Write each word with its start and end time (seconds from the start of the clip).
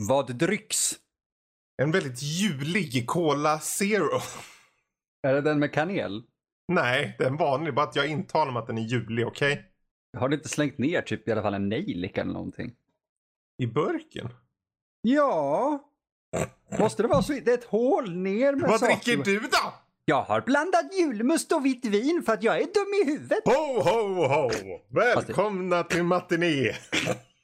Vad 0.00 0.36
drycks? 0.36 0.94
En 1.82 1.90
väldigt 1.90 2.22
julig 2.22 3.06
Cola 3.06 3.58
Zero. 3.58 4.20
Är 5.22 5.34
det 5.34 5.40
den 5.40 5.58
med 5.58 5.72
kanel? 5.72 6.22
Nej, 6.72 7.14
det 7.18 7.24
är 7.24 7.28
en 7.28 7.36
vanlig. 7.36 7.74
Bara 7.74 7.86
att 7.86 7.96
jag 7.96 8.06
intalar 8.06 8.52
mig 8.52 8.60
att 8.60 8.66
den 8.66 8.78
är 8.78 8.82
julig, 8.82 9.26
okej? 9.26 9.64
Har 10.16 10.28
du 10.28 10.36
inte 10.36 10.48
slängt 10.48 10.78
ner 10.78 11.02
typ 11.02 11.28
i 11.28 11.32
alla 11.32 11.42
fall 11.42 11.54
en 11.54 11.68
nejlika 11.68 12.20
eller 12.20 12.32
någonting? 12.32 12.72
I 13.62 13.66
burken? 13.66 14.28
Ja. 15.02 15.80
Måste 16.78 17.02
det 17.02 17.08
vara 17.08 17.22
så? 17.22 17.32
Det 17.32 17.50
är 17.50 17.54
ett 17.58 17.64
hål 17.64 18.10
ner 18.16 18.52
med 18.54 18.70
Vad 18.70 18.80
saker. 18.80 18.94
dricker 18.94 19.22
du 19.24 19.40
då? 19.40 19.74
Jag 20.04 20.22
har 20.22 20.40
blandat 20.40 20.94
julmust 20.98 21.52
och 21.52 21.66
vitt 21.66 21.84
vin 21.84 22.22
för 22.26 22.32
att 22.32 22.42
jag 22.42 22.56
är 22.56 22.60
dum 22.60 22.94
i 23.02 23.10
huvudet. 23.10 23.42
Ho, 23.44 23.80
ho, 23.80 24.26
ho! 24.26 24.50
Välkomna 24.88 25.82
till 25.82 26.02
matiné! 26.02 26.72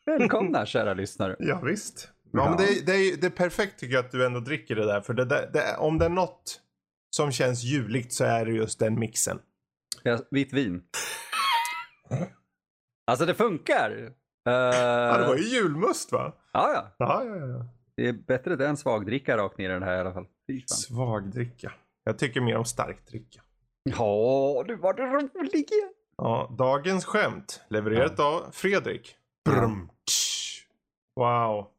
Välkomna 0.07 0.67
kära 0.67 0.95
lyssnare. 0.95 1.37
Ja, 1.39 1.61
visst. 1.61 2.11
Ja, 2.37 2.49
men 2.49 2.59
det, 2.59 2.87
det, 2.87 2.93
är, 2.93 3.17
det 3.17 3.27
är 3.27 3.31
perfekt 3.31 3.79
tycker 3.79 3.95
jag 3.95 4.05
att 4.05 4.13
du 4.13 4.27
ändå 4.27 4.41
dricker 4.41 4.77
det 4.77 4.87
där. 4.87 5.01
För 5.01 5.15
det, 5.15 5.25
där, 5.25 5.51
det, 5.53 5.77
om 5.77 5.99
det 5.99 6.05
är 6.05 6.09
något 6.11 6.61
som 7.17 7.33
känns 7.33 7.63
juligt 7.63 8.13
så 8.13 8.25
är 8.25 8.45
det 8.45 8.53
just 8.53 8.79
den 8.79 8.99
mixen. 8.99 9.39
Ja, 10.03 10.19
vitt 10.31 10.53
vin. 10.53 10.83
Alltså 13.07 13.27
det 13.27 13.35
funkar. 13.35 13.91
Uh, 13.91 14.11
Ja, 14.53 15.19
det 15.19 15.27
var 15.27 15.37
ju 15.37 15.43
julmust 15.43 16.13
va? 16.13 16.33
ja, 16.53 16.71
ja. 16.75 16.93
Ja, 16.99 17.25
ja, 17.25 17.47
ja. 17.47 17.67
Det 17.97 18.09
är 18.09 18.13
bättre 18.13 18.57
det 18.57 18.67
än 18.67 18.77
svagdricka 18.77 19.37
rakt 19.37 19.59
ner 19.59 19.71
i 19.71 19.73
den 19.73 19.83
här 19.83 19.97
i 19.97 20.01
alla 20.01 20.13
fall. 20.13 20.27
Svagdricka. 20.67 21.73
Jag 22.05 22.19
tycker 22.19 22.41
mer 22.41 22.57
om 22.57 22.65
starkdricka. 22.65 23.43
Ja, 23.83 24.65
du 24.67 24.77
var 24.77 24.95
det 24.95 25.03
roliga. 25.03 25.89
Ja, 26.17 26.55
dagens 26.59 27.05
skämt 27.05 27.61
levererat 27.69 28.21
av 28.21 28.51
Fredrik. 28.53 29.17
Brum. 29.45 29.91
Wow. 31.17 31.71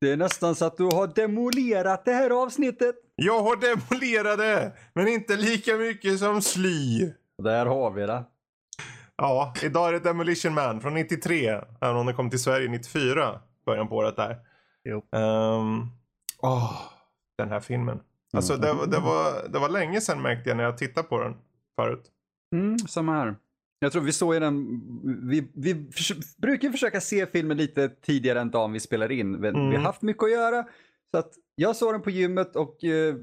Det 0.00 0.12
är 0.12 0.16
nästan 0.16 0.54
så 0.54 0.64
att 0.64 0.76
du 0.76 0.84
har 0.84 1.06
demolerat 1.06 2.04
det 2.04 2.12
här 2.12 2.30
avsnittet. 2.30 2.94
Jag 3.16 3.42
har 3.42 3.56
demolerat 3.56 4.38
det, 4.38 4.72
men 4.94 5.08
inte 5.08 5.36
lika 5.36 5.76
mycket 5.76 6.18
som 6.18 6.42
Sly. 6.42 7.12
Där 7.42 7.66
har 7.66 7.90
vi 7.90 8.06
det. 8.06 8.24
Ja, 9.16 9.54
idag 9.62 9.88
är 9.88 9.92
det 9.92 9.98
Demolition 9.98 10.54
Man 10.54 10.80
från 10.80 10.94
93. 10.94 11.60
Även 11.80 11.96
om 11.96 12.06
den 12.06 12.14
kom 12.14 12.30
till 12.30 12.42
Sverige 12.42 12.68
94. 12.68 13.40
Början 13.66 13.88
på 13.88 13.96
året 13.96 14.16
där. 14.16 14.36
Jo. 14.84 14.96
Um, 14.96 15.90
åh, 16.42 16.72
den 17.38 17.48
här 17.48 17.60
filmen. 17.60 18.00
Alltså 18.32 18.56
det, 18.56 18.86
det, 18.86 19.00
var, 19.00 19.48
det 19.48 19.58
var 19.58 19.68
länge 19.68 20.00
sedan 20.00 20.22
märkte 20.22 20.50
jag 20.50 20.56
när 20.56 20.64
jag 20.64 20.78
tittade 20.78 21.08
på 21.08 21.20
den 21.20 21.34
förut. 21.76 22.10
Mm, 22.54 22.78
samma 22.78 23.12
här. 23.12 23.36
Jag 23.84 23.92
tror 23.92 24.02
vi 24.02 24.12
såg 24.12 24.40
den, 24.40 24.80
vi, 25.28 25.48
vi 25.54 25.90
förs 25.92 26.36
brukar 26.36 26.70
försöka 26.70 27.00
se 27.00 27.26
filmen 27.26 27.56
lite 27.56 27.88
tidigare 27.88 28.40
än 28.40 28.50
dagen 28.50 28.72
vi 28.72 28.80
spelar 28.80 29.12
in. 29.12 29.32
Men 29.32 29.54
Mm. 29.54 29.70
Vi 29.70 29.76
har 29.76 29.82
haft 29.82 30.02
mycket 30.02 30.22
att 30.22 30.30
göra. 30.30 30.64
Så 31.10 31.18
att 31.18 31.32
jag 31.54 31.76
såg 31.76 31.94
den 31.94 32.02
på 32.02 32.10
gymmet 32.10 32.56
och 32.56 32.84
eh, 32.84 33.14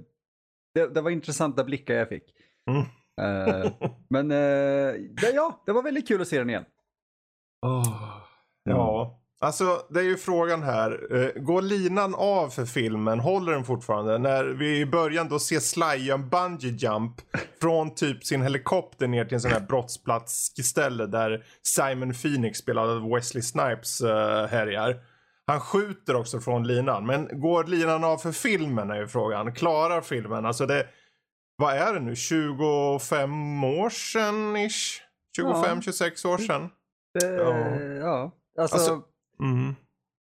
det, 0.73 0.93
det 0.93 1.01
var 1.01 1.11
intressanta 1.11 1.63
blickar 1.63 1.93
jag 1.93 2.09
fick. 2.09 2.23
Mm. 2.69 2.81
Eh, 3.21 3.71
men 4.09 4.31
eh, 4.31 4.93
det, 5.21 5.31
ja, 5.33 5.63
det 5.65 5.71
var 5.71 5.83
väldigt 5.83 6.07
kul 6.07 6.21
att 6.21 6.27
se 6.27 6.37
den 6.39 6.49
igen. 6.49 6.65
Ja, 7.61 8.27
alltså 9.41 9.81
det 9.89 9.99
är 9.99 10.03
ju 10.03 10.17
frågan 10.17 10.63
här. 10.63 11.15
Eh, 11.15 11.41
Går 11.41 11.61
linan 11.61 12.15
av 12.15 12.49
för 12.49 12.65
filmen? 12.65 13.19
Håller 13.19 13.51
den 13.51 13.63
fortfarande? 13.65 14.17
När 14.17 14.43
vi 14.45 14.79
i 14.79 14.85
början 14.85 15.29
då 15.29 15.39
ser 15.39 15.59
Sly 15.59 16.09
en 16.11 16.29
bungee 16.29 16.69
jump 16.77 17.15
från 17.61 17.95
typ 17.95 18.25
sin 18.25 18.41
helikopter 18.41 19.07
ner 19.07 19.25
till 19.25 19.33
en 19.35 19.41
sån 19.41 19.51
här 19.51 19.59
brottsplatsställe 19.59 21.05
där 21.05 21.45
Simon 21.63 22.13
Phoenix 22.13 22.59
spelade 22.59 23.15
Wesley 23.15 23.41
Snipes 23.41 24.01
uh, 24.01 24.09
härjar. 24.45 24.95
Han 25.47 25.59
skjuter 25.59 26.15
också 26.15 26.39
från 26.39 26.67
linan. 26.67 27.05
Men 27.05 27.41
går 27.41 27.63
linan 27.63 28.03
av 28.03 28.17
för 28.17 28.31
filmen 28.31 28.91
är 28.91 28.95
ju 28.95 29.07
frågan. 29.07 29.53
Klarar 29.55 30.01
filmen? 30.01 30.45
Alltså 30.45 30.65
det, 30.65 30.85
vad 31.57 31.73
är 31.75 31.93
det 31.93 31.99
nu? 31.99 32.15
25 32.15 33.63
år 33.63 33.89
sedan 33.89 34.55
ish? 34.57 35.01
25-26 35.39 36.27
år 36.27 36.37
sedan? 36.37 36.69
Det, 37.19 37.25
Ja. 37.25 37.55
ja. 38.01 38.31
Alltså, 38.61 38.75
Alltså- 38.77 39.01
Mm. 39.41 39.75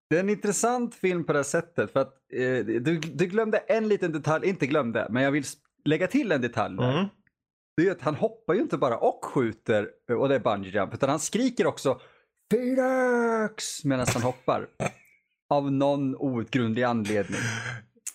det 0.09 0.15
är 0.15 0.19
en 0.19 0.29
intressant 0.29 0.95
film 0.95 1.23
på 1.23 1.33
det 1.33 1.39
här 1.39 1.43
sättet. 1.43 1.93
För 1.93 1.99
att 1.99 2.13
eh, 2.33 2.65
du, 2.65 2.99
du 2.99 3.25
glömde 3.25 3.57
en 3.57 3.87
liten 3.87 4.11
detalj, 4.11 4.49
inte 4.49 4.67
glömde, 4.67 5.07
men 5.09 5.23
jag 5.23 5.31
vill 5.31 5.43
lägga 5.85 6.07
till 6.07 6.31
en 6.31 6.41
detalj 6.41 6.77
där. 6.77 6.93
Mm. 6.93 7.05
Det 7.77 7.87
är 7.87 7.91
att 7.91 8.01
han 8.01 8.15
hoppar 8.15 8.53
ju 8.53 8.61
inte 8.61 8.77
bara 8.77 8.97
och 8.97 9.25
skjuter 9.25 9.87
och 10.17 10.29
det 10.29 10.35
är 10.35 10.39
bungee 10.39 10.71
jump, 10.71 10.93
utan 10.93 11.09
han 11.09 11.19
skriker 11.19 11.67
också 11.67 11.99
Felix 12.51 13.85
medan 13.85 14.07
han 14.13 14.21
hoppar. 14.21 14.67
Av 15.49 15.71
någon 15.71 16.15
outgrundlig 16.15 16.83
anledning. 16.83 17.41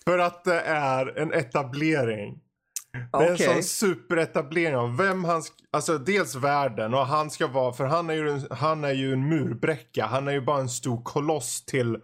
För 0.03 0.19
att 0.19 0.43
det 0.43 0.61
är 0.61 1.17
en 1.17 1.33
etablering. 1.33 2.41
Det 3.11 3.17
är 3.25 3.31
en 3.31 3.37
sån 3.37 3.63
superetablering 3.63 4.75
av 4.75 4.97
vem 4.97 5.23
han, 5.23 5.41
alltså 5.71 5.97
dels 5.97 6.35
världen 6.35 6.93
och 6.93 7.05
han 7.05 7.29
ska 7.29 7.47
vara, 7.47 7.73
för 7.73 7.85
han 7.85 8.09
är 8.09 8.13
ju, 8.13 8.29
en- 8.29 8.47
han 8.51 8.83
är 8.83 8.93
ju 8.93 9.13
en 9.13 9.29
murbräcka. 9.29 10.05
Han 10.05 10.27
är 10.27 10.31
ju 10.31 10.41
bara 10.41 10.59
en 10.59 10.69
stor 10.69 11.01
koloss 11.03 11.65
till 11.65 11.95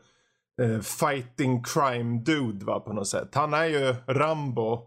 eh, 0.61 0.79
fighting 0.81 1.63
crime 1.63 2.21
dude 2.25 2.65
va 2.65 2.79
på 2.79 2.93
något 2.93 3.07
sätt. 3.07 3.29
Han 3.35 3.53
är 3.53 3.65
ju 3.65 3.95
Rambo 4.07 4.79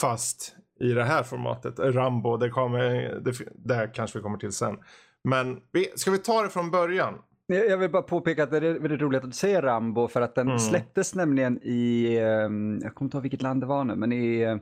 fast 0.00 0.56
i 0.80 0.92
det 0.92 1.04
här 1.04 1.22
formatet. 1.22 1.78
Rambo, 1.78 2.36
det 2.36 2.50
kommer, 2.50 2.80
det, 3.20 3.32
det 3.54 3.90
kanske 3.94 4.18
vi 4.18 4.22
kommer 4.22 4.38
till 4.38 4.52
sen. 4.52 4.76
Men 5.24 5.58
vi, 5.72 5.92
ska 5.96 6.10
vi 6.10 6.18
ta 6.18 6.42
det 6.42 6.48
från 6.50 6.70
början? 6.70 7.14
Jag 7.46 7.70
jag 7.70 7.78
vill 7.78 7.90
bara 7.90 8.02
påpeka 8.02 8.42
att 8.42 8.50
det 8.50 8.56
är 8.56 8.60
väldigt 8.78 9.00
roligt 9.00 9.24
att 9.24 9.30
du 9.30 9.36
säger 9.36 9.62
Rambo 9.62 10.08
för 10.08 10.20
att 10.20 10.34
den 10.34 10.46
Mm. 10.46 10.58
släpptes 10.58 11.14
nämligen 11.14 11.58
i, 11.62 12.16
ehm, 12.18 12.78
jag 12.82 12.94
kommer 12.94 13.06
inte 13.06 13.16
ihåg 13.16 13.22
vilket 13.22 13.42
land 13.42 13.62
det 13.62 13.66
var 13.66 13.84
nu, 13.84 13.94
men 13.96 14.12
i 14.12 14.40
eh, 14.40 14.56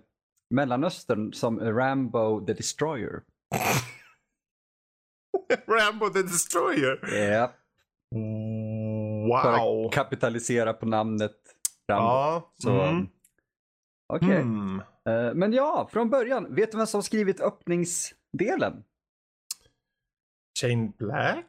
Mellanöstern 0.51 1.33
som 1.33 1.61
Rambo 1.61 2.47
the 2.47 2.53
Destroyer. 2.53 3.23
Rambo 5.67 6.11
the 6.11 6.23
Destroyer. 6.23 6.97
För 7.07 9.29
Wow. 9.29 9.87
att 9.87 9.93
kapitalisera 9.93 10.73
på 10.73 10.87
namnet 10.87 11.37
Rambo. 11.91 12.05
Ja. 12.09 12.53
Så, 12.57 12.81
mm. 12.83 13.07
Okej. 14.13 14.37
Mm. 14.41 14.83
Eh, 15.09 15.35
Men 15.35 15.53
ja, 15.53 15.89
från 15.93 16.11
början. 16.11 16.55
Vet 16.55 16.73
du 16.73 16.79
vem 16.79 16.87
som 16.87 17.03
skrivit 17.03 17.41
öppningsdelen? 17.41 18.85
Shane 20.61 20.93
Black? 20.99 21.45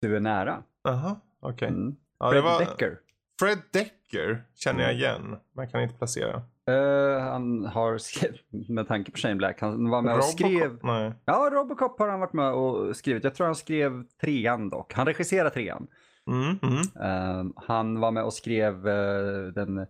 Du 0.00 0.16
är 0.16 0.20
nära. 0.20 0.62
Jaha, 0.82 1.20
okej. 1.40 1.68
Mm. 1.68 1.96
Ja, 2.18 2.30
Fred 2.30 2.42
var 2.42 2.58
Decker. 2.58 3.00
Fred 3.40 3.58
Decker 3.72 4.44
känner 4.54 4.80
jag 4.80 4.90
Mm. 4.90 5.00
igen. 5.02 5.36
Men 5.52 5.68
kan 5.70 5.82
inte 5.82 5.94
placera. 5.94 6.42
Eh, 6.70 7.20
han 7.20 7.64
har 7.64 7.98
skrivit, 7.98 8.40
med 8.68 8.88
tanke 8.88 9.10
på 9.10 9.18
Shane 9.18 9.36
Black, 9.36 9.60
han 9.60 9.90
var 9.90 10.02
med 10.02 10.14
och 10.14 10.18
Robocop? 10.20 10.32
skrev. 10.32 10.78
Nej. 10.82 11.12
Ja, 11.24 11.50
Robocop 11.52 11.98
har 11.98 12.08
han 12.08 12.20
varit 12.20 12.32
med 12.32 12.52
och 12.52 12.96
skrivit. 12.96 13.24
Jag 13.24 13.34
tror 13.34 13.46
han 13.46 13.54
skrev 13.54 14.04
trean 14.20 14.70
dock. 14.70 14.92
Han 14.94 15.06
regisserade 15.06 15.50
trean. 15.50 15.86
Mm, 16.30 16.58
mm. 16.62 16.80
Eh, 17.00 17.52
han 17.56 18.00
var 18.00 18.10
med 18.10 18.24
och 18.24 18.32
skrev 18.34 18.88
eh, 18.88 19.46
den, 19.46 19.86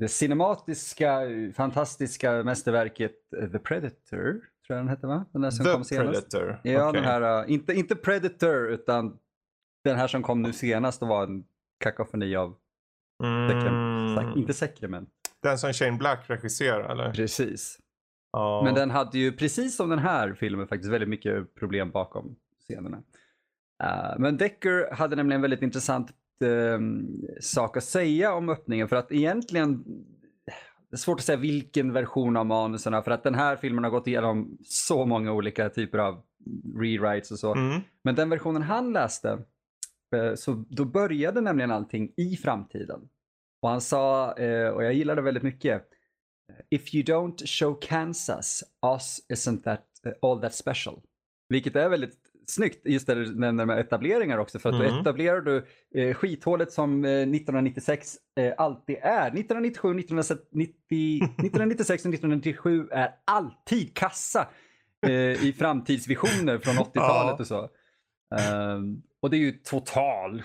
det 0.00 0.08
cinematiska, 0.08 1.20
fantastiska 1.56 2.32
mästerverket 2.42 3.32
eh, 3.42 3.48
The 3.50 3.58
Predator. 3.58 4.40
Tror 4.66 4.76
jag 4.76 4.78
den 4.78 4.88
hette 4.88 5.06
va? 5.06 5.24
Den 5.32 5.42
där 5.42 5.50
som 5.50 5.64
The 5.66 5.72
kom 5.72 5.84
senast. 5.84 6.30
Predator. 6.30 6.60
Ja, 6.62 6.88
Okej. 6.88 7.00
den 7.00 7.10
här, 7.10 7.44
uh, 7.44 7.52
inte, 7.52 7.72
inte 7.72 7.96
Predator 7.96 8.68
utan 8.68 9.18
den 9.84 9.96
här 9.96 10.06
som 10.08 10.22
kom 10.22 10.42
nu 10.42 10.52
senast 10.52 11.02
och 11.02 11.08
var 11.08 11.22
en 11.22 11.44
kakofoni 11.84 12.36
av, 12.36 12.56
Mm. 13.22 14.38
inte 14.38 14.54
säkrement. 14.54 15.08
Den 15.42 15.58
som 15.58 15.72
Shane 15.72 15.98
Black 15.98 16.30
regisserar 16.30 16.92
eller? 16.92 17.12
Precis. 17.12 17.78
Ja. 18.32 18.62
Men 18.64 18.74
den 18.74 18.90
hade 18.90 19.18
ju 19.18 19.32
precis 19.32 19.76
som 19.76 19.90
den 19.90 19.98
här 19.98 20.34
filmen 20.34 20.68
faktiskt 20.68 20.92
väldigt 20.92 21.08
mycket 21.08 21.54
problem 21.54 21.90
bakom 21.90 22.36
scenerna. 22.60 22.96
Uh, 23.84 24.18
men 24.18 24.36
Decker 24.36 24.94
hade 24.94 25.16
nämligen 25.16 25.42
väldigt 25.42 25.62
intressant 25.62 26.10
ehm, 26.44 27.06
sak 27.40 27.76
att 27.76 27.84
säga 27.84 28.34
om 28.34 28.48
öppningen 28.48 28.88
för 28.88 28.96
att 28.96 29.12
egentligen 29.12 29.84
det 30.90 30.94
är 30.94 30.98
svårt 30.98 31.18
att 31.18 31.24
säga 31.24 31.38
vilken 31.38 31.92
version 31.92 32.36
av 32.36 32.46
manuserna 32.46 33.02
för 33.02 33.10
att 33.10 33.22
den 33.22 33.34
här 33.34 33.56
filmen 33.56 33.84
har 33.84 33.90
gått 33.90 34.06
igenom 34.06 34.58
så 34.64 35.06
många 35.06 35.32
olika 35.32 35.68
typer 35.68 35.98
av 35.98 36.22
rewrites 36.80 37.30
och 37.30 37.38
så. 37.38 37.54
Mm. 37.54 37.80
Men 38.04 38.14
den 38.14 38.30
versionen 38.30 38.62
han 38.62 38.92
läste, 38.92 39.38
eh, 40.16 40.34
så 40.34 40.64
då 40.70 40.84
började 40.84 41.40
nämligen 41.40 41.70
allting 41.70 42.12
i 42.16 42.36
framtiden. 42.36 43.08
Och 43.62 43.68
han 43.68 43.80
sa, 43.80 44.36
eh, 44.38 44.68
och 44.68 44.84
jag 44.84 44.94
gillar 44.94 45.16
det 45.16 45.22
väldigt 45.22 45.42
mycket, 45.42 45.84
If 46.70 46.94
you 46.94 47.04
don't 47.04 47.46
show 47.46 47.78
Kansas, 47.80 48.62
us 48.96 49.20
isn't 49.32 49.62
that 49.62 49.84
eh, 50.06 50.12
all 50.22 50.40
that 50.40 50.54
special. 50.54 51.00
Vilket 51.48 51.76
är 51.76 51.88
väldigt 51.88 52.18
snyggt, 52.46 52.86
just 52.86 53.06
där 53.06 53.16
du 53.16 53.34
nämner 53.40 53.66
med 53.66 53.78
etableringar 53.78 54.38
också, 54.38 54.58
för 54.58 54.68
att 54.68 54.74
Mm. 54.74 54.92
då 54.94 55.00
etablerar 55.00 55.40
du 55.40 55.66
eh, 55.94 56.14
skithålet 56.14 56.72
som 56.72 57.04
eh, 57.04 57.10
1996 57.10 58.16
eh, 58.40 58.52
alltid 58.58 58.96
är. 59.02 59.26
1997, 59.26 59.88
1990, 59.98 61.22
1996 61.24 62.04
och 62.04 62.14
1997 62.14 62.88
är 62.90 63.14
alltid 63.24 63.94
kassa 63.96 64.48
eh, 65.06 65.44
i 65.44 65.54
framtidsvisioner 65.58 66.58
från 66.58 66.74
80-talet 66.74 66.94
Ja. 66.94 67.36
och 67.40 67.46
så. 67.46 67.68
Ehm, 68.36 69.02
och 69.22 69.30
det 69.30 69.36
är 69.36 69.40
ju 69.40 69.52
total 69.52 70.42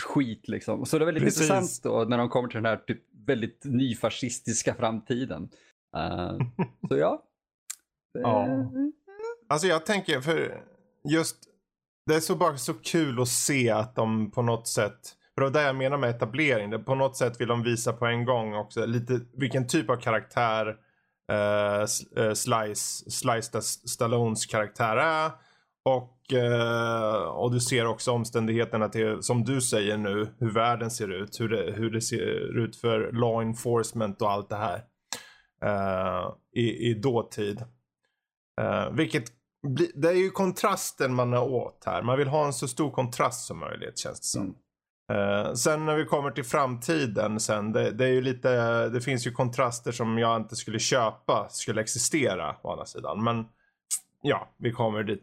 skit 0.00 0.48
liksom. 0.48 0.86
Så 0.86 0.96
är 0.96 1.00
det 1.00 1.06
väldigt 1.06 1.24
Precis. 1.24 1.42
intressant 1.42 1.82
då 1.82 2.04
när 2.08 2.18
de 2.18 2.28
kommer 2.28 2.48
till 2.48 2.62
den 2.62 2.66
här 2.66 2.76
typ 2.76 3.02
väldigt 3.26 3.64
nyfascistiska 3.64 4.74
framtiden. 4.74 5.48
Eh, 5.96 6.36
så 6.88 6.96
ja. 6.96 7.22
Ja. 8.18 8.46
Alltså 9.48 9.66
jag 9.66 9.86
tänker 9.86 10.20
för 10.20 10.62
just 11.04 11.36
det 12.06 12.14
är 12.14 12.20
så 12.20 12.36
bara 12.36 12.56
så 12.56 12.74
kul 12.74 13.22
att 13.22 13.28
se 13.28 13.70
att 13.70 13.94
de 13.94 14.30
på 14.30 14.42
något 14.42 14.68
sätt 14.68 15.16
för 15.34 15.40
det 15.42 15.46
var 15.46 15.60
det 15.60 15.66
jag 15.66 15.76
menar 15.76 15.96
med 15.96 16.10
etablering. 16.10 16.70
Det 16.70 16.78
på 16.78 16.94
något 16.94 17.16
sätt 17.16 17.40
vill 17.40 17.48
de 17.48 17.62
visa 17.62 17.92
på 17.92 18.06
en 18.06 18.24
gång 18.24 18.54
också 18.54 18.86
lite 18.86 19.20
vilken 19.32 19.66
typ 19.66 19.90
av 19.90 19.96
karaktär 19.96 20.66
uh, 21.32 21.84
Slice, 22.34 23.10
Slice 23.10 23.62
Stallones 23.62 24.46
karaktär 24.46 24.96
är. 24.96 25.30
Och, 25.84 26.11
och 27.28 27.52
du 27.52 27.60
ser 27.60 27.86
också 27.86 28.12
omständigheterna 28.12 28.88
till, 28.88 29.22
som 29.22 29.44
du 29.44 29.60
säger 29.60 29.96
nu, 29.96 30.28
hur 30.38 30.50
världen 30.50 30.90
ser 30.90 31.12
ut. 31.12 31.40
Hur 31.40 31.48
det, 31.48 31.72
hur 31.72 31.90
det 31.90 32.00
ser 32.00 32.58
ut 32.58 32.76
för 32.76 33.12
law 33.12 33.42
enforcement 33.42 34.22
och 34.22 34.30
allt 34.30 34.48
det 34.48 34.56
här. 34.56 34.84
eh, 35.62 36.34
i, 36.52 36.90
I 36.90 36.94
dåtid. 36.94 37.64
Uh, 38.60 38.90
vilket 38.92 39.24
det 39.94 40.08
är 40.08 40.14
ju 40.14 40.30
kontrasten 40.30 41.14
man 41.14 41.32
är 41.32 41.42
åt 41.42 41.82
här. 41.86 42.02
Man 42.02 42.18
vill 42.18 42.28
ha 42.28 42.46
en 42.46 42.52
så 42.52 42.68
stor 42.68 42.90
kontrast 42.90 43.46
som 43.46 43.58
möjligt 43.58 43.98
känns 43.98 44.20
det 44.20 44.26
som. 44.26 44.42
Mm. 44.42 44.56
Eh, 45.12 45.52
sen 45.54 45.86
när 45.86 45.96
vi 45.96 46.04
kommer 46.04 46.30
till 46.30 46.44
framtiden 46.44 47.40
sen. 47.40 47.72
Det, 47.72 47.90
det 47.90 48.04
är 48.04 48.10
ju 48.10 48.20
lite, 48.20 48.88
det 48.88 49.00
finns 49.00 49.26
ju 49.26 49.30
kontraster 49.30 49.92
som 49.92 50.18
jag 50.18 50.36
inte 50.36 50.56
skulle 50.56 50.78
köpa 50.78 51.48
skulle 51.50 51.80
existera 51.80 52.56
å 52.62 52.72
andra 52.72 52.86
sidan. 52.86 53.24
Men 53.24 53.46
ja, 54.22 54.54
vi 54.58 54.72
kommer 54.72 55.02
dit. 55.02 55.22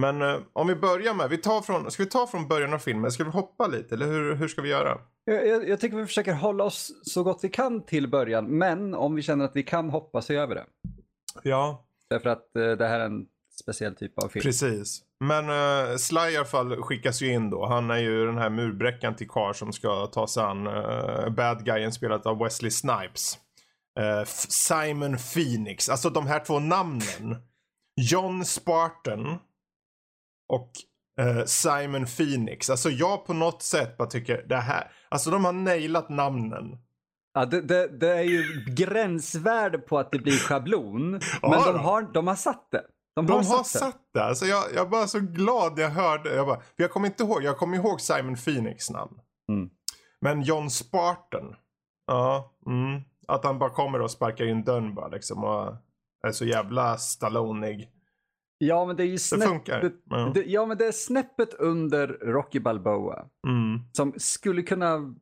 Men 0.00 0.22
eh, 0.22 0.40
om 0.52 0.66
vi 0.66 0.74
börjar 0.74 1.14
med, 1.14 1.30
vi 1.30 1.38
tar 1.38 1.60
från, 1.60 1.90
ska 1.90 2.02
vi 2.02 2.08
ta 2.08 2.26
från 2.26 2.48
början 2.48 2.74
av 2.74 2.78
filmen? 2.78 3.12
Ska 3.12 3.24
vi 3.24 3.30
hoppa 3.30 3.66
lite 3.66 3.94
eller 3.94 4.06
hur, 4.06 4.34
hur 4.34 4.48
ska 4.48 4.62
vi 4.62 4.68
göra? 4.68 4.98
Jag, 5.24 5.46
jag, 5.46 5.68
jag 5.68 5.80
tycker 5.80 5.96
vi 5.96 6.06
försöker 6.06 6.32
hålla 6.32 6.64
oss 6.64 6.92
så 7.02 7.22
gott 7.22 7.40
vi 7.42 7.48
kan 7.48 7.86
till 7.86 8.08
början, 8.08 8.44
men 8.58 8.94
om 8.94 9.14
vi 9.14 9.22
känner 9.22 9.44
att 9.44 9.56
vi 9.56 9.62
kan 9.62 9.90
hoppa 9.90 10.22
så 10.22 10.32
gör 10.32 10.46
vi 10.46 10.54
det. 10.54 10.64
Ja, 11.42 11.88
Därför 12.10 12.30
att 12.30 12.56
eh, 12.56 12.70
det 12.70 12.88
här 12.88 13.00
är 13.00 13.04
en 13.04 13.26
speciell 13.60 13.94
typ 13.94 14.18
av 14.18 14.28
film. 14.28 14.42
Precis. 14.42 15.02
Men 15.20 15.50
uh, 15.50 15.96
Sly 15.96 16.20
i 16.20 16.36
alla 16.36 16.46
fall 16.46 16.82
skickas 16.82 17.22
ju 17.22 17.32
in 17.32 17.50
då. 17.50 17.66
Han 17.66 17.90
är 17.90 17.98
ju 17.98 18.26
den 18.26 18.38
här 18.38 18.50
murbräckan 18.50 19.16
till 19.16 19.28
Carr 19.28 19.52
som 19.52 19.72
ska 19.72 20.06
ta 20.06 20.26
sig 20.26 20.42
an 20.42 20.66
uh, 20.66 21.28
bad 21.28 21.64
guyen 21.64 21.92
spelat 21.92 22.26
av 22.26 22.38
Wesley 22.38 22.70
Snipes. 22.70 23.38
Uh, 24.00 24.24
Simon 24.48 25.16
Phoenix. 25.34 25.88
Alltså 25.88 26.10
de 26.10 26.26
här 26.26 26.40
två 26.44 26.58
namnen. 26.58 27.36
John 27.96 28.44
Spartan 28.44 29.38
och 30.48 30.70
uh, 31.20 31.44
Simon 31.44 32.06
Phoenix. 32.06 32.70
Alltså 32.70 32.90
jag 32.90 33.26
på 33.26 33.34
något 33.34 33.62
sätt 33.62 33.96
bara 33.96 34.08
tycker 34.08 34.42
det 34.48 34.56
här. 34.56 34.90
Alltså 35.08 35.30
de 35.30 35.44
har 35.44 35.52
nailat 35.52 36.08
namnen. 36.08 36.78
Ja, 37.34 37.44
det, 37.46 37.60
det, 37.60 37.88
det 38.00 38.08
är 38.18 38.22
ju 38.22 38.64
gränsvärde 38.66 39.78
på 39.78 39.98
att 39.98 40.12
det 40.12 40.18
blir 40.18 40.36
schablon, 40.38 41.20
Ja, 41.42 41.48
men 41.50 41.60
då. 41.60 41.72
de 41.72 41.78
har, 41.78 42.02
de 42.12 42.26
har 42.26 42.34
satt 42.34 42.68
det. 42.70 42.82
De 43.16 43.26
De 43.26 43.32
har, 43.32 43.38
har 43.38 43.44
satt 43.44 43.72
det. 43.72 43.78
satt 43.78 44.00
det. 44.14 44.24
Alltså 44.24 44.46
jag, 44.46 44.64
jag 44.74 44.90
var 44.90 45.06
så 45.06 45.18
glad 45.20 45.76
när 45.76 45.82
jag 45.82 45.90
hörde. 45.90 46.34
Jag, 46.34 46.46
bara, 46.46 46.60
jag 46.76 46.90
kommer 46.90 47.06
inte 47.08 47.22
ihåg. 47.22 47.42
Jag 47.42 47.56
kommer 47.58 47.76
ihåg 47.76 48.00
Simon 48.00 48.36
Phoenix 48.36 48.90
namn. 48.90 49.12
Mm. 49.52 49.70
Men 50.20 50.42
John 50.42 50.70
Spartan. 50.70 51.54
Ja. 52.06 52.56
Mm, 52.66 53.02
att 53.28 53.44
han 53.44 53.58
bara 53.58 53.70
kommer 53.70 54.00
och 54.00 54.10
sparkar 54.10 54.44
in 54.44 54.64
dörren 54.64 54.94
bara 54.94 55.08
liksom. 55.08 55.44
Och 55.44 55.74
är 56.26 56.32
så 56.32 56.44
jävla 56.44 56.96
stallonig. 56.98 57.88
Ja, 58.58 58.86
men 58.86 58.96
det 58.96 59.02
är 59.02 59.06
ju 59.06 59.18
snäppet, 59.18 59.94
Ja. 60.10 60.32
ja, 60.46 60.66
men 60.66 60.78
det 60.78 60.86
är 60.86 60.92
snäppet 60.92 61.54
under 61.54 62.06
Rocky 62.08 62.60
Balboa. 62.60 63.28
Mm. 63.46 63.80
Som 63.92 64.12
skulle 64.16 64.62
kunna, 64.62 65.14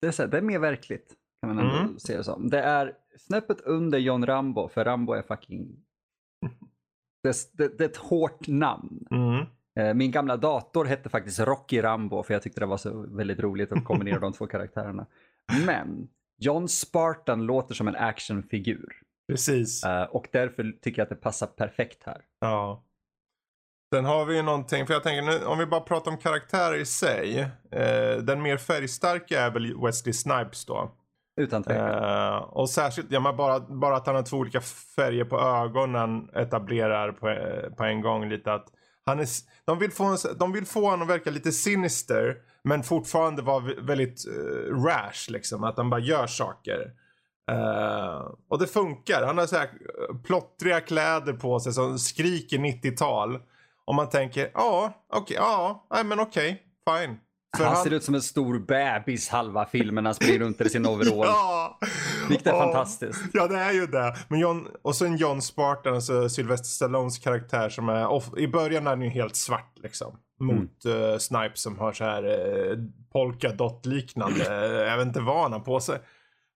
det 0.00 0.06
är, 0.06 0.10
så 0.12 0.22
här, 0.22 0.28
det 0.30 0.38
är 0.38 0.42
mer 0.42 0.58
verkligt. 0.58 1.14
Kan 1.42 1.54
man 1.54 1.64
ändå 1.66 1.76
Mm. 1.78 1.98
se 1.98 2.16
det 2.16 2.24
som. 2.24 2.48
Det 2.50 2.60
är 2.60 2.92
snäppet 3.18 3.60
under 3.60 3.98
John 3.98 4.26
Rambo, 4.26 4.68
för 4.68 4.84
Rambo 4.84 5.12
är 5.12 5.22
fucking... 5.22 5.76
Det, 7.22 7.28
är- 7.28 7.56
det, 7.56 7.78
det 7.78 7.84
är 7.84 7.88
ett 7.88 7.96
hårt 7.96 8.48
namn. 8.48 9.06
Mm. 9.10 9.44
Eh, 9.78 9.94
Min 9.94 10.10
gamla 10.10 10.36
dator 10.36 10.84
hette 10.84 11.08
faktiskt 11.08 11.40
Rocky 11.40 11.82
Rambo 11.82 12.22
för 12.22 12.34
jag 12.34 12.42
tyckte 12.42 12.60
det 12.60 12.66
var 12.66 12.76
så 12.76 13.06
väldigt 13.08 13.38
roligt 13.40 13.72
att 13.72 13.84
kombinera 13.84 14.18
de 14.18 14.32
två 14.32 14.46
karaktärerna. 14.46 15.06
Men 15.66 16.08
John 16.38 16.68
Spartan 16.68 17.46
låter 17.46 17.74
som 17.74 17.88
en 17.88 17.96
actionfigur 17.96 19.02
Precis. 19.28 19.84
eh, 19.84 20.02
och 20.02 20.26
därför 20.32 20.72
tycker 20.82 20.98
jag 21.00 21.04
att 21.04 21.08
det 21.10 21.16
passar 21.16 21.46
perfekt 21.46 22.02
här. 22.06 22.20
Ja. 22.40 22.82
Sen 23.94 24.04
har 24.04 24.24
vi 24.24 24.36
ju 24.36 24.42
någonting, 24.42 24.86
för 24.86 24.94
jag 24.94 25.02
tänker 25.02 25.22
nu 25.22 25.44
om 25.44 25.58
vi 25.58 25.66
bara 25.66 25.80
pratar 25.80 26.10
om 26.10 26.18
karaktärer 26.18 26.74
i 26.76 26.86
sig. 26.86 27.38
Eh, 27.70 28.16
den 28.22 28.42
mer 28.42 28.56
färgstarka 28.56 29.40
är 29.40 29.50
väl 29.50 29.80
Wesley 29.84 30.12
Snipes 30.12 30.64
då. 30.66 30.92
Utan 31.40 31.62
tvekan. 31.62 32.34
Eh, 32.34 32.36
och 32.36 32.70
särskilt, 32.70 33.10
ja, 33.10 33.20
men 33.20 33.36
bara, 33.36 33.60
bara 33.60 33.96
att 33.96 34.06
han 34.06 34.16
har 34.16 34.22
två 34.22 34.36
olika 34.36 34.60
färger 34.96 35.24
på 35.24 35.40
ögonen 35.40 36.28
etablerar 36.34 37.12
på, 37.12 37.28
eh, 37.28 37.70
på 37.70 37.84
en 37.84 38.00
gång 38.00 38.28
lite 38.28 38.52
att 38.52 38.66
han 39.06 39.20
är, 39.20 39.26
de, 39.64 39.78
vill 39.78 39.90
få, 39.92 40.04
en 40.04 40.16
de 40.38 40.52
vill 40.52 40.66
få 40.66 40.84
honom 40.90 41.02
att 41.02 41.14
verka 41.14 41.30
lite 41.30 41.52
sinister 41.52 42.36
men 42.64 42.82
fortfarande 42.82 43.42
vara 43.42 43.60
vä- 43.60 43.86
väldigt 43.86 44.24
eh, 44.26 44.74
rash 44.84 45.30
liksom. 45.30 45.64
Att 45.64 45.76
han 45.76 45.90
bara 45.90 46.00
gör 46.00 46.26
saker. 46.26 46.92
Eh, 47.50 48.30
och 48.48 48.58
det 48.58 48.66
funkar. 48.66 49.22
Han 49.26 49.38
har 49.38 49.46
så 49.46 49.56
här 49.56 49.64
eh, 49.64 50.16
plottriga 50.24 50.80
kläder 50.80 51.32
på 51.32 51.60
sig 51.60 51.72
som 51.72 51.98
skriker 51.98 52.58
90-tal. 52.58 53.38
Och 53.84 53.94
man 53.94 54.08
tänker, 54.08 54.50
ja, 54.54 54.92
okej, 55.12 55.36
ja, 55.40 55.86
nej 55.94 56.04
men 56.04 56.20
okej, 56.20 56.62
fine. 56.90 57.16
För 57.56 57.64
han, 57.64 57.76
ser 57.76 57.92
ut 57.92 58.04
som 58.04 58.14
en 58.14 58.22
stor 58.22 58.58
bebis 58.58 59.28
halva 59.28 59.66
filmen. 59.66 60.04
Han 60.06 60.14
springer 60.14 60.38
runt 60.38 60.60
i 60.60 60.68
sin 60.68 60.86
overall. 60.86 61.18
Ja! 61.26 61.78
Vilket 62.28 62.46
är 62.46 62.50
Ja. 62.50 62.58
fantastiskt. 62.62 63.20
Ja, 63.32 63.46
det 63.46 63.58
är 63.58 63.72
ju 63.72 63.86
det. 63.86 64.16
Men 64.28 64.38
John, 64.40 64.68
och 64.82 64.96
sen 64.96 65.16
John 65.16 65.42
Spartan, 65.42 65.94
alltså 65.94 66.28
Sylvester 66.28 66.66
Stallones 66.66 67.18
karaktär 67.18 67.68
som 67.68 67.88
är, 67.88 68.06
off, 68.06 68.24
i 68.36 68.48
början 68.48 68.86
är 68.86 68.90
han 68.90 69.02
ju 69.02 69.08
helt 69.08 69.36
svart 69.36 69.72
liksom. 69.82 70.18
Mot 70.40 70.84
eh, 70.84 71.18
Snipes 71.18 71.62
som 71.62 71.78
har 71.78 71.92
så 71.92 72.04
här 72.04 72.24
uh, 72.24 72.78
polka 73.12 73.52
dot 73.52 73.86
liknande, 73.86 74.44
eh, 74.66 74.88
jag 74.90 74.96
vet 74.96 75.06
inte 75.06 75.20
vad 75.20 75.42
han 75.42 75.52
har 75.52 75.60
på 75.60 75.80
sig. 75.80 75.98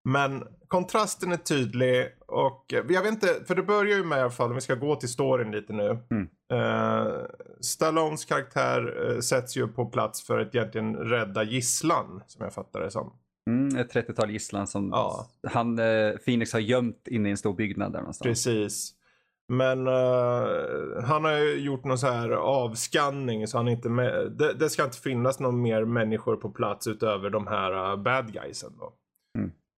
Men 0.04 0.44
kontrasten 0.68 1.32
är 1.32 1.36
tydlig 1.36 2.06
och 2.26 2.72
eh, 2.72 2.84
jag 2.88 3.02
vet 3.02 3.12
inte, 3.12 3.26
för 3.46 3.54
det 3.54 3.62
börjar 3.62 3.96
ju 3.96 4.04
med 4.04 4.18
i 4.18 4.20
alla 4.20 4.30
fall, 4.30 4.48
om 4.48 4.54
vi 4.54 4.60
ska 4.60 4.74
gå 4.74 4.96
till 4.96 5.08
storyn 5.08 5.50
lite 5.52 5.72
nu. 5.72 5.98
Mm. 6.10 6.28
Eh, 6.52 7.12
Stallones 7.60 8.24
karaktär 8.24 9.10
uh, 9.10 9.20
sätts 9.20 9.56
ju 9.56 9.68
på 9.68 9.86
plats 9.86 10.26
för 10.26 10.38
att 10.38 10.54
egentligen 10.54 10.96
rädda 10.96 11.42
gisslan, 11.42 12.22
som 12.26 12.44
jag 12.44 12.52
fattar 12.54 12.80
det 12.80 12.90
som. 12.90 13.12
Mm, 13.50 13.76
ett 13.76 13.94
30-tal 13.94 14.30
gisslan 14.30 14.66
som 14.66 14.88
Ja. 14.92 15.26
han, 15.48 15.78
eh, 15.78 16.12
Phoenix 16.24 16.52
har 16.52 16.60
gömt 16.60 17.08
inne 17.08 17.28
i 17.28 17.30
en 17.30 17.36
stor 17.36 17.54
byggnad 17.54 17.92
där 17.92 17.98
någonstans. 17.98 18.28
Precis. 18.28 18.94
Men 19.48 19.86
eh, 19.86 20.44
han 21.04 21.24
har 21.24 21.32
ju 21.32 21.60
gjort 21.60 21.84
någon 21.84 21.98
så 21.98 22.06
här 22.06 22.30
avskanning 22.30 23.46
så 23.46 23.56
han 23.56 23.68
inte 23.68 23.88
med, 23.88 24.32
det, 24.38 24.52
det 24.52 24.70
ska 24.70 24.84
inte 24.84 24.98
finnas 24.98 25.40
någon 25.40 25.62
mer 25.62 25.84
människor 25.84 26.36
på 26.36 26.50
plats 26.50 26.86
utöver 26.86 27.30
de 27.30 27.46
här 27.46 27.92
uh, 27.92 28.02
bad 28.02 28.32
guysen 28.32 28.72
då. 28.78 28.92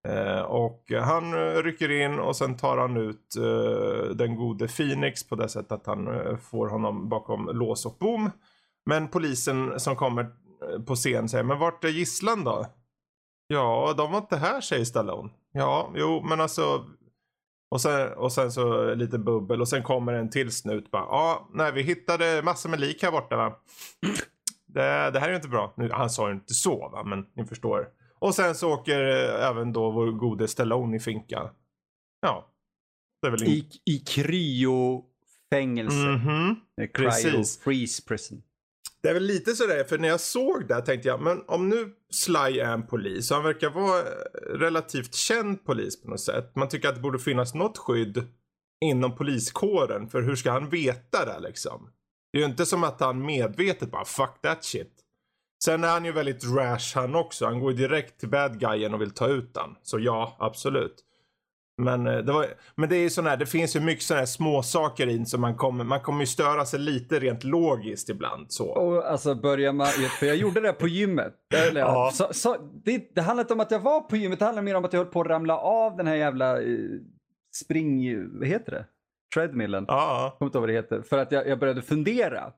Eh, 0.09 0.40
och 0.40 0.92
han 1.02 1.35
eh, 1.35 1.62
rycker 1.62 1.90
in 1.90 2.18
och 2.18 2.37
sen 2.37 2.56
tar 2.56 2.78
han 2.78 2.97
ut 2.97 3.37
eh, 3.37 4.11
den 4.11 4.37
gode 4.37 4.68
Phoenix 4.68 5.28
på 5.28 5.35
det 5.37 5.49
sättet 5.49 5.73
att 5.73 5.87
han 5.87 6.09
får 6.38 6.68
honom 6.68 7.09
bakom 7.09 7.50
lås 7.52 7.87
och 7.87 7.97
bom. 8.00 8.30
Men 8.87 9.09
polisen 9.09 9.80
som 9.80 9.97
kommer 9.97 10.26
på 10.87 10.94
scen 10.94 11.28
säger, 11.28 11.44
men 11.44 11.59
vart 11.59 11.85
är 11.85 11.88
gisslan 11.88 12.44
då? 12.44 12.66
Ja, 13.47 13.94
de 13.97 14.12
var 14.12 14.18
inte 14.18 14.37
här 14.37 14.61
säger 14.61 14.85
Stallone. 14.85 15.30
Ja, 15.52 15.90
jo, 15.94 16.23
men 16.28 16.40
alltså 16.40 16.85
och 17.73 17.80
sen, 17.80 18.12
och 18.12 18.32
sen 18.32 18.52
så 18.52 18.94
lite 18.94 19.18
bubbel 19.18 19.61
och 19.61 19.68
sen 19.68 19.82
kommer 19.82 20.12
en 20.12 20.30
till 20.30 20.50
snut 20.50 20.90
bara. 20.90 21.02
Ja, 21.02 21.49
nej 21.52 21.73
vi 21.73 21.82
hittade 21.82 22.42
massor 22.42 22.68
med 22.68 22.80
lik 22.80 23.02
här 23.02 23.11
borta 23.11 23.37
va. 23.37 23.56
Det, 24.66 25.11
det 25.11 25.21
här 25.21 25.26
är 25.26 25.30
ju 25.30 25.37
inte 25.37 25.49
bra. 25.49 25.75
Nu, 25.76 25.90
han 25.92 26.11
sa 26.11 26.28
ju 26.28 26.35
inte 26.35 26.54
så 26.54 26.88
va, 26.88 27.04
men 27.04 27.26
ni 27.35 27.44
förstår. 27.44 27.88
Och 28.23 28.35
sen 28.35 28.55
så 28.55 28.73
åker 28.73 29.00
eh, 29.00 29.49
även 29.49 29.73
då 29.73 29.91
vår 29.91 30.11
gode 30.11 30.49
Stallone 30.49 30.97
i 30.97 31.00
finka. 31.00 31.50
Ja. 32.21 32.49
Det 33.23 33.29
är 33.29 33.31
väl 33.31 33.43
I, 33.43 33.69
I 33.85 33.99
kryofängelse. 33.99 35.97
Mhm. 35.97 36.57
Eh, 36.81 36.88
precis. 36.88 37.59
Freeze 37.59 38.02
prison. 38.02 38.43
Det 39.02 39.09
är 39.09 39.14
väl 39.14 39.23
lite 39.23 39.55
sådär, 39.55 39.85
för 39.85 39.99
när 39.99 40.09
jag 40.09 40.21
såg 40.21 40.69
det 40.69 40.81
tänkte 40.81 41.09
jag, 41.09 41.23
men 41.23 41.45
om 41.47 41.69
nu 41.69 41.95
Sly 42.11 42.59
är 42.59 42.73
en 42.73 42.87
polis 42.87 43.31
och 43.31 43.37
han 43.37 43.45
verkar 43.45 43.71
vara 43.71 43.99
eh, 43.99 44.05
relativt 44.59 45.14
känd 45.14 45.64
polis 45.64 46.02
på 46.02 46.11
något 46.11 46.21
sätt. 46.21 46.57
Man 46.57 46.69
tycker 46.69 46.88
att 46.88 46.95
det 46.95 47.00
borde 47.00 47.19
finnas 47.19 47.55
något 47.55 47.79
skydd 47.79 48.29
inom 48.85 49.17
poliskåren, 49.17 50.09
för 50.09 50.23
hur 50.23 50.37
ska 50.37 50.50
han 50.50 50.69
veta 50.69 51.25
det 51.25 51.41
liksom? 51.41 51.91
Det 52.33 52.38
är 52.38 52.43
ju 52.43 52.49
inte 52.49 52.67
som 52.67 52.85
att 52.85 53.00
han 53.00 53.26
medvetet 53.26 53.91
bara 53.91 54.05
fuck 54.05 54.41
that 54.43 54.64
shit. 54.64 54.93
Sen 55.64 55.85
är 55.85 55.88
han 55.88 56.04
ju 56.04 56.12
väldigt 56.12 56.45
rash 56.45 56.95
han 56.95 57.14
också. 57.14 57.47
Han 57.47 57.61
går 57.61 57.71
ju 57.73 57.76
direkt 57.76 58.21
till 58.21 58.28
bad 58.28 58.61
guyen 58.61 58.95
och 58.95 59.00
vill 59.00 59.11
ta 59.11 59.28
ut 59.28 59.57
han. 59.57 59.76
Så 59.83 59.99
ja, 59.99 60.37
absolut. 60.38 60.95
Men, 61.83 62.07
eh, 62.07 62.19
det, 62.19 62.33
var, 62.33 62.47
men 62.75 62.88
det 62.88 62.97
är 62.97 63.00
ju 63.00 63.11
sån 63.11 63.26
här, 63.26 63.37
det 63.37 63.47
finns 63.47 63.76
ju 63.76 63.81
mycket 63.81 64.04
sådana 64.04 64.21
här 64.21 64.26
små 64.26 64.62
saker 64.62 65.07
in 65.07 65.26
som 65.26 65.40
man 65.40 65.57
kommer, 65.57 65.85
man 65.85 66.00
kommer 66.00 66.21
ju 66.21 66.26
störa 66.26 66.64
sig 66.64 66.81
lite 66.81 67.19
rent 67.19 67.45
logiskt 67.45 68.09
ibland 68.09 68.52
så. 68.52 68.69
Och 68.69 69.11
alltså 69.11 69.35
börjar 69.35 69.73
man, 69.73 69.87
för 70.21 70.26
jag 70.26 70.37
gjorde 70.37 70.61
det 70.61 70.73
på 70.73 70.88
gymmet. 70.88 71.35
Eller, 71.69 71.81
Ja. 71.81 72.11
så, 72.14 72.28
så, 72.31 72.57
det, 72.85 73.14
det 73.14 73.21
handlar 73.23 73.45
inte 73.45 73.54
om 73.54 73.61
att 73.61 73.71
jag 73.71 73.81
var 73.81 74.00
på 74.00 74.16
gymmet, 74.16 74.38
det 74.38 74.45
handlar 74.45 74.62
mer 74.62 74.75
om 74.75 74.85
att 74.85 74.92
jag 74.92 75.00
höll 75.00 75.12
på 75.12 75.21
att 75.21 75.26
ramla 75.26 75.59
av 75.59 75.97
den 75.97 76.07
här 76.07 76.14
jävla 76.16 76.62
eh, 76.62 76.78
spring, 77.64 78.04
vad 78.38 78.49
heter 78.49 78.73
det? 78.73 78.87
Treadmillen. 79.35 79.85
Ja, 79.88 80.37
kommer 80.38 80.49
inte 80.49 80.59
ihåg 80.59 80.62
vad 80.62 80.69
det 80.69 80.75
heter. 80.75 81.02
För 81.02 81.19
att 81.19 81.33
jag, 81.33 81.49
jag 81.49 81.59
började 81.59 81.83
fundera. 81.83 82.52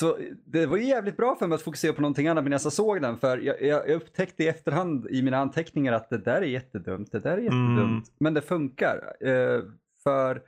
Så 0.00 0.18
det 0.44 0.66
var 0.66 0.76
ju 0.76 0.84
jävligt 0.84 1.16
bra 1.16 1.36
för 1.36 1.46
mig 1.46 1.54
att 1.56 1.62
fokusera 1.62 1.92
på 1.92 2.00
någonting 2.00 2.28
annat 2.28 2.44
medan 2.44 2.60
jag 2.62 2.72
såg 2.72 3.02
den. 3.02 3.18
För 3.18 3.38
jag, 3.38 3.62
jag, 3.62 3.88
jag 3.88 3.96
upptäckte 3.96 4.44
i 4.44 4.48
efterhand 4.48 5.06
i 5.10 5.22
mina 5.22 5.36
anteckningar 5.38 5.92
att 5.92 6.10
det 6.10 6.18
där 6.18 6.42
är 6.42 6.46
jättedumt. 6.46 7.12
Det 7.12 7.18
där 7.20 7.32
är 7.32 7.38
jättedumt. 7.42 7.78
Mm. 7.80 8.02
Men 8.18 8.34
det 8.34 8.42
funkar. 8.42 9.16
Eh, 9.20 9.62
för 10.02 10.42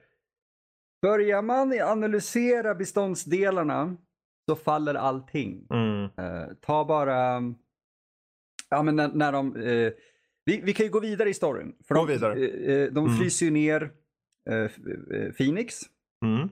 börjar 1.03 1.43
man 1.43 1.73
analysera 1.83 2.75
beståndsdelarna 2.75 3.97
så 4.49 4.57
faller 4.57 4.95
allting. 4.95 5.67
mm, 5.71 6.05
Eh, 6.05 6.49
ta 6.61 6.85
bara, 6.85 7.43
ja 8.71 8.83
men 8.83 8.97
när, 8.97 9.09
när 9.09 9.33
de, 9.33 9.57
eh, 9.57 9.93
vi, 10.45 10.61
vi 10.65 10.73
kan 10.73 10.87
ju 10.87 10.93
gå 10.93 11.01
vidare 11.01 11.29
i 11.31 11.35
storyn. 11.35 11.75
För 11.85 11.95
Gå 11.95 12.07
de, 12.07 12.13
vidare. 12.13 12.35
eh, 12.35 12.75
eh, 12.77 12.93
de 12.93 13.05
Mm. 13.07 13.17
fryser 13.19 13.47
ju 13.47 13.53
ner 13.53 13.91
eh, 14.51 14.57
eh, 14.57 15.33
Phoenix. 15.33 15.81
mm. 16.25 16.49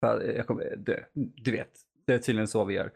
För, 0.00 0.28
eh, 0.28 0.36
jag 0.36 0.46
kommer 0.46 0.76
dö. 0.76 1.00
Du 1.14 1.50
vet, 1.52 1.70
det 2.06 2.14
är 2.14 2.18
tydligen 2.18 2.48
så 2.48 2.64
vi 2.64 2.74
gör. 2.74 2.92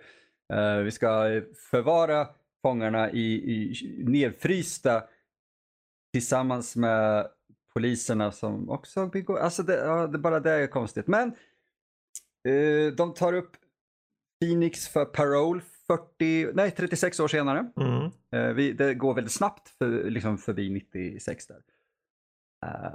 Eh, 0.52 0.76
vi 0.76 0.90
ska 0.90 1.42
förvara 1.70 2.28
fångarna 2.62 3.10
i, 3.10 3.52
i 3.52 3.74
nedfrysta 4.04 5.04
tillsammans 6.12 6.76
med 6.76 7.28
poliserna 7.74 8.32
som 8.32 8.70
också 8.70 9.06
begår... 9.06 9.38
Alltså 9.38 9.62
det, 9.62 9.76
ja, 9.76 10.06
det 10.06 10.18
bara 10.18 10.40
det 10.40 10.50
är 10.50 10.66
konstigt. 10.66 11.06
Men 11.06 11.28
eh, 12.48 12.92
de 12.96 13.14
tar 13.14 13.32
upp 13.32 13.56
Phoenix 14.40 14.88
för 14.88 15.04
parole 15.04 15.60
40, 15.86 16.50
nej 16.54 16.70
36 16.70 17.20
år 17.20 17.28
senare. 17.28 17.70
Mm. 17.76 18.10
Eh, 18.32 18.54
vi, 18.54 18.72
det 18.72 18.94
går 18.94 19.14
väldigt 19.14 19.32
snabbt 19.32 19.68
för, 19.68 20.10
liksom 20.10 20.38
förbi 20.38 20.70
96 20.70 21.46
där. 21.46 21.62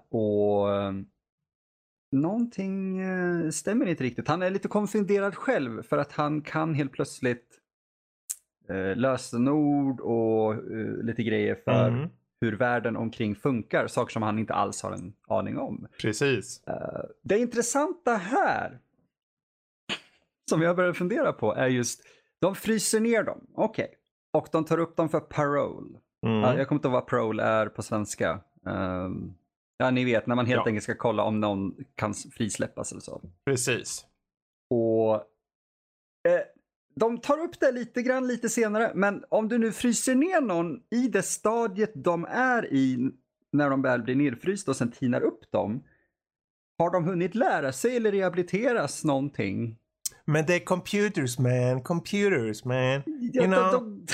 Och 0.10 0.68
någonting 2.14 3.00
eh, 3.00 3.50
stämmer 3.50 3.86
inte 3.86 4.04
riktigt. 4.04 4.28
Han 4.28 4.42
är 4.42 4.50
lite 4.50 4.68
konfunderad 4.68 5.36
själv 5.36 5.84
för 5.84 5.98
att 5.98 6.12
han 6.12 6.42
kan 6.42 6.74
helt 6.74 6.92
plötsligt 6.92 7.60
uh, 8.72 8.96
lösenord 8.96 10.00
och 10.00 10.54
eh, 10.54 11.04
lite 11.04 11.24
grejer 11.24 11.56
för 11.56 11.88
Mm. 11.90 12.10
hur 12.42 12.56
världen 12.56 12.98
omkring 12.98 13.36
funkar. 13.36 13.88
Saker 13.88 14.12
som 14.14 14.24
han 14.24 14.40
inte 14.40 14.54
alls 14.54 14.82
har 14.84 14.92
en 14.92 15.14
aning 15.28 15.58
om. 15.58 15.88
Precis. 16.02 16.64
Eh, 16.68 17.04
det 17.22 17.38
intressanta 17.38 18.14
här, 18.14 18.80
som 20.50 20.62
jag 20.62 20.76
började 20.76 20.94
fundera 20.94 21.34
på, 21.34 21.56
är 21.56 21.68
just 21.68 22.02
de 22.40 22.56
fryser 22.56 23.00
ner 23.00 23.24
dem. 23.24 23.48
Okej. 23.56 23.94
Och 24.34 24.48
de 24.52 24.66
tar 24.66 24.78
upp 24.78 24.96
dem 24.96 25.10
för 25.10 25.20
parole. 25.20 26.00
Mm. 26.26 26.40
Ja, 26.40 26.58
jag 26.58 26.68
kommer 26.68 26.78
inte 26.80 26.88
ihåg 26.88 26.94
vad 26.94 27.08
parole 27.08 27.44
är 27.44 27.66
på 27.66 27.84
svenska. 27.84 28.40
Ehm, 28.66 29.34
ja, 29.78 29.92
ni 29.92 30.06
vet 30.06 30.28
när 30.28 30.36
man 30.36 30.46
helt 30.46 30.58
Ja. 30.58 30.68
enkelt 30.68 30.84
ska 30.84 30.96
kolla 30.96 31.24
om 31.24 31.40
någon 31.40 31.76
kan 31.96 32.14
frisläppas 32.14 32.92
eller 32.92 33.02
så. 33.02 33.22
Precis. 33.46 34.06
Och 34.70 35.16
eh, 35.16 36.42
De 36.96 37.18
tar 37.18 37.38
upp 37.40 37.60
det 37.60 37.72
lite 37.72 38.02
grann 38.02 38.28
lite 38.28 38.50
senare, 38.50 38.92
men 38.96 39.24
om 39.30 39.48
du 39.50 39.58
nu 39.58 39.72
fryser 39.72 40.16
ner 40.16 40.42
någon 40.42 40.80
i 40.90 41.08
det 41.08 41.24
stadiet 41.24 41.92
de 41.96 42.26
är 42.30 42.74
i 42.74 43.12
när 43.52 43.70
de 43.70 43.82
väl 43.82 44.02
blir 44.02 44.16
nedfrysta 44.16 44.72
och 44.72 44.78
sen 44.78 44.92
tinar 44.92 45.22
upp 45.22 45.52
dem. 45.52 45.84
Har 46.78 46.92
de 46.92 47.04
hunnit 47.06 47.36
lära 47.36 47.72
sig 47.74 47.96
eller 47.98 48.12
rehabiliteras 48.12 49.04
någonting? 49.04 49.78
Men 50.26 50.46
det 50.46 50.56
är 50.56 50.60
computers 50.66 51.40
man, 51.40 51.82
computers 51.84 52.66
man. 52.66 52.76
Ja, 53.06 53.44
You 53.44 53.46
know, 53.48 53.72
de, 53.72 54.06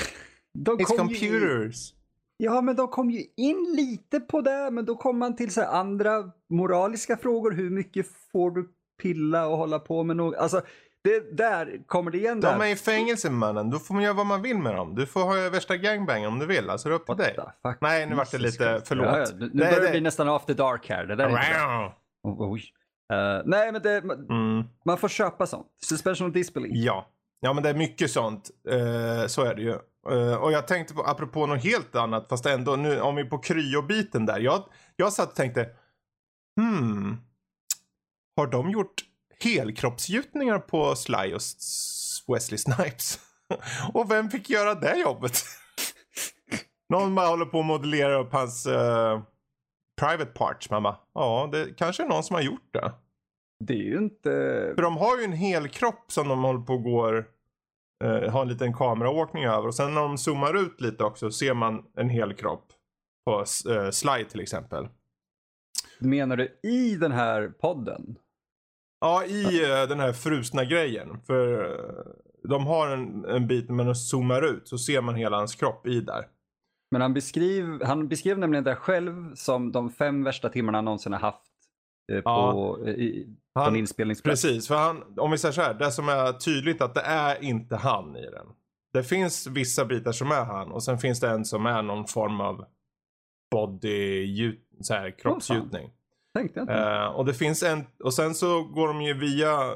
de, 0.52 0.76
de 0.76 0.84
It's 0.84 0.96
computers. 0.96 1.94
Ja, 2.42 2.60
men 2.60 2.76
de 2.76 2.88
kom 2.88 3.10
ju 3.10 3.24
in 3.36 3.72
lite 3.76 4.20
på 4.20 4.40
det, 4.40 4.70
men 4.72 4.84
då 4.84 4.96
kom 4.96 5.18
man 5.18 5.36
till 5.36 5.52
så 5.52 5.62
andra 5.64 6.10
moraliska 6.50 7.16
frågor. 7.16 7.52
Hur 7.52 7.70
mycket 7.70 8.06
får 8.32 8.50
du 8.50 8.68
pilla 9.02 9.46
och 9.46 9.56
hålla 9.56 9.78
på 9.78 10.02
med 10.02 10.16
något? 10.16 10.36
Alltså, 10.36 10.60
det, 11.04 11.36
där 11.36 11.80
kommer 11.86 12.10
det 12.10 12.18
igen. 12.18 12.40
De 12.40 12.46
där. 12.58 12.66
är 12.66 12.68
i 12.72 12.76
fängelse 12.76 13.30
mannen. 13.30 13.70
Då 13.70 13.78
får 13.78 13.94
man 13.94 14.02
göra 14.02 14.14
vad 14.14 14.26
man 14.26 14.42
vill 14.42 14.58
med 14.58 14.74
dem. 14.74 14.94
Du 14.94 15.06
får 15.06 15.20
ha 15.20 15.50
värsta 15.50 15.76
gangbangen 15.76 16.28
om 16.32 16.38
du 16.38 16.46
vill. 16.46 16.70
Alltså 16.70 16.88
det 16.88 16.94
är 16.94 16.96
upp 16.96 17.06
till 17.06 17.16
dig. 17.16 17.36
Nej, 17.80 18.06
nu 18.06 18.14
vart 18.14 18.30
det 18.30 18.38
lite, 18.38 18.82
förlåt. 18.84 19.06
Ja, 19.06 19.18
ja, 19.18 19.26
nu 19.32 19.38
nu 19.38 19.48
Det- 19.48 19.58
börjar 19.70 19.80
det 19.80 19.90
bli 19.90 20.00
nästan 20.00 20.28
after 20.28 20.54
dark 20.54 20.88
här. 20.88 21.04
Det 21.06 21.16
där 21.16 21.24
är 21.24 21.28
inte. 21.84 21.94
Oh, 22.22 22.52
oj. 22.52 22.62
Eh, 23.12 23.42
nej, 23.44 23.72
men 23.72 23.82
det, 23.82 24.02
man, 24.04 24.26
Mm, 24.30 24.64
man 24.84 24.98
får 24.98 25.08
köpa 25.08 25.46
sånt. 25.46 25.66
Suspension 25.84 26.28
of 26.28 26.34
disbelief. 26.34 26.72
ja. 26.74 27.06
ja, 27.40 27.52
men 27.52 27.62
det 27.62 27.68
är 27.70 27.74
mycket 27.74 28.10
sånt. 28.10 28.50
Eh, 28.70 29.26
så 29.26 29.42
är 29.44 29.54
det 29.54 29.62
ju. 29.62 29.78
Eh, 30.08 30.34
och 30.34 30.52
jag 30.52 30.68
tänkte 30.68 30.94
på, 30.94 31.02
apropå 31.02 31.46
något 31.46 31.64
helt 31.64 31.96
annat, 31.96 32.28
fast 32.28 32.46
ändå 32.46 32.76
nu, 32.76 33.00
om 33.00 33.14
vi 33.14 33.22
är 33.22 33.26
på 33.26 33.38
kryobiten 33.38 34.26
där. 34.26 34.40
Jag, 34.40 34.64
jag 34.96 35.12
satt 35.12 35.28
och 35.28 35.34
tänkte, 35.34 35.68
hmm, 36.60 37.16
har 38.36 38.46
de 38.46 38.70
gjort 38.70 39.04
helkroppsgjutningar 39.40 40.58
på 40.58 40.96
Sly 40.96 41.34
och 41.34 41.40
Wesley 42.34 42.58
Snipes? 42.58 43.18
och 43.94 44.10
vem 44.10 44.30
fick 44.30 44.50
göra 44.50 44.74
det 44.74 44.96
jobbet? 44.96 45.32
Någon 46.88 47.14
bara 47.14 47.26
håller 47.26 47.46
på 47.46 47.60
att 47.60 47.66
modellera 47.66 48.18
upp 48.18 48.32
hans 48.32 48.66
eh, 48.66 49.22
private 50.00 50.30
parts. 50.30 50.68
Bara, 50.68 50.96
ja, 51.14 51.48
det 51.52 51.74
kanske 51.76 52.02
är 52.02 52.08
någon 52.08 52.24
som 52.24 52.34
har 52.34 52.42
gjort 52.42 52.68
det. 52.72 52.92
Det 53.64 53.72
är 53.72 53.84
ju 53.84 53.98
inte... 53.98 54.30
För 54.74 54.82
de 54.82 54.96
har 54.96 55.18
ju 55.18 55.24
en 55.24 55.32
hel 55.32 55.68
kropp 55.68 56.12
som 56.12 56.28
de 56.28 56.42
håller 56.42 56.60
på 56.60 56.74
och 56.74 56.82
går, 56.82 57.26
eh, 58.04 58.32
har 58.32 58.42
en 58.42 58.48
liten 58.48 58.72
kameraåkning 58.72 59.44
över. 59.44 59.66
Och 59.66 59.74
sen 59.74 59.94
när 59.94 60.00
de 60.00 60.18
zoomar 60.18 60.54
ut 60.54 60.80
lite 60.80 61.04
också 61.04 61.30
ser 61.30 61.54
man 61.54 61.84
en 61.96 62.08
hel 62.08 62.34
kropp. 62.34 62.66
På 63.24 63.44
eh, 63.70 63.90
Sly 63.90 64.24
till 64.24 64.40
exempel. 64.40 64.88
Menar 65.98 66.36
du 66.36 66.60
i 66.62 66.96
den 66.96 67.12
här 67.12 67.48
podden? 67.48 68.18
Ja, 69.00 69.24
i 69.24 69.62
eh, 69.70 69.88
den 69.88 70.00
här 70.00 70.12
frusna 70.12 70.64
grejen. 70.64 71.20
För 71.26 71.64
eh, 71.64 72.48
de 72.48 72.66
har 72.66 72.88
en, 72.88 73.24
en 73.24 73.46
bit 73.46 73.68
när 73.68 73.84
man 73.84 73.94
zoomar 73.94 74.42
ut 74.42 74.68
så 74.68 74.78
ser 74.78 75.00
man 75.00 75.14
hela 75.14 75.36
hans 75.36 75.54
kropp 75.54 75.86
i 75.86 76.00
där. 76.00 76.26
Men 76.90 77.00
han, 77.00 77.14
beskriv, 77.14 77.82
han 77.84 78.08
beskrev 78.08 78.38
nämligen 78.38 78.64
det 78.64 78.76
själv 78.76 79.34
som 79.34 79.72
de 79.72 79.90
fem 79.90 80.24
värsta 80.24 80.48
timmarna 80.48 80.78
han 80.78 80.84
någonsin 80.84 81.12
har 81.12 81.20
haft 81.20 81.42
eh, 82.12 82.20
på, 82.20 82.78
i, 82.88 83.36
på 83.54 83.60
en 83.60 83.64
Han, 83.64 83.76
inspelningsplats. 83.76 84.42
precis, 84.42 84.68
för 84.68 84.76
han, 84.76 85.04
om 85.16 85.30
vi 85.30 85.38
säger 85.38 85.52
så 85.52 85.60
här. 85.60 85.74
Det 85.74 85.92
som 85.92 86.08
är 86.08 86.32
tydligt 86.32 86.82
att 86.82 86.94
det 86.94 87.00
är 87.00 87.44
inte 87.44 87.76
han 87.76 88.16
i 88.16 88.30
den. 88.30 88.46
Det 88.92 89.02
finns 89.02 89.46
vissa 89.46 89.84
bitar 89.84 90.12
som 90.12 90.30
är 90.30 90.44
han 90.44 90.72
och 90.72 90.82
sen 90.82 90.98
finns 90.98 91.20
det 91.20 91.28
en 91.28 91.44
som 91.44 91.66
är 91.66 91.82
någon 91.82 92.06
form 92.06 92.40
av 92.40 92.64
body, 93.50 94.58
så 94.80 94.94
här, 94.94 95.18
kroppsgjutning. 95.18 95.90
Inte. 96.38 96.60
Eh, 96.60 97.06
och 97.06 97.26
det 97.26 97.34
finns 97.34 97.62
en, 97.62 97.86
och 98.04 98.14
sen 98.14 98.34
så 98.34 98.62
går 98.62 98.88
de 98.88 99.02
ju 99.02 99.14
via, 99.14 99.74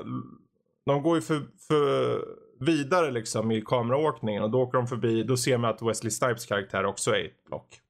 de 0.86 1.02
går 1.02 1.16
ju 1.16 1.22
för, 1.22 1.46
för 1.68 2.20
vidare 2.60 3.10
liksom 3.10 3.50
i 3.50 3.60
kameraåkningen 3.60 4.42
och 4.42 4.50
då 4.50 4.62
åker 4.62 4.78
de 4.78 4.86
förbi, 4.86 5.22
då 5.22 5.36
ser 5.36 5.58
man 5.58 5.70
att 5.70 5.82
Wesley 5.82 6.10
Snipes 6.10 6.46
karaktär 6.46 6.84
också 6.84 7.10
är 7.10 7.24
ett 7.24 7.44
block. 7.44 7.80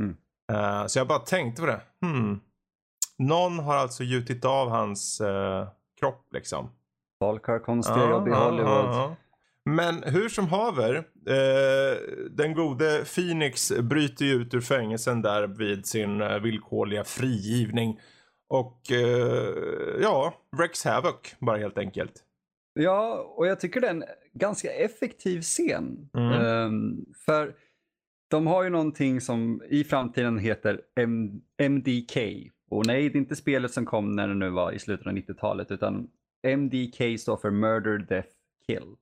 Mm. 0.00 0.16
Eh, 0.52 0.86
så 0.86 0.98
jag 0.98 1.08
bara 1.08 1.18
tänkte 1.18 1.62
på 1.62 1.66
det, 1.66 1.80
hmm. 2.02 2.40
Någon 3.20 3.58
har 3.58 3.76
alltså 3.76 4.02
gjutit 4.04 4.44
av 4.44 4.68
hans 4.68 5.20
eh, 5.20 5.68
kropp 6.00 6.26
liksom. 6.32 6.70
Folk 7.24 7.46
har 7.46 7.58
konstiga 7.58 7.98
Ja, 7.98 8.10
jobb 8.10 8.28
i 8.28 8.30
Hollywood. 8.30 8.66
ja, 8.68 8.94
ja. 8.94 9.16
Men 9.70 10.02
hur 10.02 10.28
som 10.28 10.48
haver, 10.48 10.94
eh, 11.28 11.98
den 12.30 12.54
gode 12.54 13.04
Phoenix 13.14 13.72
bryter 13.82 14.24
ju 14.24 14.32
ut 14.32 14.54
ur 14.54 14.60
fängelsen 14.60 15.22
där 15.22 15.46
vid 15.46 15.86
sin 15.86 16.20
eh, 16.20 16.38
villkorliga 16.38 17.04
frigivning. 17.04 18.00
Och 18.48 18.92
eh, 18.92 19.54
ja, 20.02 20.34
Rex 20.56 20.84
Havoc 20.84 21.14
bara 21.38 21.56
helt 21.58 21.78
enkelt. 21.78 22.12
Ja, 22.74 23.32
och 23.36 23.46
jag 23.46 23.60
tycker 23.60 23.80
det 23.80 23.86
är 23.86 23.90
en 23.94 24.04
ganska 24.32 24.72
effektiv 24.72 25.40
scen. 25.42 26.10
Mm. 26.14 26.32
Ehm, 26.32 27.04
för 27.26 27.54
de 28.30 28.46
har 28.46 28.62
ju 28.62 28.70
någonting 28.70 29.20
som 29.20 29.62
i 29.68 29.84
framtiden 29.84 30.38
heter 30.38 30.80
M- 31.00 31.40
MDK. 31.62 32.16
Och 32.70 32.86
nej, 32.86 33.08
det 33.10 33.16
är 33.16 33.20
inte 33.20 33.36
spelet 33.36 33.72
som 33.72 33.86
kom 33.86 34.16
när 34.16 34.28
det 34.28 34.34
nu 34.34 34.50
var 34.50 34.72
i 34.72 34.78
slutet 34.78 35.06
av 35.06 35.12
90-talet, 35.12 35.70
utan 35.70 36.08
MDK 36.46 37.20
står 37.20 37.36
för 37.36 37.50
Murder, 37.50 37.98
Death, 37.98 38.28
Kill. 38.66 38.96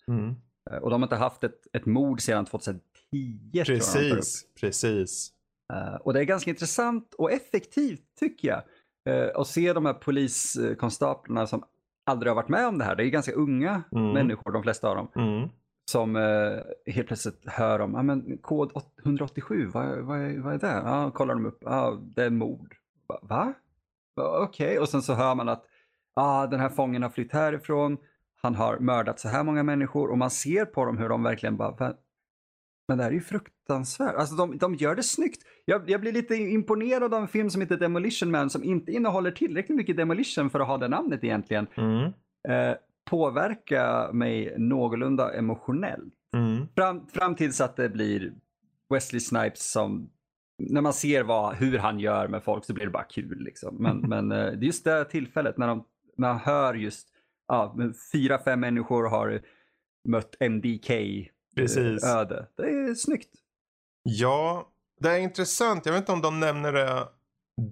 Eh, 0.71 0.77
Och 0.77 0.91
de 0.91 1.03
har 1.03 1.07
inte 1.07 1.17
haft 1.17 1.45
ett, 1.45 1.61
ett 1.73 1.87
mord 1.87 2.21
sedan 2.21 2.45
2010 2.47 2.81
tror 3.11 3.31
jag 3.55 3.67
de 3.67 3.81
tar 3.81 4.01
upp. 4.07 4.15
Precis, 4.15 4.47
precis. 4.61 5.33
Eh, 5.73 5.95
och 5.95 6.13
det 6.13 6.21
är 6.21 6.25
ganska 6.25 6.51
intressant 6.51 7.15
och 7.15 7.33
effektivt 7.33 8.03
tycker 8.21 8.49
jag. 8.49 8.63
Uh, 9.09 9.31
att 9.35 9.47
se 9.47 9.73
de 9.73 9.87
här 9.87 9.93
poliskonstaplarna 9.95 11.47
som 11.47 11.65
aldrig 12.07 12.31
har 12.31 12.35
varit 12.35 12.49
med 12.49 12.67
om 12.69 12.79
det 12.79 12.85
här. 12.85 12.97
Det 12.97 13.05
är 13.05 13.11
ganska 13.11 13.33
unga 13.33 13.83
Mm. 13.93 14.13
människor, 14.13 14.53
de 14.53 14.63
flesta 14.63 14.89
av 14.89 14.97
dem. 14.97 15.09
Mm. 15.17 15.49
Som 15.91 16.17
eh, 16.17 16.93
helt 16.95 17.07
plötsligt 17.07 17.43
hör 17.47 17.79
om, 17.81 17.95
ah, 17.95 18.03
men 18.03 18.39
kod 18.39 18.73
187, 19.05 19.67
vad, 19.67 19.99
vad, 19.99 20.19
är, 20.19 20.39
vad 20.39 20.55
är 20.55 20.59
det? 20.59 20.67
Ja, 20.85 21.11
kollar 21.11 21.35
de 21.35 21.47
upp, 21.47 21.63
ah, 21.67 21.91
det 21.91 22.23
är 22.25 22.31
mord. 22.31 22.75
Va? 23.23 23.55
Okej, 24.17 24.67
okay. 24.67 24.79
och 24.79 24.89
sen 24.89 25.03
så 25.03 25.15
hör 25.15 25.35
man 25.35 25.49
att 25.49 25.65
ah, 26.15 26.47
den 26.47 26.61
här 26.61 26.69
fången 26.69 27.03
har 27.03 27.11
flytt 27.11 27.33
härifrån, 27.33 27.99
han 28.43 28.55
har 28.55 28.79
mördat 28.79 29.21
så 29.21 29.29
här 29.29 29.45
många 29.45 29.63
människor 29.63 30.11
och 30.11 30.19
man 30.19 30.31
ser 30.31 30.65
på 30.65 30.85
dem 30.85 30.99
hur 30.99 31.09
de 31.09 31.23
verkligen 31.23 31.57
bara, 31.57 31.95
men 32.89 32.99
det 32.99 33.05
här 33.05 33.11
är 33.11 33.15
ju 33.15 33.21
fruktansvärt. 33.21 34.15
Alltså 34.15 34.35
de, 34.35 34.59
de 34.59 34.75
gör 34.75 34.95
det 34.95 35.03
snyggt. 35.03 35.43
Jag, 35.65 35.91
jag, 35.91 36.01
blir 36.01 36.13
lite 36.13 36.35
imponerad 36.35 37.15
av 37.15 37.23
en 37.23 37.29
film 37.29 37.51
som 37.51 37.61
heter 37.61 37.77
Demolition 37.77 38.31
Man 38.31 38.51
som 38.51 38.65
inte 38.65 38.93
innehåller 38.93 39.31
tillräckligt 39.31 39.77
mycket 39.77 39.97
demolition 39.97 40.51
för 40.51 40.61
att 40.61 40.67
ha 40.67 40.79
det 40.79 40.89
namnet 40.89 41.25
egentligen. 41.25 41.67
Mm. 41.77 42.05
Eh, 42.49 42.77
påverka 43.11 44.11
mig 44.13 44.55
någorlunda 44.59 45.35
emotionellt. 45.35 46.15
Mm. 46.35 46.69
Fram, 46.75 47.07
fram 47.07 47.35
tills 47.35 47.61
att 47.61 47.77
det 47.77 47.89
blir 47.89 48.33
Wesley 48.91 49.21
Snipes 49.21 49.71
som, 49.71 50.11
när 50.59 50.81
man 50.81 50.93
ser 50.93 51.23
vad, 51.23 51.55
hur 51.55 51.79
han 51.79 52.01
gör 52.01 52.29
med 52.29 52.43
folk 52.43 52.65
så 52.65 52.75
blir 52.75 52.85
det 52.85 52.91
bara 52.91 53.05
kul. 53.05 53.39
Liksom. 53.41 53.77
Men, 53.77 53.99
men 53.99 54.33
eh, 54.33 54.47
det 54.47 54.65
är 54.65 54.67
just 54.67 54.85
det 54.85 55.05
tillfället 55.05 55.59
när, 55.59 55.67
de, 55.67 55.85
när 56.17 56.29
man 56.29 56.39
hör 56.39 56.75
just 56.75 57.09
ja, 57.49 57.77
fyra, 58.13 58.39
fem 58.39 58.61
människor 58.61 59.09
har 59.09 59.41
mött 60.09 60.37
MDK 60.41 60.91
Precis. 61.57 62.05
öde. 62.05 62.47
Det 62.57 62.63
är 62.63 62.95
snyggt. 62.95 63.31
Ja, 64.03 64.69
det 65.01 65.09
är 65.09 65.19
intressant. 65.19 65.87
Jag 65.87 65.93
vet 65.93 66.01
inte 66.01 66.13
om 66.13 66.23
de 66.23 66.41
nämner 66.41 66.73
det 66.73 67.09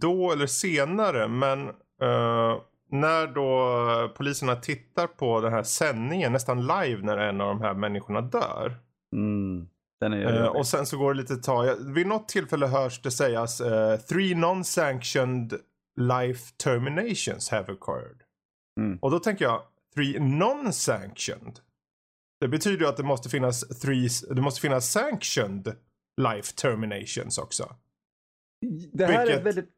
då 0.00 0.32
eller 0.32 0.46
senare, 0.46 1.28
men 1.28 1.68
uh, 2.02 2.60
när 2.90 3.26
då 3.26 4.14
poliserna 4.14 4.56
tittar 4.56 5.06
på 5.06 5.40
den 5.40 5.52
här 5.52 5.62
sändningen 5.62 6.32
nästan 6.32 6.60
live 6.60 7.02
när 7.02 7.16
en 7.16 7.40
av 7.40 7.48
de 7.48 7.60
här 7.60 7.74
människorna 7.74 8.20
dör. 8.20 8.76
Mm. 9.12 9.68
Uh, 10.04 10.46
och 10.46 10.66
sen 10.66 10.86
så 10.86 10.98
går 10.98 11.14
det 11.14 11.20
lite 11.20 11.36
tag. 11.36 11.76
Vid 11.94 12.06
något 12.06 12.28
tillfälle 12.28 12.66
hörs 12.66 13.02
det 13.02 13.10
sägas 13.10 13.60
uh, 13.60 13.96
three 13.96 14.34
non-sanctioned 14.34 15.60
life 16.00 16.54
terminations 16.56 17.50
have 17.50 17.72
occurred. 17.72 18.22
Mm. 18.80 18.98
Och 19.02 19.10
då 19.10 19.18
tänker 19.18 19.44
jag, 19.44 19.62
three 19.94 20.18
non-sanctioned. 20.18 21.60
Det 22.40 22.48
betyder 22.48 22.78
ju 22.78 22.86
att 22.86 22.96
det 22.96 23.02
måste 23.02 23.28
finnas 23.28 23.68
three, 23.68 24.08
det 24.30 24.42
måste 24.42 24.60
finnas 24.60 24.92
sanctioned 24.92 25.76
life 26.20 26.54
terminations 26.54 27.38
också. 27.38 27.76
Det 28.92 29.06
här 29.06 29.26
Vilket, 29.26 29.40
är 29.40 29.44
väldigt... 29.44 29.70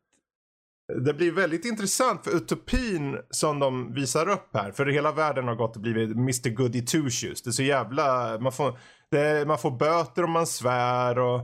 Det 1.05 1.15
blir 1.15 1.33
väldigt 1.33 1.65
intressant 1.65 2.25
för 2.25 2.37
utopin 2.37 3.19
som 3.31 3.59
de 3.59 3.95
visar 3.95 4.29
upp 4.29 4.49
här. 4.53 4.73
För 4.73 4.87
hela 4.87 5.13
världen 5.13 5.49
har 5.49 5.55
gått 5.55 5.77
och 5.77 5.83
blivit 5.83 6.11
Mr 6.17 6.51
Goody 6.51 6.85
Two 6.85 7.11
Shoes. 7.11 7.43
Det 7.43 7.51
är 7.51 7.53
så 7.53 7.63
jävla, 7.63 8.39
man 8.41 8.53
får, 8.53 8.79
det, 9.11 9.47
man 9.47 9.59
får 9.59 9.71
böter 9.71 10.25
om 10.25 10.31
man 10.31 10.47
svär 10.47 11.19
och 11.19 11.41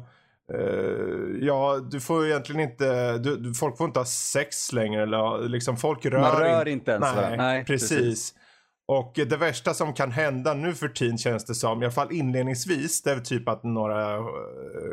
Uh, 0.53 1.39
ja, 1.41 1.81
du 1.91 2.01
får 2.01 2.27
egentligen 2.27 2.61
inte, 2.61 3.19
du, 3.19 3.55
folk 3.55 3.77
får 3.79 3.87
inte 3.87 4.01
ha 4.01 4.05
sex 4.07 4.73
längre 4.73 5.03
eller 5.03 5.49
liksom 5.49 5.77
folk 5.77 6.07
rör, 6.07 6.21
Man 6.21 6.41
rör 6.41 6.69
inte 6.69 6.91
ens 6.91 7.15
Nej, 7.17 7.37
Nej 7.37 7.65
precis. 7.65 7.89
precis. 7.89 8.35
Och 8.87 9.13
det 9.15 9.37
värsta 9.37 9.75
som 9.75 9.95
kan 9.95 10.11
hända 10.11 10.55
nu 10.55 10.75
för 10.75 10.89
tiden 10.89 11.19
känns 11.19 11.45
det 11.45 11.55
som, 11.55 11.83
i 11.83 11.85
alla 11.85 11.93
fall 11.93 12.13
inledningsvis, 12.13 13.03
det 13.03 13.11
är 13.11 13.21
typ 13.21 13.49
att 13.49 13.65
några 13.65 14.19
uh, 14.19 14.27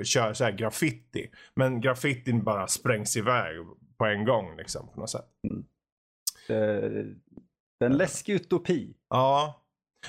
kör 0.04 0.34
så 0.34 0.44
här 0.44 0.52
graffiti. 0.52 1.30
Men 1.56 1.82
graffitin 1.82 2.44
bara 2.44 2.68
sprängs 2.68 3.18
iväg 3.18 3.56
på 3.98 4.06
en 4.06 4.26
gång 4.26 4.58
liksom 4.58 4.88
på 4.94 5.00
något 5.00 5.10
sätt. 5.10 5.26
Mm. 5.50 5.66
Det, 6.48 6.80
det 7.80 7.86
är 7.86 7.90
en 7.90 7.98
läskig 7.98 8.34
utopi. 8.34 8.94
Ja. 9.10 9.61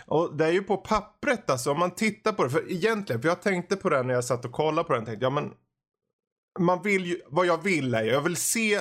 Och 0.07 0.37
det 0.37 0.45
är 0.45 0.53
ju 0.53 0.63
på 0.63 0.77
pappret 0.77 1.51
alltså, 1.51 1.71
om 1.71 1.79
man 1.79 1.95
tittar 1.95 2.33
på 2.33 2.45
det. 2.45 2.51
För 2.51 2.73
egentligen, 2.73 3.23
för 3.23 3.29
jag 3.29 3.43
tänkte 3.43 3.77
på 3.77 3.89
det 3.89 4.03
när 4.03 4.15
jag 4.15 4.25
satt 4.25 4.45
och 4.45 4.53
kollade 4.53 4.87
på 4.87 4.95
den, 4.95 5.05
tänkte 5.05 5.25
jag 5.25 5.33
men 5.33 5.53
man 6.59 6.83
vill 6.83 7.07
ju, 7.07 7.21
vad 7.27 7.47
jag 7.47 7.63
vill 7.63 7.95
är, 7.95 8.03
jag 8.03 8.21
vill 8.21 8.37
se 8.37 8.81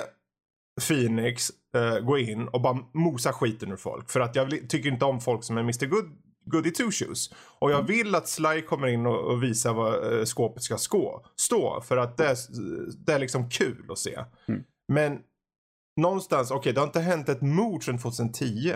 Phoenix 0.88 1.50
uh, 1.76 1.98
gå 1.98 2.18
in 2.18 2.48
och 2.48 2.60
bara 2.60 2.78
mosa 2.92 3.32
skiten 3.32 3.72
ur 3.72 3.76
folk. 3.76 4.10
För 4.10 4.20
att 4.20 4.36
jag 4.36 4.50
tycker 4.68 4.88
inte 4.88 5.04
om 5.04 5.20
folk 5.20 5.44
som 5.44 5.56
är 5.56 5.60
Mr 5.60 5.86
Good, 5.86 6.10
Goody 6.44 6.70
Two 6.70 6.90
Shoes. 6.90 7.30
Och 7.58 7.70
jag 7.70 7.80
mm. 7.80 7.86
vill 7.86 8.14
att 8.14 8.28
Sly 8.28 8.62
kommer 8.62 8.86
in 8.86 9.06
och, 9.06 9.18
och 9.18 9.42
visar 9.42 9.74
vad 9.74 10.12
uh, 10.12 10.24
skåpet 10.24 10.62
ska 10.62 10.78
skå, 10.78 11.26
stå. 11.36 11.80
För 11.80 11.96
att 11.96 12.16
det, 12.16 12.36
det 13.06 13.12
är 13.12 13.18
liksom 13.18 13.50
kul 13.50 13.86
att 13.88 13.98
se. 13.98 14.24
Mm. 14.48 14.62
Men 14.92 15.18
någonstans, 16.00 16.50
okej 16.50 16.58
okay, 16.58 16.72
det 16.72 16.80
har 16.80 16.86
inte 16.86 17.00
hänt 17.00 17.28
ett 17.28 17.42
mord 17.42 17.84
sedan 17.84 17.98
2010. 17.98 18.74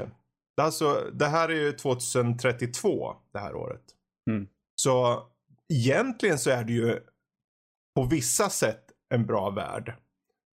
Det, 0.57 0.63
alltså, 0.63 1.11
det 1.13 1.27
här 1.27 1.49
är 1.49 1.55
ju 1.55 1.73
2032 1.73 3.17
det 3.33 3.39
här 3.39 3.55
året. 3.55 3.83
Mm. 4.31 4.49
Så 4.75 5.27
egentligen 5.69 6.39
så 6.39 6.51
är 6.51 6.65
det 6.65 6.73
ju 6.73 7.01
på 7.95 8.05
vissa 8.05 8.49
sätt 8.49 8.93
en 9.09 9.27
bra 9.27 9.51
värld. 9.51 9.95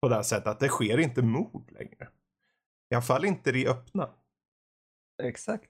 På 0.01 0.09
det 0.09 0.15
här 0.15 0.23
sättet 0.23 0.47
att 0.47 0.59
det 0.59 0.67
sker 0.67 0.97
inte 0.97 1.21
mord 1.21 1.71
längre. 1.71 2.07
I 2.89 2.95
alla 2.95 3.01
fall 3.01 3.25
inte 3.25 3.49
i 3.49 3.67
öppna. 3.67 4.09
Exakt. 5.23 5.69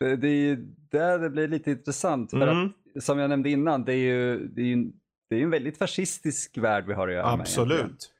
Det, 0.00 0.16
det 0.16 0.28
är 0.28 0.34
ju 0.34 0.56
där 0.90 1.18
det 1.18 1.30
blir 1.30 1.48
lite 1.48 1.70
intressant. 1.70 2.30
För 2.30 2.48
mm. 2.48 2.72
att, 2.94 3.02
som 3.02 3.18
jag 3.18 3.30
nämnde 3.30 3.50
innan, 3.50 3.84
det 3.84 3.92
är 3.92 3.96
ju 3.96 4.48
det 4.48 4.62
är 4.62 4.66
ju, 4.66 4.92
det 5.30 5.36
är 5.36 5.42
en 5.42 5.50
väldigt 5.50 5.78
fascistisk 5.78 6.58
värld 6.58 6.84
vi 6.86 6.94
har 6.94 7.08
att 7.08 7.14
göra 7.14 7.32
Absolut. 7.32 8.12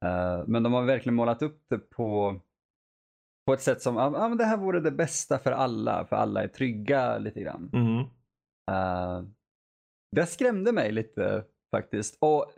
med. 0.00 0.38
Uh, 0.38 0.44
men 0.46 0.62
de 0.62 0.72
har 0.72 0.82
verkligen 0.82 1.14
målat 1.14 1.42
upp 1.42 1.64
det 1.68 1.78
på, 1.78 2.40
på 3.46 3.52
ett 3.52 3.62
sätt 3.62 3.82
som, 3.82 3.96
ja 3.96 4.12
ah, 4.16 4.28
men 4.28 4.38
det 4.38 4.44
här 4.44 4.56
vore 4.56 4.80
det 4.80 4.90
bästa 4.90 5.38
för 5.38 5.52
alla, 5.52 6.06
för 6.06 6.16
alla 6.16 6.42
är 6.42 6.48
trygga 6.48 7.18
lite 7.18 7.40
grann. 7.40 7.70
Mm. 7.72 7.98
Uh, 8.70 9.28
det 10.12 10.26
skrämde 10.26 10.72
mig 10.72 10.92
lite 10.92 11.44
faktiskt. 11.70 12.18
Och 12.20 12.52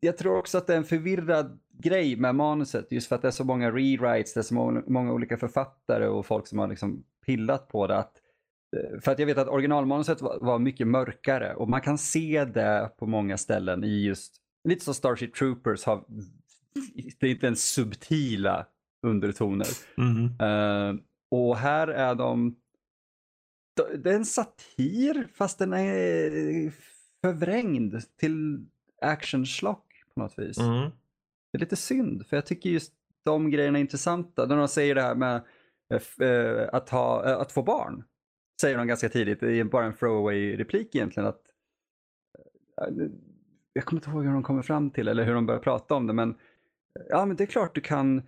jag 0.00 0.18
tror 0.18 0.38
också 0.38 0.58
att 0.58 0.66
det 0.66 0.72
är 0.72 0.76
en 0.76 0.84
förvirrad 0.84 1.58
grej 1.78 2.16
med 2.16 2.34
manuset 2.34 2.92
just 2.92 3.08
för 3.08 3.16
att 3.16 3.22
det 3.22 3.28
är 3.28 3.32
så 3.32 3.44
många 3.44 3.70
rewrites, 3.70 4.34
det 4.34 4.40
är 4.40 4.42
så 4.42 4.82
många, 4.86 5.12
olika 5.12 5.36
författare 5.36 6.06
och 6.06 6.26
folk 6.26 6.46
som 6.46 6.58
har 6.58 6.68
liksom 6.68 7.04
pillat 7.26 7.68
på 7.68 7.86
det. 7.86 7.96
Att, 7.96 8.12
eh, 8.76 9.00
för 9.00 9.12
att 9.12 9.18
jag 9.18 9.26
vet 9.26 9.38
att 9.38 9.48
originalmanuset 9.48 10.20
var, 10.20 10.38
var, 10.40 10.58
mycket 10.58 10.86
mörkare 10.86 11.54
och 11.54 11.68
man 11.68 11.80
kan 11.80 11.98
se 11.98 12.44
det 12.44 12.90
på 12.98 13.06
många 13.06 13.38
ställen 13.38 13.84
i 13.84 14.04
just, 14.04 14.36
lite 14.64 14.84
som 14.84 14.94
Starship 14.94 15.34
Troopers 15.34 15.84
har, 15.84 16.04
det 17.20 17.26
är 17.26 17.30
inte 17.30 17.46
ens 17.46 17.64
subtila 17.64 18.66
undertoner. 19.02 19.66
Mm. 19.98 20.24
Uh, 20.24 21.00
och 21.30 21.56
här 21.56 21.88
är 21.88 22.14
de, 22.14 22.56
det 23.98 24.10
är 24.10 24.16
en 24.16 24.24
satir 24.24 25.28
fast 25.34 25.58
den 25.58 25.72
är 25.72 26.72
förvrängd 27.20 28.02
till 28.16 28.66
actionschlock 29.02 30.04
på 30.14 30.20
något 30.20 30.38
vis. 30.38 30.58
Mm. 30.58 30.90
Det 31.52 31.58
är 31.58 31.60
lite 31.60 31.76
synd, 31.76 32.26
för 32.26 32.36
jag 32.36 32.46
tycker 32.46 32.70
just 32.70 32.92
de 33.22 33.50
grejerna 33.50 33.78
är 33.78 33.80
intressanta. 33.80 34.46
När 34.46 34.56
de 34.56 34.68
säger 34.68 34.94
det 34.94 35.02
här 35.02 35.14
med 35.14 35.36
äh, 36.20 36.68
att, 36.72 36.88
ha, 36.88 37.30
äh, 37.30 37.38
att 37.38 37.52
få 37.52 37.62
barn, 37.62 38.04
säger 38.60 38.78
de 38.78 38.86
ganska 38.86 39.08
tidigt, 39.08 39.40
det 39.40 39.52
är 39.52 39.64
bara 39.64 39.84
en 39.84 39.96
throwaway 39.96 40.56
replik 40.56 40.94
egentligen. 40.94 41.28
att 41.28 41.42
Jag 43.72 43.84
kommer 43.84 44.00
inte 44.00 44.10
ihåg 44.10 44.24
hur 44.24 44.32
de 44.32 44.42
kommer 44.42 44.62
fram 44.62 44.90
till 44.90 45.08
eller 45.08 45.24
hur 45.24 45.34
de 45.34 45.46
börjar 45.46 45.60
prata 45.60 45.94
om 45.94 46.06
det, 46.06 46.12
men 46.12 46.36
ja, 47.08 47.26
men 47.26 47.36
det 47.36 47.44
är 47.44 47.46
klart 47.46 47.74
du 47.74 47.80
kan 47.80 48.22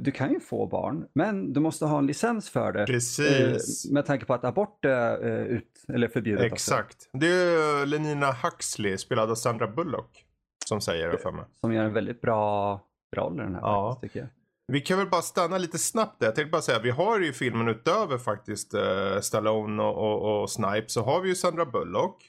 du 0.00 0.10
kan 0.10 0.32
ju 0.32 0.40
få 0.40 0.66
barn, 0.66 1.06
men 1.12 1.52
du 1.52 1.60
måste 1.60 1.84
ha 1.84 1.98
en 1.98 2.06
licens 2.06 2.50
för 2.50 2.72
det. 2.72 2.86
Precis. 2.86 3.90
med 3.90 4.06
tanke 4.06 4.24
på 4.24 4.34
att 4.34 4.44
abort 4.44 4.84
är 4.84 5.44
ut, 5.44 5.84
eller 5.88 6.08
förbjudet. 6.08 6.52
Exakt. 6.52 6.94
Också. 6.94 7.08
Det 7.12 7.26
är 7.26 7.86
Lenina 7.86 8.32
Huxley, 8.32 8.98
spelad 8.98 9.30
av 9.30 9.34
Sandra 9.34 9.66
Bullock 9.66 10.26
som 10.70 10.80
säger 10.80 11.08
det 11.08 11.18
för 11.18 11.32
mig. 11.32 11.44
Som 11.60 11.72
gör 11.72 11.84
en 11.84 11.92
väldigt 11.92 12.20
bra 12.20 12.80
roll 13.16 13.40
i 13.40 13.42
den 13.42 13.54
här 13.54 13.62
ja. 13.62 13.92
faktiskt, 13.92 14.12
tycker 14.12 14.20
jag. 14.20 14.28
Vi 14.72 14.80
kan 14.80 14.98
väl 14.98 15.08
bara 15.08 15.22
stanna 15.22 15.58
lite 15.58 15.78
snabbt 15.78 16.20
där. 16.20 16.26
Jag 16.26 16.34
tänkte 16.34 16.50
bara 16.50 16.62
säga, 16.62 16.78
vi 16.78 16.90
har 16.90 17.20
ju 17.20 17.32
filmen 17.32 17.68
utöver 17.68 18.18
faktiskt 18.18 18.74
uh, 18.74 19.20
Stallone 19.20 19.82
och, 19.82 19.96
och, 19.98 20.42
och, 20.42 20.50
Snipe 20.50 20.88
så 20.88 21.02
har 21.02 21.20
vi 21.20 21.28
ju 21.28 21.34
Sandra 21.34 21.66
Bullock. 21.66 22.24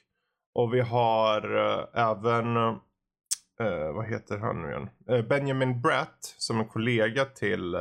Och 0.55 0.73
vi 0.73 0.79
har 0.79 1.55
uh, 1.55 1.85
även, 1.93 2.57
uh, 3.61 3.93
vad 3.93 4.05
heter 4.05 4.37
han 4.37 4.61
nu 4.61 4.69
igen? 4.69 4.89
Benjamin 5.27 5.81
Bratt 5.81 6.35
som 6.37 6.59
en 6.59 6.67
kollega 6.67 7.25
till, 7.25 7.75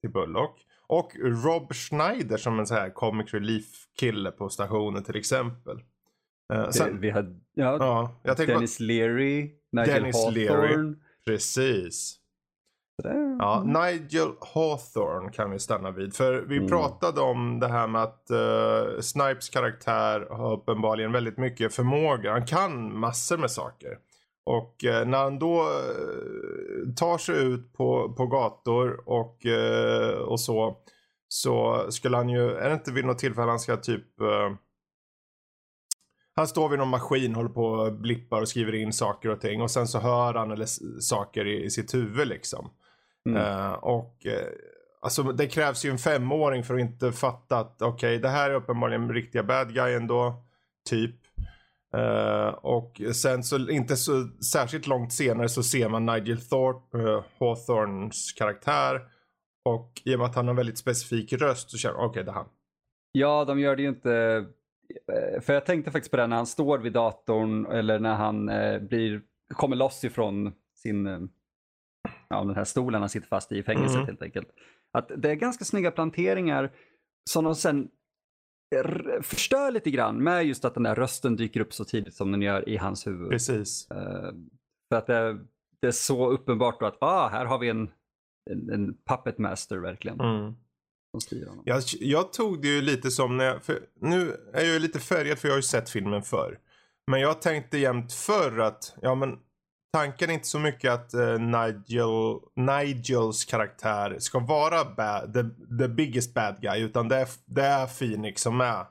till 0.00 0.10
Bullock. 0.10 0.66
Och 0.86 1.12
Rob 1.44 1.74
Schneider 1.74 2.36
som 2.36 2.58
en 2.58 2.66
så 2.66 2.74
här 2.74 2.90
comic 2.90 3.34
relief 3.34 3.66
kille 4.00 4.30
på 4.30 4.48
stationen 4.48 5.04
till 5.04 5.16
exempel. 5.16 5.80
Sen, 6.70 7.00
vi 7.00 7.10
hade, 7.10 7.40
ja, 7.54 8.14
ja 8.22 8.34
Dennis 8.34 8.78
bara, 8.78 8.86
Leary. 8.86 9.50
Nigel 9.72 9.94
Dennis 9.94 10.16
Hawthorne. 10.16 10.68
Leary. 10.68 10.94
Precis. 11.24 12.16
Ja, 13.38 13.62
Nigel 13.66 14.28
Hawthorne 14.54 15.32
kan 15.32 15.50
vi 15.50 15.58
stanna 15.58 15.90
vid. 15.90 16.14
För 16.14 16.40
vi 16.40 16.56
mm. 16.56 16.68
pratade 16.68 17.20
om 17.20 17.60
det 17.60 17.68
här 17.68 17.86
med 17.86 18.02
att 18.02 18.26
uh, 18.30 19.00
Snipes 19.00 19.48
karaktär 19.48 20.26
har 20.30 20.52
uppenbarligen 20.52 21.12
väldigt 21.12 21.38
mycket 21.38 21.74
förmåga. 21.74 22.32
Han 22.32 22.46
kan 22.46 22.98
massor 22.98 23.38
med 23.38 23.50
saker. 23.50 23.98
Och 24.56 24.84
uh, 24.84 25.08
när 25.08 25.18
han 25.18 25.38
då 25.38 25.62
uh, 25.62 26.94
tar 26.96 27.18
sig 27.18 27.44
ut 27.44 27.72
på, 27.72 28.14
på 28.16 28.26
gator 28.26 29.08
och, 29.08 29.46
och 30.26 30.40
så. 30.40 30.76
Så 31.28 31.86
skulle 31.90 32.16
han 32.16 32.28
ju, 32.28 32.50
är 32.50 32.68
det 32.68 32.74
inte 32.74 32.92
vid 32.92 33.04
något 33.04 33.18
tillfälle 33.18 33.50
han 33.50 33.60
ska 33.60 33.76
typ 33.76 34.06
han 36.40 36.48
står 36.48 36.68
vid 36.68 36.78
någon 36.78 36.88
maskin, 36.88 37.34
håller 37.34 37.50
på 37.50 37.64
och 37.64 37.92
blippar 37.92 38.40
och 38.40 38.48
skriver 38.48 38.74
in 38.74 38.92
saker 38.92 39.28
och 39.28 39.40
ting. 39.40 39.62
Och 39.62 39.70
sen 39.70 39.88
så 39.88 39.98
hör 39.98 40.34
han 40.34 40.50
eller, 40.50 40.66
saker 41.00 41.46
i, 41.46 41.64
i 41.64 41.70
sitt 41.70 41.94
huvud 41.94 42.28
liksom. 42.28 42.70
Mm. 43.26 43.42
Uh, 43.42 43.72
och 43.72 44.16
uh, 44.26 44.32
alltså 45.02 45.22
det 45.22 45.46
krävs 45.46 45.84
ju 45.84 45.90
en 45.90 45.98
femåring 45.98 46.64
för 46.64 46.74
att 46.74 46.80
inte 46.80 47.12
fatta 47.12 47.58
att 47.58 47.82
okej, 47.82 48.16
okay, 48.16 48.18
det 48.18 48.28
här 48.28 48.50
är 48.50 48.54
uppenbarligen 48.54 49.12
riktiga 49.12 49.42
bad 49.42 49.74
guyen 49.74 50.06
då. 50.06 50.44
Typ. 50.88 51.16
Uh, 51.96 52.48
och 52.48 53.00
sen 53.14 53.42
så 53.42 53.68
inte 53.68 53.96
så 53.96 54.28
särskilt 54.52 54.86
långt 54.86 55.12
senare 55.12 55.48
så 55.48 55.62
ser 55.62 55.88
man 55.88 56.06
Nigel 56.06 56.40
Thorpe, 56.40 56.98
uh, 56.98 57.22
Hawthorns 57.38 58.32
karaktär. 58.32 59.00
Och 59.64 60.02
i 60.04 60.14
och 60.14 60.18
med 60.18 60.26
att 60.26 60.34
han 60.34 60.44
har 60.44 60.52
en 60.52 60.56
väldigt 60.56 60.78
specifik 60.78 61.32
röst 61.32 61.70
så 61.70 61.78
känner 61.78 61.96
man 61.96 62.04
okej 62.04 62.10
okay, 62.10 62.22
det 62.22 62.30
är 62.30 62.34
han. 62.34 62.48
Ja, 63.12 63.44
de 63.44 63.60
gör 63.60 63.76
det 63.76 63.82
ju 63.82 63.88
inte. 63.88 64.46
För 65.40 65.52
jag 65.52 65.66
tänkte 65.66 65.90
faktiskt 65.90 66.10
på 66.10 66.16
det 66.16 66.26
när 66.26 66.36
han 66.36 66.46
står 66.46 66.78
vid 66.78 66.92
datorn 66.92 67.66
eller 67.66 67.98
när 67.98 68.14
han 68.14 68.48
eh, 68.48 68.80
blir, 68.80 69.22
kommer 69.54 69.76
loss 69.76 70.04
ifrån 70.04 70.52
sin, 70.74 71.06
eh, 71.06 71.20
ja 72.28 72.44
den 72.44 72.54
här 72.54 72.64
stolen 72.64 73.00
han 73.00 73.08
sitter 73.08 73.28
fast 73.28 73.52
i 73.52 73.58
i 73.58 73.62
fängelset 73.62 73.96
mm. 73.96 74.06
helt 74.06 74.22
enkelt. 74.22 74.48
Att 74.92 75.10
det 75.16 75.30
är 75.30 75.34
ganska 75.34 75.64
snygga 75.64 75.90
planteringar 75.90 76.72
som 77.30 77.44
de 77.44 77.54
sen 77.54 77.88
förstör 79.22 79.70
lite 79.70 79.90
grann 79.90 80.22
med 80.22 80.44
just 80.44 80.64
att 80.64 80.74
den 80.74 80.82
där 80.82 80.94
rösten 80.94 81.36
dyker 81.36 81.60
upp 81.60 81.72
så 81.72 81.84
tidigt 81.84 82.14
som 82.14 82.32
den 82.32 82.42
gör 82.42 82.68
i 82.68 82.76
hans 82.76 83.06
huvud. 83.06 83.30
Precis. 83.30 83.88
Uh, 83.94 84.30
för 84.88 84.96
att 84.96 85.06
det, 85.06 85.38
det, 85.80 85.86
är 85.86 85.92
så 85.92 86.30
uppenbart 86.30 86.80
då 86.80 86.86
att 86.86 86.98
ah, 87.00 87.28
här 87.28 87.44
har 87.44 87.58
vi 87.58 87.68
en, 87.68 87.90
en, 88.50 88.70
en 88.70 88.94
puppet 89.08 89.38
master 89.38 89.76
verkligen. 89.76 90.20
Mm. 90.20 90.54
Jag, 91.64 91.82
jag, 92.00 92.32
tog 92.32 92.62
det 92.62 92.68
ju 92.68 92.82
lite 92.82 93.10
som 93.10 93.36
när 93.36 93.44
jag, 93.44 93.60
nu 94.00 94.36
är 94.52 94.64
jag 94.64 94.72
ju 94.72 94.78
lite 94.78 94.98
färgad 94.98 95.38
för 95.38 95.48
jag 95.48 95.52
har 95.52 95.58
ju 95.58 95.62
sett 95.62 95.90
filmen 95.90 96.22
förr. 96.22 96.58
Men 97.10 97.20
jag 97.20 97.42
tänkte 97.42 97.78
jämt 97.78 98.12
förr 98.12 98.58
att, 98.58 98.96
ja 99.02 99.14
men 99.14 99.38
tanken 99.92 100.30
är 100.30 100.34
inte 100.34 100.46
så 100.46 100.58
mycket 100.58 100.92
att 100.92 101.14
uh, 101.14 101.38
Nigel, 101.38 102.38
Nigels 102.56 103.44
karaktär 103.44 104.16
ska 104.18 104.38
vara 104.38 104.84
bad, 104.84 105.34
the, 105.34 105.42
the 105.78 105.88
biggest 105.88 106.34
bad 106.34 106.60
guy. 106.60 106.80
Utan 106.80 107.08
det 107.08 107.16
är, 107.16 107.28
det 107.44 107.62
är 107.62 107.86
Phoenix 107.86 108.42
som 108.42 108.60
är 108.60 108.84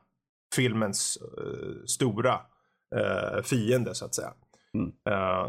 filmens 0.56 1.18
uh, 1.38 1.86
stora 1.86 2.34
uh, 2.96 3.42
fiende 3.44 3.96
så 3.96 4.06
att 4.06 4.16
säga. 4.16 4.34
Mm. 4.74 4.92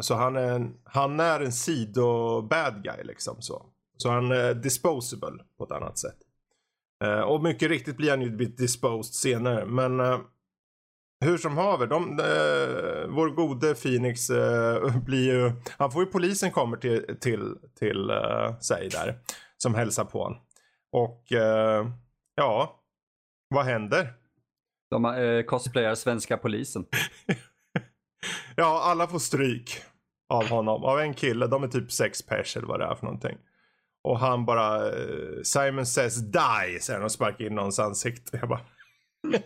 så 0.02 0.14
han 0.14 0.36
är, 0.36 0.52
en, 0.52 0.74
han 0.84 1.20
är 1.20 1.40
en 1.40 1.52
sido-bad 1.52 2.82
guy 2.82 3.04
liksom 3.04 3.42
så. 3.42 3.66
Så 3.96 4.10
han 4.10 4.32
är 4.32 4.54
disposable 4.54 5.44
på 5.58 5.64
ett 5.64 5.72
annat 5.72 5.98
sätt. 5.98 6.16
och 7.26 7.42
mycket 7.42 7.68
riktigt 7.68 7.96
blir 7.96 8.10
han 8.10 8.22
ju 8.22 8.30
disposed 8.30 9.14
senare. 9.14 9.66
Men 9.66 10.00
hur 11.20 11.38
som 11.38 11.56
haver, 11.56 11.86
de, 11.86 12.18
eh, 12.20 13.08
vår 13.08 13.30
gode 13.30 13.74
Phoenix 13.74 14.30
eh, 14.30 14.96
blir 15.04 15.32
ju, 15.32 15.52
han 15.78 15.90
får 15.90 16.04
ju 16.04 16.10
polisen 16.10 16.50
kommer 16.50 16.76
till, 16.76 17.16
till, 17.20 17.54
till 17.78 18.10
eh, 18.10 18.58
sig 18.58 18.88
där. 18.88 19.18
Som 19.56 19.74
hälsar 19.74 20.04
på 20.04 20.22
honom. 20.22 20.38
Och 20.92 21.32
eh, 21.32 21.86
ja, 22.34 22.80
vad 23.48 23.64
händer? 23.64 24.12
De 24.90 25.04
eh, 25.04 25.42
cosplayar 25.42 25.94
svenska 25.94 26.36
polisen. 26.36 26.84
ja, 28.56 28.82
alla 28.84 29.06
får 29.06 29.18
stryk 29.18 29.82
av 30.28 30.48
honom. 30.48 30.84
Av 30.84 31.00
en 31.00 31.14
kille, 31.14 31.46
de 31.46 31.62
är 31.62 31.68
typ 31.68 31.92
sex 31.92 32.22
pers 32.22 32.56
eller 32.56 32.66
vad 32.66 32.80
det 32.80 32.86
är 32.86 32.94
för 32.94 33.04
någonting. 33.04 33.38
Och 34.02 34.18
han 34.18 34.44
bara, 34.44 34.88
eh, 34.88 35.42
Simon 35.42 35.86
says 35.86 36.16
die, 36.16 36.80
säger 36.80 36.98
han 36.98 37.04
och 37.04 37.12
sparkar 37.12 37.44
in 37.44 37.54
någons 37.54 37.78
ansikte. 37.78 38.38
Jag 38.40 38.48
bara... 38.48 38.60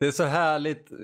Det 0.00 0.06
är 0.06 0.10
så 0.10 0.24
härligt 0.24 0.92
uh, 0.92 0.98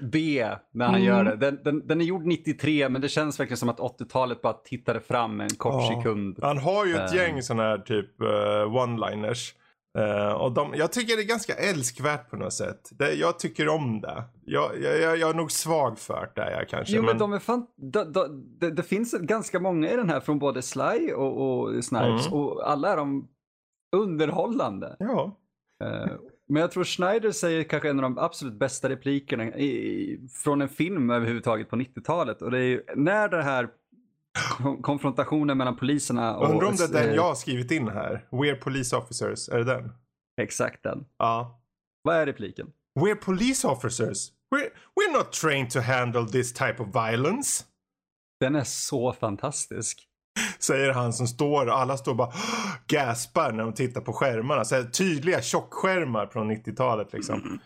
B 0.00 0.48
när 0.72 0.86
han 0.86 0.94
mm. 0.94 1.06
gör 1.06 1.24
det. 1.24 1.36
Den, 1.36 1.58
den, 1.64 1.86
den, 1.86 2.00
är 2.00 2.04
gjord 2.04 2.26
93 2.26 2.88
men 2.88 3.00
det 3.00 3.08
känns 3.08 3.40
verkligen 3.40 3.58
som 3.58 3.68
att 3.68 3.78
80-talet 3.78 4.42
bara 4.42 4.52
tittade 4.52 5.00
fram 5.00 5.40
en 5.40 5.48
kort 5.48 5.74
ja. 5.74 5.96
sekund. 5.96 6.38
Han 6.42 6.58
har 6.58 6.86
ju 6.86 6.94
ett 6.94 7.12
uh. 7.12 7.16
gäng 7.16 7.42
sådana 7.42 7.62
här 7.62 7.78
typ 7.78 8.20
uh, 8.20 8.26
one-liners. 8.76 9.54
Uh, 9.98 10.32
och 10.32 10.52
de, 10.52 10.74
jag 10.76 10.92
tycker 10.92 11.16
det 11.16 11.22
är 11.22 11.26
ganska 11.26 11.54
älskvärt 11.54 12.30
på 12.30 12.36
något 12.36 12.52
sätt. 12.52 12.90
Det, 12.92 13.12
jag 13.12 13.38
tycker 13.38 13.68
om 13.68 14.00
det. 14.00 14.24
Jag, 14.44 14.70
jag, 14.82 15.18
jag 15.18 15.30
är 15.30 15.34
nog 15.34 15.52
svag 15.52 15.98
för 15.98 16.30
det 16.34 16.50
jag 16.50 16.68
kanske. 16.68 16.96
Jo 16.96 17.02
men, 17.02 17.06
men 17.06 17.18
de 17.18 17.32
är 17.32 17.38
fan, 17.38 17.66
de, 17.76 18.12
de, 18.12 18.44
det, 18.58 18.70
det, 18.70 18.82
finns 18.82 19.12
ganska 19.12 19.60
många 19.60 19.90
i 19.90 19.96
den 19.96 20.10
här 20.10 20.20
från 20.20 20.38
både 20.38 20.62
Sly 20.62 21.12
och, 21.12 21.62
och 21.62 21.84
Snipes 21.84 22.26
mm. 22.26 22.38
och 22.38 22.70
alla 22.70 22.92
är 22.92 22.96
de 22.96 23.28
underhållande. 23.96 24.96
Ja. 24.98 25.36
Uh, 25.84 26.12
men 26.48 26.60
jag 26.60 26.70
tror 26.70 26.84
Schneider 26.84 27.32
säger 27.32 27.64
kanske 27.64 27.90
en 27.90 27.98
av 27.98 28.02
de 28.02 28.18
absolut 28.18 28.54
bästa 28.54 28.88
replikerna 28.88 29.44
i, 29.44 30.28
från 30.32 30.62
en 30.62 30.68
film 30.68 31.10
överhuvudtaget 31.10 31.70
på 31.70 31.76
90-talet. 31.76 32.42
Och 32.42 32.50
det 32.50 32.58
är 32.58 32.62
ju 32.62 32.82
när 32.96 33.28
det 33.28 33.42
här 33.42 33.68
konfrontationen 34.82 35.58
mellan 35.58 35.76
poliserna 35.76 36.36
och... 36.36 36.50
Undrar 36.50 36.68
om 36.68 36.76
det 36.76 36.84
är 36.84 37.06
den 37.06 37.14
jag 37.14 37.22
har 37.22 37.34
skrivit 37.34 37.70
in 37.70 37.88
här. 37.88 38.26
We're 38.30 38.54
police 38.54 38.96
officers, 38.96 39.48
är 39.48 39.58
det 39.58 39.64
den? 39.64 39.92
Exakt 40.40 40.82
den. 40.82 41.04
Ja. 41.18 41.60
Vad 42.02 42.16
är 42.16 42.26
repliken? 42.26 42.72
We're 43.00 43.14
police 43.14 43.68
officers. 43.68 44.30
We're, 44.54 44.70
we're 44.94 45.16
not 45.18 45.32
trained 45.32 45.70
to 45.70 45.80
handle 45.80 46.26
this 46.26 46.52
type 46.52 46.76
of 46.78 46.88
violence. 46.94 47.64
Den 48.40 48.54
är 48.54 48.64
så 48.64 49.12
fantastisk. 49.12 50.08
Säger 50.58 50.92
han 50.92 51.12
som 51.12 51.26
står, 51.26 51.70
alla 51.70 51.96
står 51.96 52.14
bara 52.14 52.32
gaspar 52.86 53.52
när 53.52 53.64
de 53.64 53.72
tittar 53.72 54.00
på 54.00 54.12
skärmarna. 54.12 54.64
Så 54.64 54.74
här, 54.74 54.82
tydliga 54.82 55.42
tjockskärmar 55.42 56.26
från 56.26 56.50
90-talet 56.50 57.12
liksom. 57.12 57.60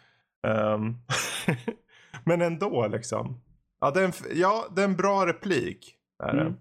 Mm. 0.47 0.73
Um, 0.73 0.97
men 2.25 2.43
ändå 2.43 2.87
liksom. 2.87 3.41
Ja 3.81 3.91
det, 3.91 4.01
är 4.01 4.05
en, 4.05 4.13
ja, 4.35 4.67
det 4.77 4.81
är 4.81 4.85
en 4.85 4.97
bra 4.97 5.27
replik. 5.27 5.95
Är 6.23 6.39
mm. 6.41 6.55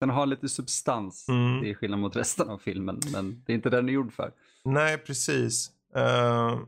Den 0.00 0.10
har 0.10 0.26
lite 0.26 0.48
substans. 0.48 1.28
Mm. 1.28 1.62
Det 1.62 1.70
är 1.70 1.74
skillnad 1.74 2.00
mot 2.00 2.16
resten 2.16 2.48
av 2.48 2.58
filmen. 2.58 3.00
Men 3.12 3.42
det 3.46 3.52
är 3.52 3.54
inte 3.54 3.70
den 3.70 3.76
den 3.76 3.88
är 3.88 3.92
gjord 3.92 4.12
för. 4.12 4.32
Nej, 4.64 4.98
precis. 4.98 5.70
Uh, 5.96 6.58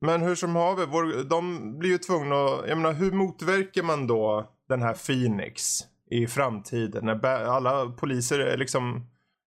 men 0.00 0.22
hur 0.22 0.34
som 0.34 0.56
haver, 0.56 0.86
vår, 0.86 1.24
de 1.24 1.78
blir 1.78 1.90
ju 1.90 1.98
tvungna 1.98 2.44
att, 2.44 2.68
jag 2.68 2.78
menar 2.78 2.92
hur 2.92 3.12
motverkar 3.12 3.82
man 3.82 4.06
då 4.06 4.52
den 4.68 4.82
här 4.82 4.94
Phoenix? 4.94 5.80
I 6.10 6.26
framtiden 6.26 7.06
när 7.06 7.26
alla 7.26 7.90
poliser 7.90 8.38
är 8.38 8.56
liksom, 8.56 9.06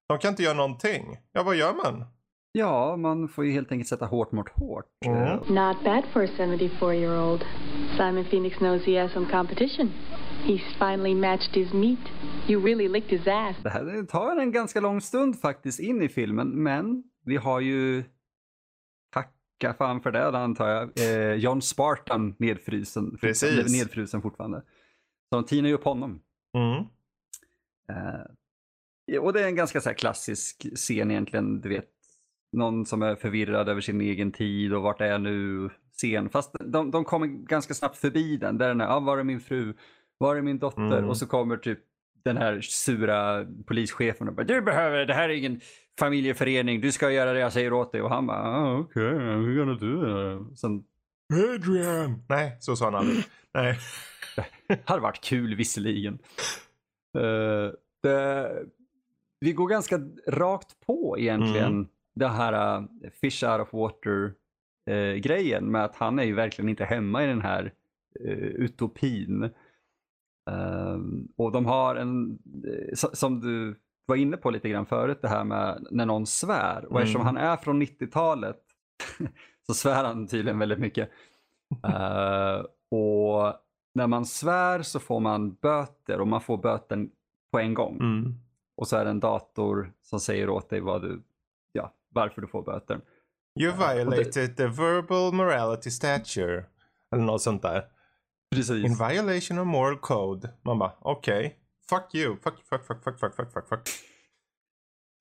de 0.09 0.19
kan 0.19 0.29
inte 0.29 0.43
göra 0.43 0.57
någonting. 0.57 1.17
Ja, 1.31 1.43
vad 1.43 1.55
gör 1.55 1.73
man? 1.73 2.05
Ja, 2.53 2.97
man 2.97 3.27
får 3.27 3.45
ju 3.45 3.51
helt 3.51 3.71
enkelt 3.71 3.89
sätta 3.89 4.05
hårt 4.05 4.31
mot 4.31 4.49
hårt. 4.49 4.85
Mm. 5.05 5.37
Not 5.37 5.83
bad 5.83 6.03
for 6.13 6.23
a 6.23 6.27
74 6.37 6.95
year 6.95 7.21
old. 7.21 7.45
Simon 7.97 8.25
Phoenix 8.25 8.57
knows 8.57 8.85
he 8.85 9.01
has 9.01 9.11
some 9.11 9.25
competition. 9.31 9.91
He's 10.43 10.73
finally 10.79 11.15
matched 11.15 11.55
his 11.55 11.73
meat. 11.73 11.99
You 12.47 12.65
really 12.65 12.87
licked 12.87 13.19
his 13.19 13.27
ass. 13.27 13.55
Det 13.63 13.69
här 13.69 14.05
tar 14.05 14.35
en 14.35 14.51
ganska 14.51 14.79
lång 14.79 15.01
stund 15.01 15.39
faktiskt 15.39 15.79
in 15.79 16.01
i 16.01 16.09
filmen, 16.09 16.63
men 16.63 17.03
vi 17.25 17.37
har 17.37 17.59
ju 17.59 18.03
tacka 19.13 19.73
fan 19.77 20.01
för 20.01 20.11
det 20.11 20.37
antar 20.37 20.67
jag. 20.67 20.99
Eh, 20.99 21.33
John 21.33 21.61
Spartan 21.61 22.35
nedfrysen. 22.39 23.17
Precis. 23.17 23.71
Nedfrusen 23.71 24.21
fortfarande. 24.21 24.61
Så 25.29 25.35
de 25.35 25.45
tinar 25.45 25.69
ju 25.69 25.75
upp 25.75 25.83
honom. 25.83 26.21
Mm. 26.57 26.85
Uh, 27.91 29.21
och 29.21 29.33
det 29.33 29.41
är 29.41 29.47
en 29.47 29.55
ganska 29.55 29.81
så 29.81 29.89
här 29.89 29.95
klassisk 29.95 30.65
scen 30.75 31.11
egentligen. 31.11 31.61
Du 31.61 31.69
vet, 31.69 31.89
någon 32.51 32.85
som 32.85 33.01
är 33.01 33.15
förvirrad 33.15 33.69
över 33.69 33.81
sin 33.81 34.01
egen 34.01 34.31
tid 34.31 34.73
och 34.73 34.81
vart 34.81 35.01
är 35.01 35.05
jag 35.05 35.21
nu? 35.21 35.69
Scen. 35.93 36.29
Fast 36.29 36.55
de, 36.59 36.91
de 36.91 37.03
kommer 37.03 37.27
ganska 37.27 37.73
snabbt 37.73 37.97
förbi 37.97 38.37
den. 38.37 38.57
Där 38.57 38.67
den 38.67 38.81
är, 38.81 38.87
ah, 38.87 38.99
var 38.99 39.17
är 39.17 39.23
min 39.23 39.39
fru? 39.39 39.73
Var 40.17 40.35
är 40.35 40.41
min 40.41 40.59
dotter? 40.59 40.97
Mm. 40.97 41.09
Och 41.09 41.17
så 41.17 41.27
kommer 41.27 41.57
typ 41.57 41.79
den 42.23 42.37
här 42.37 42.61
sura 42.61 43.45
polischefen 43.67 44.27
och 44.27 44.33
bara, 44.33 44.43
du 44.43 44.61
behöver, 44.61 45.05
det 45.05 45.13
här 45.13 45.29
är 45.29 45.33
ingen 45.33 45.61
familjeförening, 45.99 46.81
du 46.81 46.91
ska 46.91 47.11
göra 47.11 47.33
det 47.33 47.39
jag 47.39 47.53
säger 47.53 47.73
åt 47.73 47.91
dig. 47.91 48.01
Och 48.01 48.09
han 48.09 48.27
bara, 48.27 48.37
ah, 48.37 48.77
okej, 48.77 49.15
okay, 49.15 49.17
I'm 49.17 49.57
gonna 49.57 49.73
do 49.73 50.51
it. 50.51 50.59
Sen... 50.59 50.83
Adrian! 51.33 52.23
Nej, 52.29 52.57
så 52.59 52.75
sa 52.75 52.85
han 52.85 52.95
aldrig. 52.95 53.23
Nej. 53.53 53.79
Hade 54.85 55.01
varit 55.01 55.21
kul 55.21 55.55
visserligen. 55.55 56.19
Uh, 57.17 57.71
det, 58.03 58.51
vi 59.39 59.53
går 59.53 59.67
ganska 59.67 59.99
rakt 60.27 60.79
på 60.85 61.15
egentligen 61.19 61.73
mm. 61.73 61.87
det 62.15 62.27
här 62.27 62.77
uh, 62.77 62.87
fish 63.21 63.43
out 63.43 63.61
of 63.61 63.73
water 63.73 64.33
uh, 64.89 65.15
grejen 65.15 65.71
med 65.71 65.83
att 65.83 65.95
han 65.95 66.19
är 66.19 66.23
ju 66.23 66.33
verkligen 66.33 66.69
inte 66.69 66.85
hemma 66.85 67.23
i 67.23 67.27
den 67.27 67.41
här 67.41 67.73
utopin. 68.55 69.49
Ehm, 70.51 71.27
och 71.37 71.51
de 71.51 71.65
har 71.65 71.95
en, 71.95 72.39
som 72.93 73.39
du 73.39 73.79
var 74.05 74.15
inne 74.15 74.37
på 74.37 74.49
lite 74.49 74.69
grann 74.69 74.85
förut, 74.85 75.19
det 75.21 75.27
här 75.27 75.43
med 75.43 75.87
när 75.91 76.05
någon 76.05 76.25
svär. 76.25 76.85
Och 76.85 76.99
eftersom 76.99 77.21
mm. 77.21 77.35
han 77.35 77.45
är 77.45 77.57
från 77.57 77.81
90-talet 77.81 78.61
så 79.67 79.73
svär 79.73 80.03
han 80.03 80.27
tydligen 80.27 80.59
väldigt 80.59 80.79
mycket. 80.79 81.09
och 82.91 83.53
när 83.93 84.07
man 84.07 84.25
svär 84.25 84.81
så 84.81 84.99
får 84.99 85.19
man 85.19 85.53
böter 85.53 86.21
och 86.21 86.27
man 86.27 86.41
får 86.41 86.57
böten 86.57 87.11
på 87.51 87.59
en 87.59 87.73
gång. 87.73 87.99
Mm. 87.99 88.35
Och 88.77 88.87
så 88.87 88.97
är 88.97 89.03
det 89.03 89.09
en 89.11 89.19
dator 89.19 89.93
som 90.01 90.19
säger 90.19 90.49
åt 90.49 90.69
dig 90.69 90.81
vad 90.81 91.01
du, 91.01 91.23
ja, 91.71 91.93
varför 92.09 92.41
du 92.41 92.47
får 92.47 92.63
böter. 92.63 93.01
You 93.59 93.71
violated 93.71 94.57
the 94.57 94.67
verbal 94.67 95.33
morality 95.33 95.91
stature. 95.91 96.65
Eller 97.11 97.23
något 97.23 97.41
sånt 97.41 97.61
där. 97.61 97.85
Precis. 98.55 98.85
In 98.85 98.95
violation 98.95 99.59
of 99.59 99.67
moral 99.67 99.97
code. 99.97 100.49
Man 100.61 100.79
bara, 100.79 100.93
okej. 100.99 101.45
Okay. 101.45 101.51
Fuck 101.89 102.15
you. 102.15 102.37
Fuck, 102.43 102.53
fuck, 102.69 102.85
fuck, 102.85 103.03
fuck, 103.03 103.19
fuck, 103.19 103.35
fuck, 103.35 103.53
fuck, 103.53 103.69
fuck. 103.69 103.89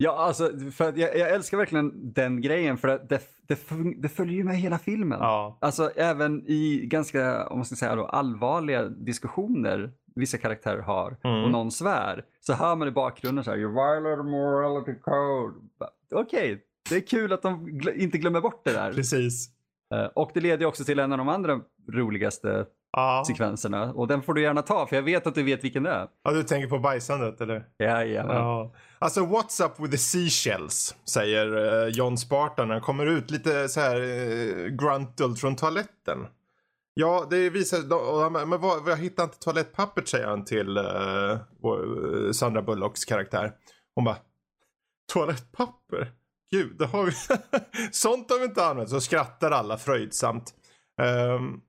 Ja, 0.02 0.16
alltså, 0.18 0.50
för 0.72 0.84
jag, 0.98 1.16
jag 1.18 1.30
älskar 1.30 1.58
verkligen 1.58 2.12
den 2.12 2.40
grejen 2.40 2.78
för 2.78 2.88
att 2.88 3.08
det, 3.08 3.20
det, 3.46 3.58
det 3.96 4.08
följer 4.08 4.34
ju 4.36 4.44
med 4.44 4.56
hela 4.56 4.78
filmen. 4.78 5.18
Ja. 5.20 5.58
Alltså 5.60 5.90
även 5.96 6.42
i 6.46 6.86
ganska, 6.86 7.46
om 7.46 7.58
man 7.58 7.64
ska 7.64 7.76
säga 7.76 7.94
då, 7.94 8.04
allvarliga 8.06 8.84
diskussioner 8.84 9.92
vissa 10.14 10.38
karaktärer 10.38 10.82
har 10.82 11.16
Mm. 11.24 11.44
och 11.44 11.50
någon 11.50 11.70
svär 11.70 12.24
så 12.40 12.52
hör 12.52 12.76
man 12.76 12.88
i 12.88 12.90
bakgrunden 12.90 13.44
så 13.44 13.50
här, 13.50 13.58
you 13.58 13.70
violate 13.72 14.22
morality 14.22 14.94
code. 15.00 15.54
Okej, 16.14 16.62
det 16.88 16.96
är 16.96 17.00
kul 17.00 17.32
att 17.32 17.42
de 17.42 17.66
gl- 17.68 17.94
inte 17.94 18.18
glömmer 18.18 18.40
bort 18.40 18.60
det 18.64 18.72
där. 18.72 18.92
Precis. 18.92 19.48
Eh, 19.94 20.04
Och 20.04 20.30
det 20.34 20.40
leder 20.40 20.58
ju 20.60 20.66
också 20.66 20.84
till 20.84 20.98
en 20.98 21.12
av 21.12 21.18
de 21.18 21.28
andra 21.28 21.60
roligaste 21.92 22.66
Ja. 22.92 23.24
sekvenserna 23.26 23.92
och 23.92 24.09
den 24.09 24.22
får 24.22 24.35
du 24.35 24.42
gärna 24.42 24.62
ta 24.62 24.87
för 24.87 24.96
jag 24.96 25.03
vet 25.03 25.26
att 25.26 25.35
du 25.35 25.42
vet 25.42 25.64
vilken 25.64 25.83
det 25.83 25.90
är. 25.90 26.09
ja, 26.22 26.31
du 26.31 26.42
tänker 26.42 26.68
på 26.68 26.79
bajsandet 26.79 27.40
eller? 27.40 27.64
Jajamän. 27.79 28.37
Ja. 28.37 28.72
Alltså 28.98 29.20
what's 29.20 29.64
up 29.64 29.81
with 29.81 29.90
the 29.90 29.98
seashells? 29.98 30.94
Säger 31.05 31.83
eh, 31.83 31.88
John 31.88 32.18
Spartan 32.18 32.68
när 32.68 32.74
han 32.74 32.83
kommer 32.83 33.07
ut 33.07 33.31
lite 33.31 33.68
så 33.68 33.81
här 33.81 34.00
uh, 34.00 34.66
gruntled 34.66 35.38
från 35.38 35.57
toaletten. 35.57 36.26
Ja, 36.94 37.26
det 37.31 37.50
visar 37.50 38.46
Men 38.46 38.61
vad, 38.61 38.88
jag 38.88 38.96
hittar 38.96 39.24
inte 39.24 39.38
toalettpappret 39.38 40.09
säger 40.09 40.26
han 40.26 40.44
till 40.44 40.79
uh, 40.79 42.33
Sandra 42.33 42.62
Bullocks 42.62 43.05
karaktär. 43.05 43.53
Hon 43.94 44.05
bara 44.05 44.16
Toalettpapper? 45.12 46.12
Gud, 46.50 46.79
det 46.79 46.87
har 46.87 47.05
vi. 47.05 47.12
Sånt 47.92 48.31
har 48.31 48.38
vi 48.38 48.44
inte 48.44 48.66
använt. 48.66 48.90
Så 48.90 49.00
skrattar 49.00 49.50
alla 49.50 49.79
fröjdsamt. 49.79 50.55
Ehm, 51.03 51.61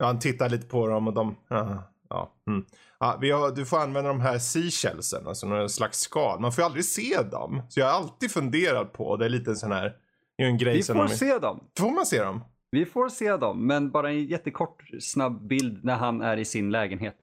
ja, 0.00 0.06
han 0.06 0.18
tittar 0.18 0.48
lite 0.48 0.66
på 0.66 0.86
dem 0.86 1.08
och 1.08 1.14
de... 1.14 1.36
ja, 1.48 1.82
ja, 2.08 2.34
mm. 2.46 2.64
Ja, 3.00 3.18
vi 3.20 3.30
har, 3.30 3.50
du 3.50 3.66
får 3.66 3.78
använda 3.78 4.08
de 4.08 4.20
här 4.20 4.38
seashellsen, 4.38 5.26
alltså 5.26 5.46
någon 5.46 5.70
slags 5.70 6.00
skal. 6.00 6.40
Man 6.40 6.52
får 6.52 6.62
ju 6.62 6.66
aldrig 6.66 6.84
se 6.84 7.22
dem. 7.22 7.62
Så 7.68 7.80
jag 7.80 7.86
har 7.86 7.92
alltid 7.92 8.30
funderat 8.30 8.92
på, 8.92 9.16
det 9.16 9.24
är 9.24 9.28
lite 9.28 9.54
sån 9.54 9.72
här, 9.72 9.96
det 10.38 10.44
är 10.44 10.46
en 10.46 10.58
grej 10.58 10.76
Vi 10.76 10.82
får 10.82 10.94
de, 10.94 11.08
se 11.08 11.38
dem. 11.38 11.64
Får 11.78 11.90
man 11.90 12.06
se 12.06 12.22
dem? 12.22 12.44
Vi 12.70 12.86
får 12.86 13.08
se 13.08 13.36
dem, 13.36 13.66
men 13.66 13.90
bara 13.90 14.10
en 14.10 14.24
jättekort 14.24 14.82
snabb 15.00 15.48
bild 15.48 15.84
när 15.84 15.96
han 15.96 16.20
är 16.22 16.36
i 16.36 16.44
sin 16.44 16.70
lägenhet. 16.70 17.16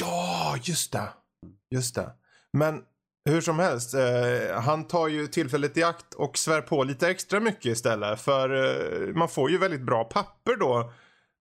Ja, 0.00 0.56
just 0.62 0.92
det. 0.92 1.08
Just 1.70 1.94
det. 1.94 2.10
Men 2.52 2.82
hur 3.24 3.40
som 3.40 3.58
helst, 3.58 3.94
eh, 3.94 4.60
han 4.60 4.84
tar 4.84 5.08
ju 5.08 5.26
tillfället 5.26 5.76
i 5.76 5.82
akt 5.82 6.14
och 6.14 6.38
svär 6.38 6.60
på 6.60 6.84
lite 6.84 7.08
extra 7.08 7.40
mycket 7.40 7.66
istället. 7.66 8.20
För 8.20 8.50
eh, 8.50 9.14
man 9.14 9.28
får 9.28 9.50
ju 9.50 9.58
väldigt 9.58 9.82
bra 9.82 10.04
papper 10.04 10.56
då. 10.56 10.92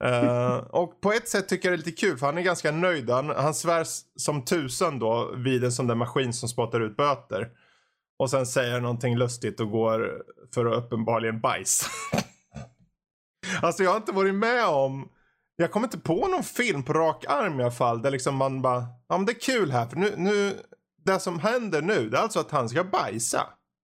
Eh, 0.03 0.55
och 0.55 1.01
på 1.01 1.11
ett 1.11 1.29
sätt 1.29 1.49
tycker 1.49 1.69
jag 1.69 1.79
det 1.79 1.81
är 1.81 1.85
lite 1.85 2.01
kul 2.01 2.17
för 2.17 2.25
han 2.25 2.37
är 2.37 2.41
ganska 2.41 2.71
nöjd. 2.71 3.09
Han, 3.09 3.29
han 3.29 3.53
svär 3.53 3.85
som 4.15 4.45
tusan 4.45 4.99
då 4.99 5.31
vid 5.35 5.63
en 5.63 5.71
sån 5.71 5.87
där 5.87 5.95
maskin 5.95 6.33
som 6.33 6.49
spottar 6.49 6.79
ut 6.79 6.97
böter. 6.97 7.49
Och 8.19 8.29
sen 8.29 8.45
säger 8.45 8.73
han 8.73 8.81
någonting 8.81 9.17
lustigt 9.17 9.59
och 9.59 9.71
går 9.71 10.21
för 10.53 10.65
att 10.65 10.77
uppenbarligen 10.77 11.41
bajsa. 11.41 11.85
alltså 13.61 13.83
jag 13.83 13.91
har 13.91 13.97
inte 13.97 14.11
varit 14.11 14.35
med 14.35 14.65
om 14.65 15.09
jag 15.55 15.71
kommer 15.71 15.87
inte 15.87 15.99
på 15.99 16.27
någon 16.27 16.43
film 16.43 16.83
på 16.83 16.93
rak 16.93 17.25
arm 17.27 17.59
i 17.59 17.63
alla 17.63 17.71
fall 17.71 18.01
där 18.01 18.11
liksom 18.11 18.35
man 18.35 18.61
bara, 18.61 18.85
ja 19.09 19.17
men 19.17 19.25
det 19.25 19.31
är 19.31 19.39
kul 19.39 19.71
här 19.71 19.85
för 19.85 19.95
nu, 19.97 20.13
nu 20.17 20.57
det 21.05 21.19
som 21.19 21.39
händer 21.39 21.81
nu 21.81 22.09
det 22.09 22.17
är 22.17 22.21
alltså 22.21 22.39
att 22.39 22.51
han 22.51 22.69
ska 22.69 22.83
bajsa. 22.83 23.47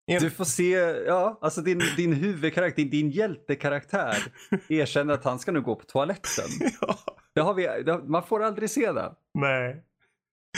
Du 0.06 0.30
får 0.30 0.44
se, 0.44 0.70
ja, 1.06 1.38
alltså 1.40 1.60
din, 1.60 1.82
din 1.96 2.12
huvudkaraktär, 2.12 2.76
din, 2.76 2.90
din 2.90 3.10
hjältekaraktär 3.10 4.16
erkänner 4.68 5.14
att 5.14 5.24
han 5.24 5.38
ska 5.38 5.52
nu 5.52 5.60
gå 5.60 5.74
på 5.76 5.84
toaletten. 5.84 6.44
ja, 6.80 6.98
Det 7.34 7.40
har 7.40 7.54
vi, 7.54 7.62
det, 7.66 7.98
man 8.04 8.22
får 8.22 8.42
aldrig 8.42 8.70
se 8.70 8.92
det. 8.92 9.12
nej. 9.34 9.84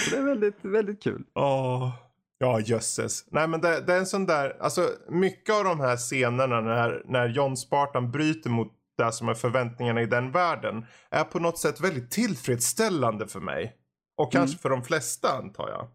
Så 0.00 0.10
det 0.10 0.16
är 0.16 0.24
väldigt, 0.24 0.56
väldigt 0.62 1.02
kul. 1.02 1.24
Åh. 1.34 1.90
Ja, 2.38 2.60
jösses. 2.60 3.24
Nej 3.30 3.48
men 3.48 3.60
det, 3.60 3.80
det 3.80 3.94
är 3.94 3.98
en 3.98 4.06
sån 4.06 4.26
där, 4.26 4.56
alltså 4.60 4.88
mycket 5.08 5.54
av 5.54 5.64
de 5.64 5.80
här 5.80 5.96
scenerna 5.96 6.60
när, 6.60 7.02
när 7.04 7.28
John 7.28 7.56
Spartan 7.56 8.10
bryter 8.10 8.50
mot 8.50 8.72
det 8.98 9.12
som 9.12 9.28
är 9.28 9.34
förväntningarna 9.34 10.02
i 10.02 10.06
den 10.06 10.32
världen 10.32 10.86
är 11.10 11.24
på 11.24 11.38
något 11.38 11.58
sätt 11.58 11.80
väldigt 11.80 12.10
tillfredsställande 12.10 13.26
för 13.26 13.40
mig. 13.40 13.76
Och 14.16 14.32
kanske 14.32 14.58
för 14.58 14.70
de 14.70 14.82
flesta 14.82 15.28
antar 15.32 15.68
jag. 15.68 15.88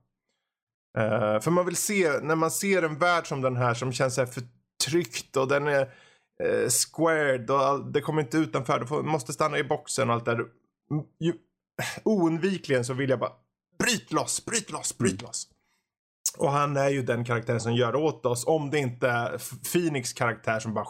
Eh, 0.97 1.39
för 1.39 1.51
man 1.51 1.65
vill 1.65 1.75
se, 1.75 2.19
när 2.21 2.35
man 2.35 2.51
ser 2.51 2.83
en 2.83 2.97
värld 2.97 3.27
som 3.27 3.41
den 3.41 3.55
här 3.55 3.73
som 3.73 3.91
känns 3.91 4.15
så 4.15 4.21
här 4.21 4.31
förtryckt 4.31 5.37
och 5.37 5.47
den 5.47 5.67
är 5.67 5.81
eh, 6.43 6.69
squared 6.69 7.51
och 7.51 7.59
all, 7.59 7.91
det 7.91 8.01
kommer 8.01 8.21
inte 8.21 8.37
utanför, 8.37 8.79
du 8.79 8.87
får, 8.87 9.03
måste 9.03 9.33
stanna 9.33 9.57
i 9.57 9.63
boxen 9.63 10.09
och 10.09 10.15
allt 10.15 10.25
där. 10.25 10.33
Mm, 10.35 11.05
Ju, 11.19 11.33
oundvikligen 12.03 12.85
så 12.85 12.93
vill 12.93 13.09
jag 13.09 13.19
bara 13.19 13.33
bryt 13.79 14.11
loss, 14.11 14.45
bryt 14.45 14.71
loss, 14.71 14.97
bryt 14.97 15.21
loss. 15.21 15.47
Och 16.37 16.51
han 16.51 16.77
är 16.77 16.89
ju 16.89 17.01
den 17.01 17.25
karaktären 17.25 17.59
som 17.59 17.73
gör 17.73 17.95
åt 17.95 18.25
oss 18.25 18.47
om 18.47 18.69
det 18.69 18.79
inte 18.79 19.09
är 19.09 19.37
Phoenix 19.71 20.13
karaktär 20.13 20.59
som 20.59 20.73
bara 20.73 20.87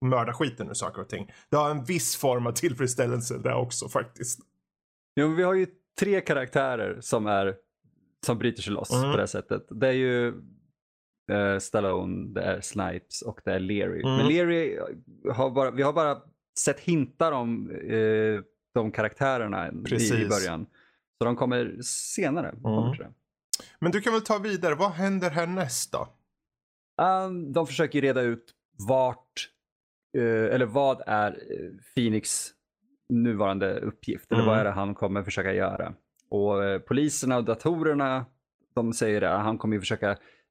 mördar 0.00 0.32
skiten 0.32 0.68
ur 0.68 0.74
saker 0.74 1.02
och 1.02 1.08
ting. 1.08 1.32
Det 1.50 1.56
har 1.56 1.70
en 1.70 1.84
viss 1.84 2.16
form 2.16 2.46
av 2.46 2.52
tillfredsställelse 2.52 3.38
där 3.38 3.54
också 3.54 3.88
faktiskt. 3.88 4.40
Jo, 5.20 5.28
men 5.28 5.36
vi 5.36 5.42
har 5.42 5.54
ju 5.54 5.66
tre 5.98 6.20
karaktärer 6.20 7.00
som, 7.00 7.26
är, 7.26 7.54
som 8.26 8.38
bryter 8.38 8.62
sig 8.62 8.72
loss 8.72 8.92
Mm. 8.92 9.10
på 9.12 9.16
det 9.16 9.26
sättet. 9.26 9.66
Det 9.70 9.88
är 9.88 9.92
ju 9.92 10.28
eh, 11.32 11.58
Stallone, 11.58 12.34
det 12.34 12.42
är 12.42 12.60
Snipes 12.60 13.22
och 13.22 13.40
det 13.44 13.52
är 13.52 13.60
Leary. 13.60 14.02
Mm. 14.02 14.16
Men 14.16 14.26
Leary 14.28 14.78
har 15.32 15.50
bara, 15.50 15.70
vi 15.70 15.82
har 15.82 15.92
bara 15.92 16.22
sett 16.58 16.80
hintar 16.80 17.32
om 17.32 17.70
eh, 17.70 18.40
de 18.74 18.90
karaktärerna 18.92 19.68
i, 19.68 19.70
i 19.70 19.82
Precis. 19.84 20.28
början. 20.28 20.66
Så 21.18 21.24
de 21.24 21.36
kommer 21.36 21.76
senare. 21.82 22.54
Det. 22.98 23.12
Men 23.78 23.92
du 23.92 24.00
kan 24.00 24.12
väl 24.12 24.22
ta 24.22 24.38
vidare, 24.38 24.74
vad 24.74 24.90
händer 24.90 25.30
härnäst 25.30 25.92
då? 25.92 26.08
Um, 27.02 27.52
de 27.52 27.66
försöker 27.66 28.00
reda 28.00 28.20
ut 28.20 28.54
vart, 28.88 29.48
eh, 30.18 30.54
eller 30.54 30.66
vad 30.66 31.02
är 31.06 31.30
eh, 31.30 31.70
Phoenix 31.94 32.48
nuvarande 33.08 33.80
uppgift? 33.80 34.32
Eller 34.32 34.42
Mm. 34.42 34.50
vad 34.50 34.58
är 34.60 34.64
det 34.64 34.70
han 34.70 34.94
kommer 34.94 35.22
försöka 35.22 35.52
göra? 35.52 35.94
Och 36.28 36.64
eh, 36.64 36.78
poliserna 36.78 37.36
och 37.36 37.44
datorerna, 37.44 38.24
de 38.74 38.92
säger 38.92 39.22
att 39.22 39.44
han 39.44 39.58
kommer 39.58 39.76
ju 39.76 39.80
försöka 39.80 40.10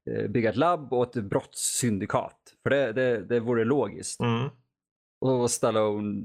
eh, 0.10 0.28
bygga 0.30 0.50
ett 0.50 0.56
labb 0.56 0.94
och 0.94 1.04
ett 1.18 1.24
brottssyndikat. 1.24 2.38
För 2.64 2.70
det, 2.70 2.92
det, 2.94 3.22
det 3.22 3.40
vore 3.40 3.64
logiskt. 3.66 4.20
Mm. 4.20 4.50
Och 5.22 5.52
Stallone 5.52 6.24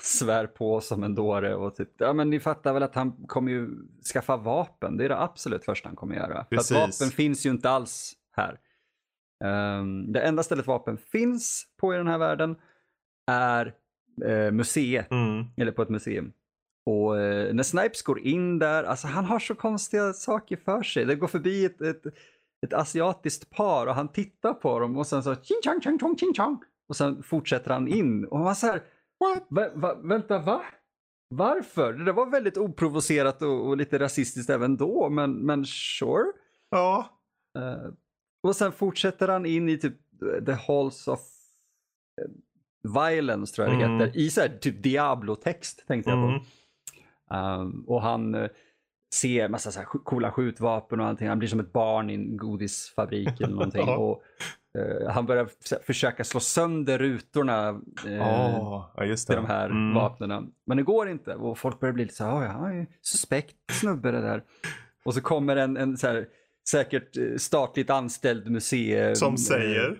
svär 0.00 0.46
på 0.46 0.80
som 0.80 1.02
en 1.02 1.14
dåre 1.14 1.54
och 1.54 1.74
typ, 1.74 1.88
ja 1.98 2.12
men 2.12 2.30
ni 2.30 2.40
fattar 2.40 2.72
väl 2.72 2.82
att 2.82 2.94
han 2.94 3.12
kommer 3.26 3.52
ju 3.52 3.68
skaffa 4.12 4.36
vapen. 4.36 4.96
Det 4.96 5.04
är 5.04 5.08
det 5.08 5.18
absolut 5.20 5.64
första 5.64 5.88
han 5.88 5.96
kommer 5.96 6.16
göra. 6.16 6.44
För 6.44 6.56
Precis. 6.56 6.72
att 6.76 6.78
vapen 7.00 7.10
finns 7.10 7.46
ju 7.46 7.50
inte 7.50 7.70
alls 7.70 8.12
här. 8.32 8.58
Ehm, 9.44 10.12
det 10.12 10.20
enda 10.20 10.42
stället 10.42 10.66
vapen 10.66 10.96
finns 10.98 11.66
på 11.80 11.94
i 11.94 11.96
den 11.96 12.06
här 12.06 12.18
världen 12.18 12.56
är 13.26 13.74
eh, 14.26 14.50
museet, 14.50 15.10
Mm. 15.10 15.44
eller 15.56 15.72
på 15.72 15.82
ett 15.82 15.88
museum. 15.88 16.32
Och 16.86 17.20
eh, 17.20 17.54
när 17.54 17.62
Snipes 17.62 18.02
går 18.02 18.20
in 18.20 18.58
där, 18.58 18.84
alltså 18.84 19.06
han 19.06 19.24
har 19.24 19.38
så 19.38 19.54
konstiga 19.54 20.12
saker 20.12 20.56
för 20.56 20.82
sig. 20.82 21.04
Det 21.04 21.14
går 21.14 21.28
förbi 21.28 21.64
ett, 21.64 21.80
ett, 21.80 22.02
ett 22.66 22.72
asiatiskt 22.72 23.50
par 23.50 23.86
och 23.86 23.94
han 23.94 24.08
tittar 24.08 24.54
på 24.54 24.78
dem 24.78 24.96
och 24.98 25.06
sen 25.06 25.22
så 25.22 25.34
ching 25.34 25.56
chang 25.64 25.80
chang 25.80 25.98
chong 25.98 26.16
ching 26.18 26.34
chong. 26.34 26.62
Och 26.88 26.96
sen 26.96 27.22
fortsätter 27.22 27.70
han 27.70 27.88
in 27.88 28.24
och 28.24 28.38
man 28.40 28.56
säger 28.56 28.82
What? 29.20 29.42
va, 29.48 29.68
va, 29.74 29.94
vänta 29.94 30.38
va? 30.38 30.62
Varför? 31.28 31.92
Det 31.92 32.04
där 32.04 32.12
var 32.12 32.26
väldigt 32.26 32.56
oprovocerat 32.56 33.42
och, 33.42 33.66
och 33.68 33.76
lite 33.76 33.98
rasistiskt 33.98 34.50
även 34.50 34.76
då, 34.76 35.08
men, 35.10 35.32
men 35.32 35.64
sure. 35.66 36.32
Ja. 36.70 37.20
Eh, 37.58 37.92
och 38.42 38.56
sen 38.56 38.72
fortsätter 38.72 39.28
han 39.28 39.46
in 39.46 39.68
i 39.68 39.78
typ 39.78 39.96
eh, 40.22 40.44
The 40.44 40.52
Halls 40.52 41.08
of 41.08 41.20
eh, 42.22 42.30
Violence 43.10 43.54
tror 43.54 43.68
jag 43.68 43.78
det 43.78 43.84
Mm. 43.84 44.00
heter. 44.00 44.18
I 44.18 44.30
så 44.30 44.40
här, 44.40 44.48
typ 44.48 44.82
Diablo-text 44.82 45.84
tänkte 45.86 46.10
jag 46.10 46.18
på. 46.40 46.44
Um, 47.32 47.84
och 47.86 48.02
han 48.02 48.34
eh, 48.34 48.48
ser 49.14 49.48
massa 49.48 49.70
så 49.70 49.78
här 49.78 49.86
coola 49.86 50.30
skjutvapen 50.32 51.00
och 51.00 51.06
allting. 51.06 51.28
Han 51.28 51.38
blir 51.38 51.48
som 51.48 51.60
ett 51.60 51.72
barn 51.72 52.10
i 52.10 52.14
en 52.14 52.36
godisfabrik 52.36 53.40
eller 53.40 53.54
någonting. 53.54 53.86
Ja. 53.86 53.96
och, 53.96 54.22
eh, 54.78 55.10
han 55.10 55.26
börjar 55.26 55.48
försöka 55.86 56.24
slå 56.24 56.40
sönder 56.40 56.98
rutorna 56.98 57.80
Åh, 58.06 58.90
ja 58.96 59.04
just 59.04 59.28
det. 59.28 59.34
till 59.34 59.42
de 59.42 59.48
här 59.48 59.66
Mm. 59.70 59.94
vapnen. 59.94 60.52
Men 60.66 60.76
det 60.76 60.82
går 60.82 61.08
inte 61.08 61.34
och 61.34 61.58
folk 61.58 61.80
börjar 61.80 61.92
bli 61.92 62.04
lite 62.04 62.14
så 62.16 62.24
här, 62.24 62.40
"Oj, 62.40 62.46
han 62.46 62.64
är 62.70 62.74
ju 62.74 62.86
suspekt 63.02 63.56
snubbe 63.72 64.10
det 64.10 64.20
där. 64.20 64.42
Och 65.04 65.14
så 65.14 65.20
kommer 65.20 65.56
en, 65.56 65.76
en 65.76 65.96
så 65.98 66.06
här, 66.06 66.26
säkert 66.68 67.16
statligt 67.40 67.90
anställd 67.90 68.50
museum. 68.50 69.14
Som 69.16 69.36
säger. 69.38 69.98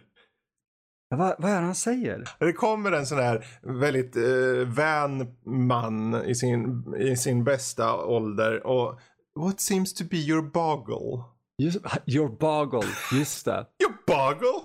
Ja, 1.13 1.19
vad, 1.39 1.51
är 1.51 1.61
det 1.61 1.67
han 1.67 1.75
säger? 1.75 2.25
Det 2.39 2.53
kommer 2.53 2.93
en 2.93 3.07
sån 3.07 3.19
här 3.19 3.47
väldigt 3.63 4.17
eh, 4.17 4.67
vän 4.67 5.27
man 5.47 6.25
i 6.25 6.35
sin, 6.35 6.95
i 6.99 7.17
sin 7.17 7.45
bästa 7.45 7.97
ålder 7.97 8.67
och 8.67 9.01
What 9.41 9.61
seems 9.61 9.95
to 9.95 10.05
be 10.11 10.17
your 10.17 10.43
boggle? 10.43 11.25
Just, 11.59 11.79
your 12.07 12.29
boggle, 12.29 12.89
just 13.13 13.45
det. 13.45 13.67
Your 13.83 13.95
boggle? 14.07 14.61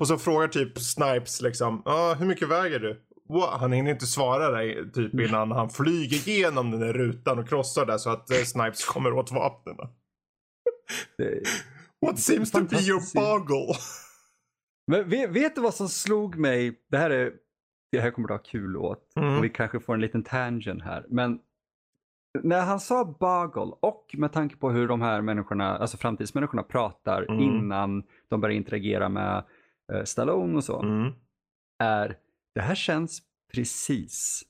Och 0.00 0.08
så 0.08 0.18
frågar 0.18 0.48
typ 0.48 0.78
Snipes 0.78 1.40
liksom, 1.40 1.82
ah, 1.84 2.14
hur 2.14 2.26
mycket 2.26 2.48
väger 2.48 2.78
du? 2.78 3.00
Wow, 3.28 3.48
han 3.50 3.72
hinner 3.72 3.90
inte 3.90 4.06
svara 4.06 4.50
dig 4.50 4.92
typ 4.92 5.14
innan 5.14 5.50
han 5.50 5.70
flyger 5.70 6.28
igenom 6.28 6.70
den 6.70 6.80
där 6.80 6.92
rutan 6.92 7.38
och 7.38 7.48
krossar 7.48 7.86
där 7.86 7.98
så 7.98 8.10
att 8.10 8.30
eh, 8.30 8.36
Snipes 8.36 8.84
kommer 8.84 9.12
åt 9.12 9.32
vapnen. 9.32 9.76
What 12.06 12.18
seems 12.18 12.50
to 12.50 12.60
be 12.60 12.80
your 12.80 13.14
boggle? 13.14 13.74
Men 14.86 15.08
vet, 15.08 15.30
vet 15.30 15.54
du 15.54 15.60
vad 15.60 15.74
som 15.74 15.88
slog 15.88 16.36
mig? 16.36 16.82
Det 16.90 16.96
här, 16.96 17.10
är, 17.10 17.32
det 17.92 18.00
här 18.00 18.10
kommer 18.10 18.28
du 18.28 18.34
ha 18.34 18.38
kul 18.38 18.76
åt. 18.76 19.16
Mm. 19.16 19.38
Och 19.38 19.44
vi 19.44 19.48
kanske 19.48 19.80
får 19.80 19.94
en 19.94 20.00
liten 20.00 20.22
tangent 20.22 20.82
här. 20.82 21.06
Men 21.08 21.40
när 22.42 22.60
han 22.60 22.80
sa 22.80 23.16
bagel 23.20 23.72
och 23.80 24.14
med 24.18 24.32
tanke 24.32 24.56
på 24.56 24.70
hur 24.70 24.88
de 24.88 25.02
här 25.02 25.20
människorna, 25.20 25.78
alltså 25.78 25.96
framtidsmänniskorna 25.96 26.62
pratar 26.62 27.22
Mm. 27.22 27.40
innan 27.40 28.02
de 28.28 28.40
börjar 28.40 28.56
interagera 28.56 29.08
med 29.08 29.44
eh, 29.92 30.04
Stallone 30.04 30.56
och 30.56 30.64
så. 30.64 30.82
Mm. 30.82 31.12
Är 31.78 32.18
det 32.54 32.60
här 32.60 32.74
känns 32.74 33.22
precis 33.54 34.42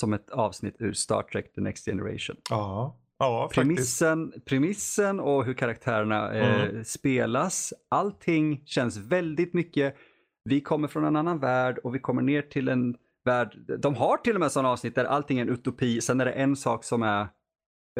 som 0.00 0.12
ett 0.12 0.30
avsnitt 0.30 0.76
ur 0.78 0.92
Star 0.92 1.22
Trek 1.22 1.52
The 1.54 1.60
Next 1.60 1.84
Generation. 1.84 2.36
Ja, 2.50 2.96
ja 3.18 3.42
faktiskt. 3.54 3.54
Premissen, 3.68 4.32
premissen 4.44 5.20
och 5.20 5.44
hur 5.44 5.54
karaktärerna 5.54 6.32
eh, 6.34 6.64
Mm. 6.70 6.84
spelas. 6.84 7.72
Allting 7.88 8.62
känns 8.66 8.96
väldigt 8.96 9.54
mycket. 9.54 9.96
Vi 10.44 10.60
kommer 10.60 10.88
från 10.88 11.04
en 11.04 11.16
annan 11.16 11.38
värld 11.38 11.78
och 11.78 11.94
vi 11.94 11.98
kommer 11.98 12.22
ner 12.22 12.42
till 12.42 12.68
en 12.68 12.96
värld. 13.24 13.56
De 13.78 13.94
har 13.94 14.16
till 14.16 14.34
och 14.34 14.40
med 14.40 14.52
sådana 14.52 14.68
avsnitt 14.68 14.94
där 14.94 15.04
allting 15.04 15.38
är 15.38 15.42
en 15.42 15.48
utopi. 15.48 16.00
Sen 16.00 16.20
är 16.20 16.24
det 16.24 16.32
en 16.32 16.56
sak 16.56 16.84
som 16.84 17.02
är 17.02 17.20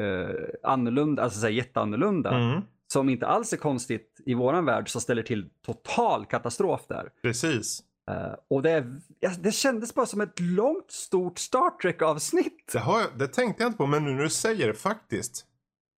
eh, 0.00 0.30
annorlunda, 0.62 1.22
alltså 1.22 1.40
så 1.40 1.46
här, 1.46 1.52
jätteannorlunda. 1.52 2.30
Mm. 2.30 2.62
Som 2.92 3.08
inte 3.08 3.26
alls 3.26 3.52
är 3.52 3.56
konstigt 3.56 4.20
i 4.26 4.34
våran 4.34 4.64
värld 4.64 4.88
som 4.88 5.00
ställer 5.00 5.22
till 5.22 5.48
total 5.66 6.26
katastrof 6.26 6.86
där. 6.88 7.10
Precis. 7.22 7.82
Eh, 8.10 8.34
och 8.50 8.62
det, 8.62 9.00
ja, 9.20 9.30
det 9.38 9.52
kändes 9.52 9.94
bara 9.94 10.06
som 10.06 10.20
ett 10.20 10.40
långt 10.40 10.90
stort 10.90 11.38
Star 11.38 11.78
Trek-avsnitt. 11.78 12.70
Det, 12.72 12.78
har 12.78 13.02
det 13.18 13.28
tänkte 13.28 13.62
jag 13.62 13.68
inte 13.68 13.76
på, 13.76 13.86
men 13.86 14.04
nu 14.04 14.12
när 14.14 14.22
du 14.22 14.30
säger 14.30 14.66
det 14.66 14.74
faktiskt. 14.74 15.46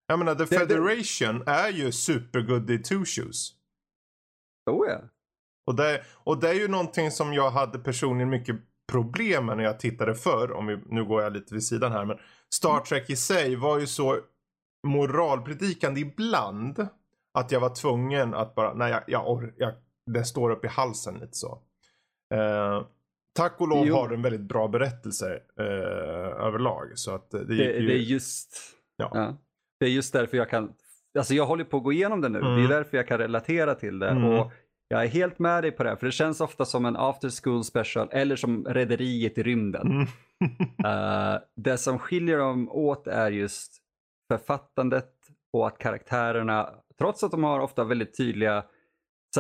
Jag 0.06 0.18
menar, 0.18 0.34
The 0.34 0.44
Det- 0.44 0.50
det- 0.50 0.58
Federation 0.58 1.42
är 1.46 1.68
ju 1.68 1.92
super 1.92 2.70
i 2.70 2.78
two 2.78 3.04
shoes. 3.04 3.52
Oh, 4.70 4.86
ja. 4.88 5.00
Och 5.66 5.74
det, 5.74 6.02
och 6.24 6.40
det 6.40 6.48
är 6.48 6.54
ju 6.54 6.68
någonting 6.68 7.10
som 7.10 7.32
jag 7.34 7.50
hade 7.50 7.78
personligen 7.78 8.30
mycket 8.30 8.56
problem 8.92 9.46
med 9.46 9.56
när 9.56 9.64
jag 9.64 9.80
tittade 9.80 10.14
förr. 10.14 10.52
Om 10.52 10.66
vi, 10.66 10.78
nu 10.86 11.04
går 11.04 11.22
jag 11.22 11.32
lite 11.32 11.54
vid 11.54 11.64
sidan 11.64 11.92
här. 11.92 12.04
Men 12.04 12.18
Star 12.54 12.80
Trek 12.80 13.10
i 13.10 13.16
sig 13.16 13.56
var 13.56 13.78
ju 13.78 13.86
så 13.86 14.20
moralpredikande 14.86 16.00
ibland. 16.00 16.88
Att 17.38 17.52
jag 17.52 17.60
var 17.60 17.74
tvungen 17.74 18.34
att 18.34 18.54
bara, 18.54 18.74
nej 18.74 18.90
jag, 18.90 19.02
jag, 19.06 19.52
jag 19.56 19.74
det 20.06 20.24
står 20.24 20.50
upp 20.50 20.64
i 20.64 20.68
halsen 20.68 21.14
lite 21.14 21.36
så. 21.36 21.62
Eh, 22.34 22.86
tack 23.36 23.60
och 23.60 23.68
lov 23.68 23.86
Jo. 23.86 23.94
har 23.94 24.08
den 24.08 24.22
väldigt 24.22 24.40
bra 24.48 24.68
berättelser 24.68 25.40
eh, 25.60 25.64
överlag. 26.46 26.92
Så 26.94 27.14
att 27.14 27.30
det, 27.30 27.44
Det, 27.44 27.54
ju- 27.54 27.86
det 27.86 27.94
är 27.94 27.98
just 27.98 28.56
Ja. 28.96 29.10
ja. 29.14 29.36
Det 29.80 29.86
är 29.86 29.90
just 29.90 30.12
därför 30.12 30.36
jag 30.36 30.50
kan, 30.50 30.72
alltså 31.18 31.34
jag 31.34 31.46
håller 31.46 31.64
på 31.64 31.76
att 31.76 31.82
gå 31.84 31.92
igenom 31.92 32.20
det 32.20 32.28
nu. 32.28 32.38
Mm. 32.38 32.56
Det 32.56 32.62
är 32.64 32.68
därför 32.68 32.96
jag 32.96 33.08
kan 33.08 33.18
relatera 33.18 33.74
till 33.74 33.98
det. 33.98 34.08
Mm. 34.08 34.24
Och 34.24 34.52
jag 34.88 35.02
är 35.04 35.08
helt 35.08 35.38
med 35.38 35.64
dig 35.64 35.70
på 35.70 35.82
det, 35.82 35.88
här, 35.88 35.96
för 35.96 36.06
det 36.06 36.12
känns 36.12 36.40
ofta 36.40 36.64
som 36.64 36.84
en 36.86 36.96
after 36.96 37.30
school 37.42 37.64
special 37.64 38.08
eller 38.12 38.36
som 38.36 38.64
Rederiet 38.64 39.38
i 39.38 39.42
rymden. 39.42 39.86
Mm. 39.90 40.06
Eh, 40.84 41.40
det 41.56 41.78
som 41.78 41.98
skiljer 41.98 42.38
dem 42.38 42.68
åt 42.70 43.06
är 43.06 43.30
just 43.30 43.72
författandet 44.32 45.12
och 45.52 45.66
att 45.66 45.78
karaktärerna, 45.78 46.70
trots 46.98 47.22
att 47.24 47.30
de 47.30 47.44
har 47.44 47.60
ofta 47.60 47.84
väldigt 47.84 48.16
tydliga, 48.16 48.64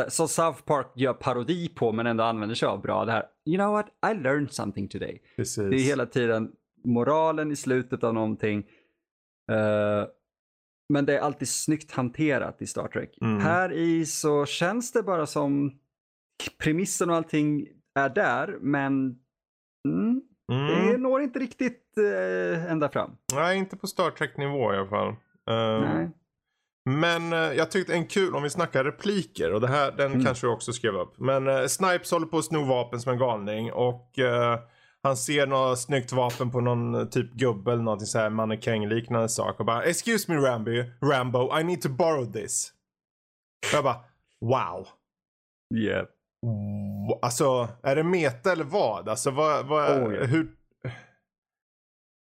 som 0.08 0.28
South 0.28 0.62
Park 0.62 0.86
gör 0.94 1.12
parodi 1.12 1.68
på 1.68 1.92
men 1.92 2.06
ändå 2.06 2.24
använder 2.24 2.54
sig 2.54 2.68
av 2.68 2.82
bra, 2.82 3.04
det 3.04 3.12
här, 3.12 3.26
you 3.46 3.56
know 3.56 3.72
what, 3.72 3.86
I 4.10 4.14
learned 4.14 4.52
something 4.52 4.88
today. 4.88 5.22
Precis. 5.36 5.56
Det 5.70 5.76
är 5.76 5.80
hela 5.84 6.06
tiden 6.06 6.52
moralen 6.84 7.52
i 7.52 7.56
slutet 7.56 8.04
av 8.04 8.14
någonting. 8.14 8.58
Eh, 9.50 10.06
men 10.92 11.06
det 11.06 11.16
är 11.18 11.20
alltid 11.20 11.48
snyggt 11.48 11.92
hanterat 11.92 12.62
i 12.62 12.66
Star 12.66 12.88
Trek. 12.88 13.18
Mm. 13.20 13.40
Här 13.40 13.72
i 13.72 14.06
så 14.06 14.46
känns 14.46 14.92
det 14.92 15.02
bara 15.02 15.26
som 15.26 15.78
premissen 16.62 17.10
och 17.10 17.16
allting 17.16 17.66
är 17.94 18.08
där, 18.08 18.56
men 18.60 19.18
mm, 19.88 20.22
Mm. 20.52 20.66
det 20.86 20.98
når 20.98 21.22
inte 21.22 21.38
riktigt 21.38 21.98
eh, 21.98 22.70
ända 22.72 22.88
fram. 22.88 23.16
Nej, 23.34 23.58
inte 23.58 23.76
på 23.76 23.86
Star 23.86 24.10
Trek-nivå 24.10 24.72
i 24.74 24.76
alla 24.76 24.88
fall. 24.88 25.08
Eh, 25.50 25.80
Nej. 25.94 26.10
Men 26.88 27.32
eh, 27.32 27.38
jag 27.38 27.70
tyckte 27.70 27.92
en 27.94 28.06
kul, 28.06 28.34
om 28.34 28.42
vi 28.42 28.50
snackar 28.50 28.84
repliker, 28.84 29.52
och 29.52 29.60
det 29.60 29.68
här, 29.68 29.92
den 29.92 30.12
Mm. 30.12 30.24
kanske 30.24 30.46
du 30.46 30.50
också 30.50 30.72
skrev 30.72 30.94
upp. 30.94 31.14
Men 31.18 31.48
uh, 31.48 31.66
Snipes 31.66 32.10
håller 32.10 32.26
på 32.26 32.38
att 32.38 32.44
sno 32.44 32.64
vapen 32.64 33.00
som 33.00 33.12
en 33.12 33.18
galning 33.18 33.72
och 33.72 34.18
eh, 34.18 34.58
han 35.02 35.16
ser 35.16 35.46
något 35.46 35.78
snyggt 35.80 36.12
vapen 36.12 36.50
på 36.50 36.60
någon 36.60 36.94
eh, 36.94 37.04
typ 37.04 37.32
gubbe 37.32 37.72
eller 37.72 37.82
någonting 37.82 38.06
såhär 38.06 38.30
mannekängliknande 38.30 39.28
sak 39.28 39.60
och 39.60 39.66
bara 39.66 39.82
Excuse 39.84 40.32
me 40.32 40.38
Rambo, 40.48 40.70
Rambo, 41.02 41.58
I 41.60 41.64
need 41.64 41.82
to 41.82 41.88
borrow 41.88 42.32
this. 42.32 42.72
Och 43.66 43.74
jag 43.74 43.84
bara 43.84 43.96
wow. 44.40 44.88
Yeah. 45.74 46.06
Alltså, 47.22 47.68
är 47.82 47.96
det 47.96 48.02
meta 48.02 48.52
eller 48.52 48.64
vad? 48.64 49.08
Alltså 49.08 49.30
vad, 49.30 49.66
vad 49.66 49.90
Oh, 50.02 50.14
ja. 50.14 50.24
hur? 50.24 50.48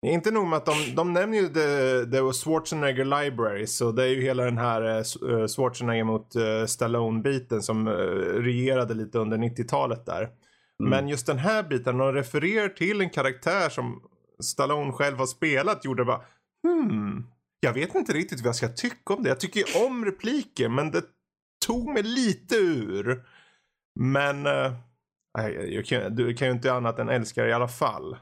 Det 0.02 0.08
inte 0.08 0.32
nog 0.32 0.48
med 0.48 0.58
att 0.58 0.66
de, 0.66 0.96
de 0.96 1.14
nämner 1.14 1.38
ju 1.38 1.48
the, 1.48 2.12
the 2.12 2.34
Schwarzenegger 2.34 3.06
Library, 3.06 3.68
så 3.68 3.92
det 3.92 4.04
är 4.04 4.08
ju 4.08 4.22
hela 4.22 4.44
den 4.44 4.58
här 4.58 4.98
eh, 4.98 5.48
Schwarzenegger 5.48 6.04
mot 6.04 6.36
uh, 6.36 6.66
Stallone-biten 6.66 7.62
som 7.62 7.88
eh, 7.88 7.92
regerade 8.42 8.94
lite 8.94 9.20
under 9.20 9.38
90-talet 9.38 10.06
där. 10.06 10.22
Mm. 10.22 10.90
Men 10.90 11.08
just 11.08 11.28
den 11.28 11.38
här 11.38 11.64
biten, 11.64 11.98
de 11.98 12.14
refererar 12.14 12.70
till 12.70 13.02
en 13.02 13.10
karaktär 13.10 13.70
som 13.70 14.02
Stallone 14.44 14.92
själv 14.92 15.18
har 15.18 15.26
spelat, 15.26 15.86
gjorde 15.86 16.06
bara 16.06 16.22
hmm, 16.68 17.28
jag 17.60 17.74
vet 17.74 17.96
inte 17.96 18.14
riktigt 18.14 18.40
vad 18.40 18.48
jag 18.48 18.56
ska 18.56 18.68
tycka 18.68 19.14
om 19.14 19.24
det. 19.24 19.30
Jag 19.30 19.40
tycker 19.40 19.60
ju 19.60 19.86
om 19.86 20.06
repliker, 20.06 20.70
men 20.70 20.92
det 20.92 21.04
tog 21.66 21.94
mig 21.94 22.04
lite 22.04 22.56
ur. 22.56 23.24
Men 24.00 24.46
eh, 24.46 24.74
nej, 25.38 25.76
jag 25.76 25.86
kan, 25.86 26.16
du 26.16 26.34
kan 26.34 26.48
ju 26.48 26.54
inte 26.54 26.74
annat 26.74 27.00
än 27.00 27.10
älska 27.10 27.44
det 27.44 27.50
i 27.50 27.54
alla 27.54 27.68
fall. 27.68 28.18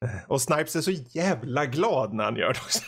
Och 0.28 0.40
Snipes 0.40 0.76
är 0.76 0.80
så 0.80 0.90
jävla 0.90 1.66
glad 1.66 2.12
när 2.14 2.24
han 2.24 2.36
gör 2.36 2.52
det 2.52 2.60
också. 2.64 2.82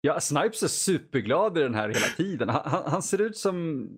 Ja, 0.00 0.20
Snipes 0.20 0.62
är 0.62 0.68
superglad 0.68 1.58
i 1.58 1.60
den 1.62 1.74
här 1.74 1.88
hela 1.88 2.06
tiden. 2.16 2.48
Han, 2.48 2.62
han, 2.64 2.82
han 2.90 3.02
ser 3.02 3.20
ut 3.20 3.36
som... 3.36 3.88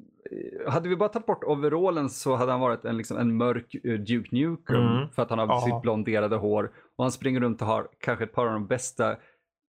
eh, 0.64 0.72
Hade 0.72 0.88
vi 0.88 0.96
bara 0.96 1.08
tagit 1.08 1.26
bort 1.26 1.44
overallen 1.44 2.10
så 2.10 2.34
hade 2.36 2.52
han 2.52 2.60
varit 2.60 2.84
en, 2.84 2.96
liksom, 2.96 3.16
en 3.16 3.36
mörk 3.36 3.74
eh, 3.84 3.94
Duke 3.94 4.28
Nukem 4.36 4.76
Mm. 4.76 5.08
för 5.08 5.22
att 5.22 5.30
han 5.30 5.38
har 5.38 5.46
Ja. 5.46 5.60
sitt 5.60 5.82
blonderade 5.82 6.36
hår. 6.36 6.72
Och 6.96 7.04
han 7.04 7.12
springer 7.12 7.40
runt 7.40 7.60
och 7.62 7.68
har 7.68 7.88
kanske 8.00 8.24
ett 8.24 8.32
par 8.32 8.46
av 8.46 8.52
de 8.52 8.66
bästa, 8.66 9.16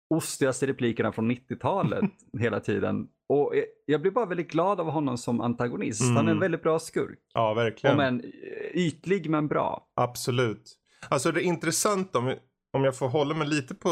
ostigaste 0.09 0.67
replikerna 0.67 1.11
från 1.11 1.31
90-talet 1.31 2.05
hela 2.39 2.59
tiden. 2.59 3.07
Och 3.29 3.53
jag, 3.85 4.01
blir 4.01 4.11
bara 4.11 4.25
väldigt 4.25 4.51
glad 4.51 4.79
av 4.79 4.89
honom 4.91 5.17
som 5.17 5.41
antagonist. 5.41 6.01
Han 6.01 6.15
är 6.15 6.19
en 6.19 6.27
Mm. 6.27 6.39
väldigt 6.39 6.63
bra 6.63 6.79
skurk. 6.79 7.19
Ja, 7.33 7.53
verkligen. 7.53 7.95
Om 7.95 7.99
en 8.05 8.19
eh, 8.19 8.29
ytlig 8.73 9.29
men 9.29 9.47
bra. 9.47 9.87
Absolut. 9.95 10.73
Alltså 11.09 11.31
det 11.31 11.41
intressanta, 11.41 12.19
om, 12.19 12.35
om 12.73 12.83
jag 12.83 12.95
får 12.97 13.07
hålla 13.07 13.35
mig 13.35 13.47
lite 13.47 13.75
på 13.75 13.89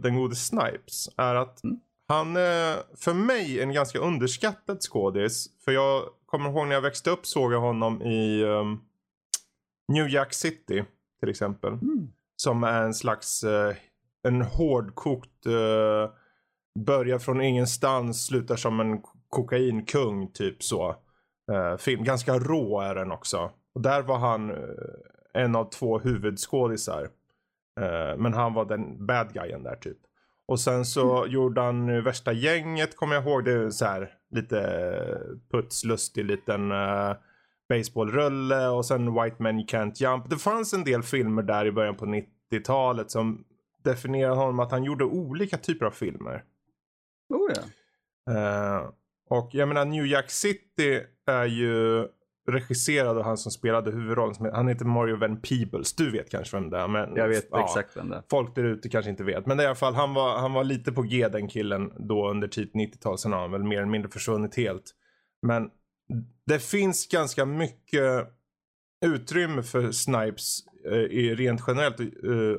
den 0.00 0.16
gode 0.16 0.36
Snipes, 0.36 1.08
är 1.16 1.34
att 1.34 1.64
Mm. 1.64 1.80
han 2.08 2.36
är 2.36 2.96
för 2.96 3.14
mig 3.14 3.60
en 3.60 3.72
ganska 3.72 3.98
underskattad 3.98 4.80
skådis. 4.80 5.46
För 5.64 5.72
jag 5.72 6.02
kommer 6.26 6.50
ihåg 6.50 6.66
när 6.66 6.74
jag 6.74 6.82
växte 6.82 7.10
upp 7.10 7.26
såg 7.26 7.52
jag 7.52 7.60
honom 7.60 8.02
i 8.02 8.42
um, 8.44 8.80
New 9.92 10.08
Jack 10.08 10.34
City 10.34 10.84
till 11.20 11.28
exempel. 11.28 11.72
Mm. 11.72 12.08
Som 12.36 12.64
är 12.64 12.82
en 12.82 12.94
slags, 12.94 13.44
eh, 13.44 13.74
en 14.22 14.42
hårdkokt, 14.42 15.46
uh, 15.46 16.08
börjar 16.86 17.18
från 17.18 17.40
ingenstans, 17.40 18.26
slutar 18.26 18.56
som 18.56 18.80
en 18.80 19.02
kokainkung 19.28 20.32
typ 20.32 20.62
så. 20.62 20.96
eh, 21.52 21.76
film. 21.78 22.04
Ganska 22.04 22.38
rå 22.38 22.80
är 22.80 22.94
den 22.94 23.12
också. 23.12 23.50
Och 23.74 23.80
där 23.80 24.02
var 24.02 24.18
han 24.18 24.50
eh, 24.50 24.56
en 25.38 25.56
av 25.56 25.70
två 25.70 25.98
huvudskådisar. 25.98 27.02
Eh, 27.80 28.16
men 28.16 28.34
han 28.34 28.54
var 28.54 28.64
den 28.64 29.06
bad 29.06 29.32
guyen 29.32 29.62
där 29.62 29.76
typ. 29.76 29.98
Och 30.48 30.60
sen 30.60 30.84
så 30.84 31.26
gjorde 31.28 31.60
han 31.60 32.02
värsta 32.04 32.32
gänget, 32.32 32.96
kommer 32.96 33.14
jag 33.14 33.24
ihåg. 33.24 33.44
Det 33.44 33.52
är 33.52 33.70
så 33.70 33.84
här 33.84 34.10
lite 34.30 35.20
putslustig 35.50 36.24
liten 36.24 36.72
uh, 36.72 37.14
baseballrulle 37.68 38.68
och 38.68 38.86
sen 38.86 39.14
White 39.14 39.36
Men 39.38 39.60
Can't 39.60 40.02
Jump. 40.02 40.30
Det 40.30 40.36
fanns 40.36 40.72
en 40.72 40.84
del 40.84 41.02
filmer 41.02 41.42
där 41.42 41.66
i 41.66 41.72
början 41.72 41.96
på 41.96 42.06
90-talet 42.06 43.10
som 43.10 43.44
definierade 43.84 44.36
honom 44.36 44.60
att 44.60 44.70
han 44.70 44.84
gjorde 44.84 45.04
olika 45.04 45.56
typer 45.56 45.86
av 45.86 45.90
filmer. 45.90 46.44
Oh, 47.28 47.50
ja. 47.54 47.62
Eh, 48.32 48.90
och 49.30 49.50
jag 49.52 49.68
menar 49.68 49.84
New 49.84 50.06
Jack 50.06 50.30
City 50.30 51.02
är 51.26 51.44
ju 51.44 52.06
regisserad 52.48 53.18
av 53.18 53.24
han 53.24 53.38
som 53.38 53.52
spelade 53.52 53.90
huvudrollen. 53.90 54.54
Han 54.54 54.68
heter 54.68 54.84
Mario 54.84 55.16
Van 55.16 55.40
Peebles. 55.40 55.94
Du 55.96 56.10
vet 56.10 56.30
kanske 56.30 56.56
vem 56.56 56.70
det 56.70 56.78
är. 56.78 56.88
Men, 56.88 57.16
Jag 57.16 57.28
vet 57.28 57.48
ja, 57.50 57.64
exakt 57.64 57.96
vem 57.96 58.08
det 58.08 58.16
är. 58.16 58.22
Folk 58.30 58.54
där 58.54 58.64
ute 58.64 58.88
kanske 58.88 59.10
inte 59.10 59.24
vet. 59.24 59.46
Men 59.46 59.60
i 59.60 59.64
alla 59.64 59.74
fall, 59.74 59.94
han 59.94 60.14
var, 60.14 60.38
han 60.38 60.52
var 60.52 60.64
lite 60.64 60.92
på 60.92 61.02
G 61.02 61.28
den 61.28 61.48
killen 61.48 61.92
då 61.96 62.30
under 62.30 62.48
tidigt 62.48 62.74
90-tal. 62.74 63.18
Sen 63.18 63.32
har 63.32 63.40
han 63.40 63.50
väl 63.50 63.64
mer 63.64 63.76
eller 63.76 63.86
mindre 63.86 64.10
försvunnit 64.10 64.56
helt. 64.56 64.84
Men 65.42 65.70
det 66.46 66.58
finns 66.58 67.06
ganska 67.08 67.44
mycket 67.44 68.28
utrymme 69.06 69.62
för 69.62 69.92
Snipes 69.92 70.60
eh, 70.84 71.36
rent 71.36 71.60
generellt 71.66 72.00
eh, 72.00 72.06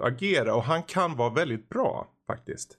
agera 0.01 0.55
och 0.55 0.63
han 0.63 0.83
kan 0.83 1.15
vara 1.15 1.29
väldigt 1.33 1.69
bra 1.69 2.07
faktiskt. 2.27 2.77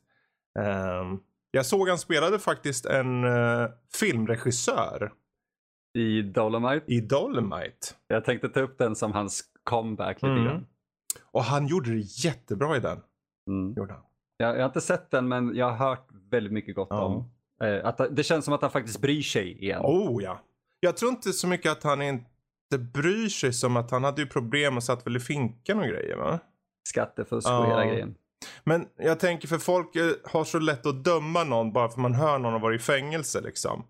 Ehm, 0.58 1.18
jag 1.50 1.66
såg 1.66 1.88
han 1.88 1.98
spelade 1.98 2.38
faktiskt 2.38 2.86
en 2.86 3.24
eh, 3.24 3.68
filmregissör 4.00 5.12
I 5.94 6.22
Dolomite. 6.22 6.84
i 6.94 7.00
Dolomite. 7.00 7.86
Jag 8.08 8.24
tänkte 8.24 8.48
ta 8.48 8.60
upp 8.60 8.78
den 8.78 8.96
som 8.96 9.12
hans 9.12 9.42
comeback 9.64 10.16
lite 10.16 10.26
Mm. 10.32 10.44
grann. 10.44 10.66
Och 11.32 11.44
han 11.44 11.66
gjorde 11.66 11.90
det 11.90 12.24
jättebra 12.24 12.76
i 12.76 12.80
den. 12.80 13.00
Mm. 13.48 13.74
Gjorde 13.76 13.92
han. 13.92 14.02
Jag, 14.36 14.54
jag 14.54 14.60
har 14.60 14.66
inte 14.66 14.80
sett 14.80 15.10
den 15.10 15.28
men 15.28 15.54
jag 15.56 15.70
har 15.70 15.88
hört 15.88 16.08
väldigt 16.30 16.52
mycket 16.52 16.74
gott 16.74 16.88
Ja. 16.90 17.00
om. 17.04 17.30
Eh, 17.66 17.86
att, 17.86 18.16
det 18.16 18.22
känns 18.22 18.44
som 18.44 18.54
att 18.54 18.62
han 18.62 18.70
faktiskt 18.70 19.00
bryr 19.00 19.22
sig 19.22 19.62
igen. 19.64 19.80
Oh 19.84 20.22
ja. 20.22 20.40
Jag 20.80 20.96
tror 20.96 21.10
inte 21.10 21.32
så 21.32 21.46
mycket 21.46 21.72
att 21.72 21.82
han 21.82 22.02
inte 22.02 22.78
bryr 22.78 23.28
sig 23.28 23.52
som 23.52 23.76
att 23.76 23.90
han 23.90 24.04
hade 24.04 24.22
ju 24.22 24.28
problem 24.28 24.76
och 24.76 24.82
satt 24.82 25.06
väl 25.06 25.16
i 25.16 25.20
finkan 25.20 25.78
och 25.78 25.84
grejer 25.86 26.16
va? 26.16 26.38
Skattefusk 26.88 27.48
och 27.48 27.54
Ja. 27.54 27.66
hela 27.66 27.84
grejen. 27.86 28.14
Men 28.64 28.86
jag 28.96 29.20
tänker 29.20 29.48
för 29.48 29.58
folk 29.58 29.96
eh, 29.96 30.10
har 30.24 30.44
så 30.44 30.58
lätt 30.58 30.86
att 30.86 31.04
döma 31.04 31.44
någon 31.44 31.72
bara 31.72 31.88
för 31.88 32.00
man 32.00 32.14
hör 32.14 32.38
någon 32.38 32.52
har 32.52 32.60
varit 32.60 32.80
i 32.80 32.84
fängelse 32.84 33.40
liksom. 33.40 33.84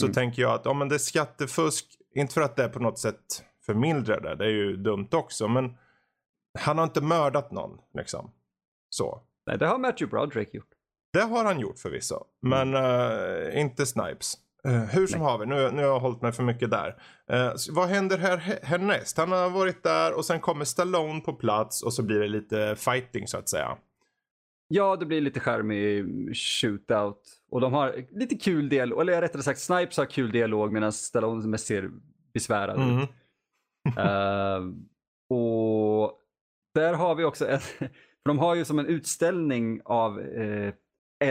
Så 0.00 0.06
Mm. 0.06 0.14
tänker 0.14 0.42
jag 0.42 0.52
att 0.52 0.64
ja, 0.64 0.72
men 0.74 0.88
det 0.88 0.94
är 0.94 0.98
skattefusk, 0.98 1.86
inte 2.14 2.34
för 2.34 2.40
att 2.40 2.56
det 2.56 2.68
på 2.68 2.78
något 2.78 2.98
sätt 2.98 3.44
förmildrar 3.66 4.20
det, 4.20 4.36
det 4.36 4.44
är 4.44 4.50
ju 4.50 4.76
dumt 4.76 5.08
också. 5.12 5.48
Men 5.48 5.76
han 6.58 6.78
har 6.78 6.84
inte 6.84 7.00
mördat 7.00 7.50
någon 7.52 7.78
liksom. 7.94 8.30
Så. 8.90 9.22
Nej, 9.46 9.58
det 9.58 9.66
har 9.66 9.78
Matthew 9.78 10.10
Broderick 10.10 10.54
gjort. 10.54 10.68
Det 11.12 11.20
har 11.22 11.44
han 11.44 11.60
gjort 11.60 11.78
förvisso. 11.78 12.24
Men 12.42 12.74
eh, 12.74 13.60
inte 13.60 13.86
Snipes. 13.86 14.34
Eh, 14.64 14.72
hur 14.72 15.06
som 15.06 15.20
haver, 15.20 15.46
nu, 15.46 15.70
nu 15.70 15.82
har 15.82 15.88
jag 15.88 16.00
hållit 16.00 16.22
mig 16.22 16.32
för 16.32 16.42
mycket 16.42 16.70
där. 16.70 17.02
Så 17.56 17.74
vad 17.74 17.88
händer 17.88 18.18
här, 18.18 18.36
härnäst? 18.62 19.16
Han 19.18 19.32
har 19.32 19.50
varit 19.50 19.82
där 19.82 20.12
och 20.16 20.24
sen 20.24 20.40
kommer 20.40 20.64
Stallone 20.64 21.20
på 21.20 21.32
plats 21.32 21.82
och 21.82 21.92
så 21.92 22.02
blir 22.02 22.20
det 22.20 22.28
lite 22.28 22.76
fighting 22.76 23.26
så 23.28 23.38
att 23.38 23.48
säga. 23.48 23.76
Ja, 24.72 24.96
det 24.96 25.06
blir 25.06 25.20
lite 25.20 25.40
charmig 25.40 26.04
shootout. 26.36 27.22
Och 27.50 27.60
de 27.60 27.72
har 27.72 28.04
lite 28.10 28.34
kul 28.34 28.68
dialog, 28.68 29.00
eller 29.00 29.20
rättare 29.20 29.42
sagt 29.42 29.60
Snipes 29.60 29.96
har 29.96 30.04
kul 30.04 30.32
dialog 30.32 30.72
medan 30.72 30.92
Stallone 30.92 31.46
mest 31.48 31.66
ser 31.66 31.90
besvärad 32.34 32.76
Mm. 32.82 33.02
ut. 33.02 33.08
Eh, 33.98 34.60
och 35.36 36.18
där 36.74 36.94
har 36.94 37.14
vi 37.14 37.24
också 37.24 37.48
en, 37.48 37.60
för 37.60 37.88
de 38.28 38.38
har 38.38 38.54
ju 38.54 38.64
som 38.64 38.78
en 38.78 38.86
utställning 38.86 39.80
av 39.84 40.20
eh, 40.20 40.74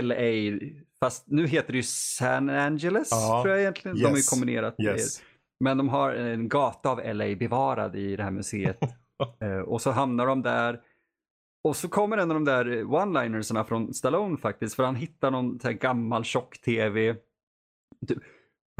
LA, 0.01 0.59
fast 0.99 1.27
nu 1.27 1.47
heter 1.47 1.71
det 1.71 1.77
ju 1.77 1.83
San 1.83 2.49
Angeles 2.49 3.07
Ja, 3.11 3.41
tror 3.43 3.53
jag 3.53 3.61
egentligen. 3.61 3.97
De 3.97 4.03
har 4.03 4.11
ju 4.11 4.15
yes, 4.17 4.29
kombinerat 4.29 4.75
det. 4.77 4.83
Yes. 4.83 5.21
Men 5.59 5.77
de 5.77 5.89
har 5.89 6.11
en 6.13 6.49
gata 6.49 6.89
av 6.89 7.01
LA 7.15 7.35
bevarad 7.35 7.95
i 7.95 8.15
det 8.15 8.23
här 8.23 8.31
museet. 8.31 8.79
Eh, 9.41 9.57
och 9.59 9.81
så 9.81 9.91
hamnar 9.91 10.27
de 10.27 10.41
där. 10.41 10.81
Och 11.62 11.76
så 11.76 11.89
kommer 11.89 12.18
en 12.18 12.32
av 12.32 12.36
de 12.36 12.45
där 12.45 12.84
one-linersarna 12.84 13.64
från 13.64 13.93
Stallone 13.93 14.38
faktiskt. 14.38 14.76
För 14.76 14.84
han 14.84 14.95
hittar 14.95 15.32
någon 15.32 15.60
gammal 15.80 16.24
tjock-tv. 16.24 17.16
Typ, 18.07 18.24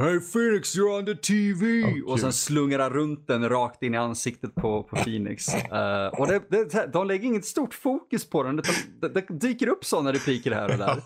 Hey 0.02 0.20
Phoenix, 0.20 0.76
you're 0.76 0.98
on 1.00 1.06
the 1.06 1.16
TV! 1.16 1.84
Åh, 1.84 2.12
och 2.12 2.20
sen 2.20 2.34
slungar 2.34 2.80
han 2.80 2.90
runt 2.90 3.28
den 3.28 3.50
rakt 3.50 3.84
in 3.84 3.94
i 3.94 3.98
ansiktet 3.98 4.56
på, 4.56 4.84
på 4.84 4.96
Phoenix. 4.96 5.48
Eh, 5.72 6.08
och 6.08 6.28
det, 6.28 6.50
det, 6.50 6.90
de 6.94 7.08
lägger 7.08 7.26
inget 7.26 7.46
stort 7.46 7.74
fokus 7.74 8.30
på 8.30 8.44
den. 8.44 8.60
Utan 8.60 8.74
det, 9.02 9.10
det 9.10 9.34
dyker 9.34 9.68
upp 9.68 9.86
sådana 9.86 10.14
repliker 10.14 10.52
här 10.52 10.72
och 10.72 10.78
där. 10.78 10.98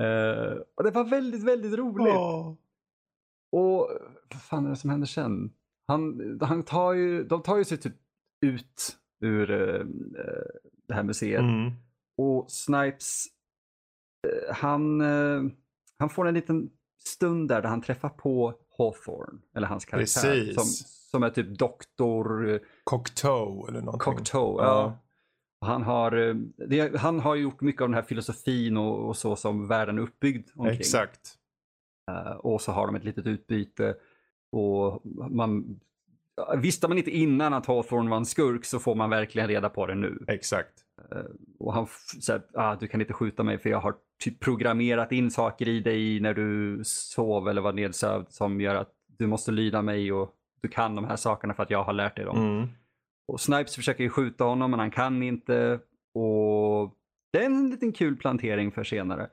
Eh, 0.00 0.56
och 0.74 0.84
det 0.84 0.90
var 0.90 1.04
väldigt, 1.04 1.44
väldigt 1.44 1.78
roligt. 1.78 2.14
Åh. 2.14 2.54
Och 3.52 3.88
vad 4.34 4.42
fan 4.42 4.66
är 4.66 4.70
det 4.70 4.76
som 4.76 4.90
händer 4.90 5.06
sen? 5.06 5.50
Han, 5.88 6.38
han 6.42 6.62
tar 6.62 6.92
ju, 6.92 7.24
de 7.24 7.42
tar 7.42 7.56
ju 7.56 7.64
sig 7.64 7.78
typ 7.78 7.94
ut 8.46 8.96
ur 9.20 9.50
eh, 9.50 9.84
det 10.88 10.94
här 10.94 11.02
museet. 11.02 11.40
Mm. 11.40 11.72
Och 12.16 12.50
Snipes, 12.50 13.26
eh, 14.26 14.54
han, 14.54 15.00
eh, 15.00 15.42
han 15.98 16.08
får 16.08 16.28
en 16.28 16.34
liten 16.34 16.70
stund 16.98 17.48
där, 17.48 17.62
där 17.62 17.68
han 17.68 17.82
träffar 17.82 18.08
på 18.08 18.54
Hawthorne, 18.78 19.38
eller 19.54 19.66
hans 19.66 19.84
karaktär. 19.84 20.22
Precis. 20.22 20.54
Som, 20.54 20.64
som 21.10 21.22
är 21.22 21.30
typ 21.30 21.58
doktor 21.58 22.50
eh, 22.50 22.58
Cocteau 22.84 23.66
eller 23.68 23.80
någonting. 23.80 24.14
Cocteau. 24.14 24.58
Ja. 24.58 24.64
Ja. 24.64 24.98
Han 25.66 25.82
har, 25.82 26.36
det, 26.68 26.96
han 26.96 27.20
har 27.20 27.34
gjort 27.34 27.60
mycket 27.60 27.82
av 27.82 27.88
den 27.88 27.94
här 27.94 28.02
filosofin 28.02 28.76
och, 28.76 29.08
och 29.08 29.16
så 29.16 29.36
som 29.36 29.68
världen 29.68 29.98
är 29.98 30.02
uppbyggd 30.02 30.50
omkring. 30.54 30.78
Exakt. 30.78 31.38
Eh, 32.10 32.32
och 32.32 32.60
så 32.60 32.72
har 32.72 32.86
de 32.86 32.96
ett 32.96 33.04
litet 33.04 33.26
utbyte. 33.26 33.96
Och 34.52 35.02
man, 35.30 35.80
visste 36.56 36.88
man 36.88 36.98
inte 36.98 37.10
innan 37.10 37.54
att 37.54 37.66
Hawthorne 37.66 38.10
var 38.10 38.16
en 38.16 38.26
skurk 38.26 38.64
så 38.64 38.78
får 38.78 38.94
man 38.94 39.10
verkligen 39.10 39.48
reda 39.48 39.68
på 39.68 39.86
det 39.86 39.94
nu. 39.94 40.24
Exakt. 40.28 40.72
Och 41.58 41.74
han 41.74 41.86
säger 42.22 42.42
ah, 42.54 42.76
du 42.76 42.88
kan 42.88 43.00
inte 43.00 43.12
skjuta 43.12 43.42
mig 43.42 43.58
för 43.58 43.70
jag 43.70 43.80
har 43.80 43.94
typ 44.24 44.40
programmerat 44.40 45.12
in 45.12 45.30
saker 45.30 45.68
i 45.68 45.80
dig 45.80 46.20
när 46.20 46.34
du 46.34 46.80
sov 46.84 47.48
eller 47.48 47.62
var 47.62 47.72
nedsövd 47.72 48.26
som 48.32 48.60
gör 48.60 48.74
att 48.74 48.90
du 49.18 49.26
måste 49.26 49.52
lyda 49.52 49.82
mig 49.82 50.12
och 50.12 50.34
du 50.60 50.68
kan 50.68 50.94
de 50.94 51.04
här 51.04 51.16
sakerna 51.16 51.54
för 51.54 51.62
att 51.62 51.70
jag 51.70 51.84
har 51.84 51.92
lärt 51.92 52.16
dig 52.16 52.24
dem. 52.24 52.36
Mm. 52.36 52.68
Och 53.28 53.40
Snipes 53.40 53.76
försöker 53.76 54.04
ju 54.04 54.10
skjuta 54.10 54.44
honom 54.44 54.70
men 54.70 54.80
han 54.80 54.90
kan 54.90 55.22
inte. 55.22 55.80
Och 56.14 56.94
det 57.32 57.38
är 57.38 57.46
en 57.46 57.70
liten 57.70 57.92
kul 57.92 58.16
plantering 58.16 58.72
för 58.72 58.84
senare. 58.84 59.30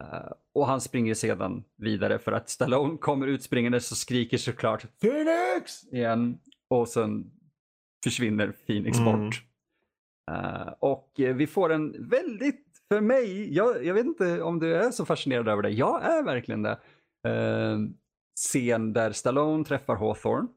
Eh, 0.00 0.32
och 0.54 0.66
han 0.66 0.80
springer 0.80 1.14
sedan 1.14 1.64
vidare 1.76 2.18
för 2.18 2.32
att 2.32 2.48
Stallone 2.48 2.98
kommer 2.98 3.26
utspringande 3.26 3.80
så 3.80 3.94
skriker 3.94 4.38
såklart 4.38 4.86
Phoenix 5.00 5.84
igen. 5.92 6.38
Och 6.70 6.88
sen 6.88 7.30
försvinner 8.04 8.52
Phoenix 8.66 8.98
Mm. 8.98 9.12
bort. 9.12 9.42
Eh, 10.30 10.68
och 10.78 11.12
vi 11.16 11.46
får 11.46 11.72
en 11.72 12.08
väldigt, 12.08 12.66
för 12.88 13.00
mig, 13.00 13.54
jag, 13.54 13.84
jag 13.84 13.94
vet 13.94 14.06
inte 14.06 14.42
om 14.42 14.58
du 14.58 14.74
är 14.76 14.90
så 14.90 15.04
fascinerad 15.04 15.48
över 15.48 15.62
det, 15.62 15.70
jag 15.70 16.02
är 16.04 16.22
verkligen 16.22 16.62
det. 16.62 16.78
Eh, 17.28 17.78
scen 18.36 18.92
där 18.92 19.12
Stallone 19.12 19.64
träffar 19.64 19.96
Hawthorne. 19.96 20.48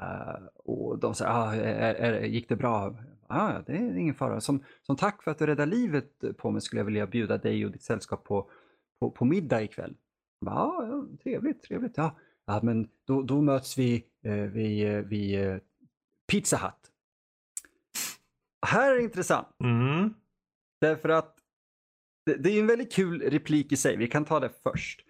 Eh, 0.00 0.44
och 0.54 0.98
de 0.98 1.14
säger, 1.14 1.30
ah, 1.30 1.54
är, 1.54 1.94
är, 1.94 2.22
gick 2.24 2.48
det 2.48 2.56
bra? 2.56 2.96
Ah, 3.28 3.52
ja, 3.52 3.62
det 3.66 3.72
är 3.72 3.96
ingen 3.96 4.14
fara. 4.14 4.40
Som, 4.40 4.64
som 4.82 4.96
tack 4.96 5.22
för 5.22 5.30
att 5.30 5.38
du 5.38 5.46
räddade 5.46 5.76
livet 5.76 6.36
på 6.36 6.50
mig 6.50 6.60
skulle 6.60 6.80
jag 6.80 6.84
vilja 6.84 7.06
bjuda 7.06 7.38
dig 7.38 7.64
och 7.64 7.72
ditt 7.72 7.82
sällskap 7.82 8.24
på, 8.24 8.50
på, 9.00 9.10
på 9.10 9.24
middag 9.24 9.62
ikväll. 9.62 9.96
Bara, 10.40 10.54
ah, 10.54 10.86
ja, 10.88 11.06
trevligt, 11.22 11.62
trevligt. 11.62 11.96
Ja, 11.96 12.18
ja 12.46 12.60
men 12.62 12.88
då, 13.04 13.22
då 13.22 13.40
möts 13.40 13.78
vi 13.78 14.04
eh, 14.24 14.34
vid, 14.34 14.88
eh, 14.88 15.00
vid 15.00 15.48
eh, 15.48 15.58
Pizza 16.26 16.56
Hut. 16.56 16.92
Här 18.66 18.92
är 18.92 18.96
det 18.96 19.02
intressant. 19.02 19.48
Mm. 19.64 20.14
Därför 20.80 21.08
att 21.08 21.38
det, 22.26 22.34
det 22.34 22.50
är 22.50 22.60
en 22.60 22.66
väldigt 22.66 22.92
kul 22.92 23.22
replik 23.22 23.72
i 23.72 23.76
sig. 23.76 23.96
Vi 23.96 24.08
kan 24.08 24.24
ta 24.24 24.40
det 24.40 24.50
först. 24.62 25.00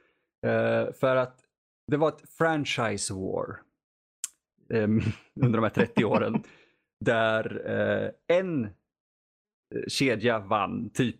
Eh, 0.46 0.92
för 0.92 1.16
att 1.16 1.44
det 1.86 1.96
var 1.96 2.08
ett 2.08 2.30
franchise 2.30 3.14
war 3.14 3.60
um, 4.68 5.00
under 5.40 5.58
de 5.58 5.62
här 5.62 5.70
30 5.70 6.04
åren. 6.04 6.42
Där 7.04 7.62
eh, 7.66 8.36
en 8.38 8.64
eh, 8.64 8.70
kedja 9.88 10.38
vann. 10.38 10.90
Typ 10.90 11.16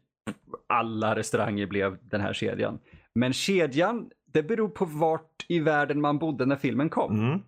alla 0.66 1.16
restauranger 1.16 1.66
blev 1.66 1.99
den 2.09 2.20
här 2.20 2.33
kedjan. 2.33 2.79
Men 3.14 3.33
kedjan, 3.33 4.11
det 4.24 4.43
beror 4.43 4.68
på 4.68 4.85
vart 4.85 5.47
i 5.49 5.61
världen 5.61 6.01
man 6.01 6.18
bodde 6.18 6.47
när 6.47 6.57
filmen 6.57 6.89
kom. 6.89 7.18
Mm. 7.20 7.41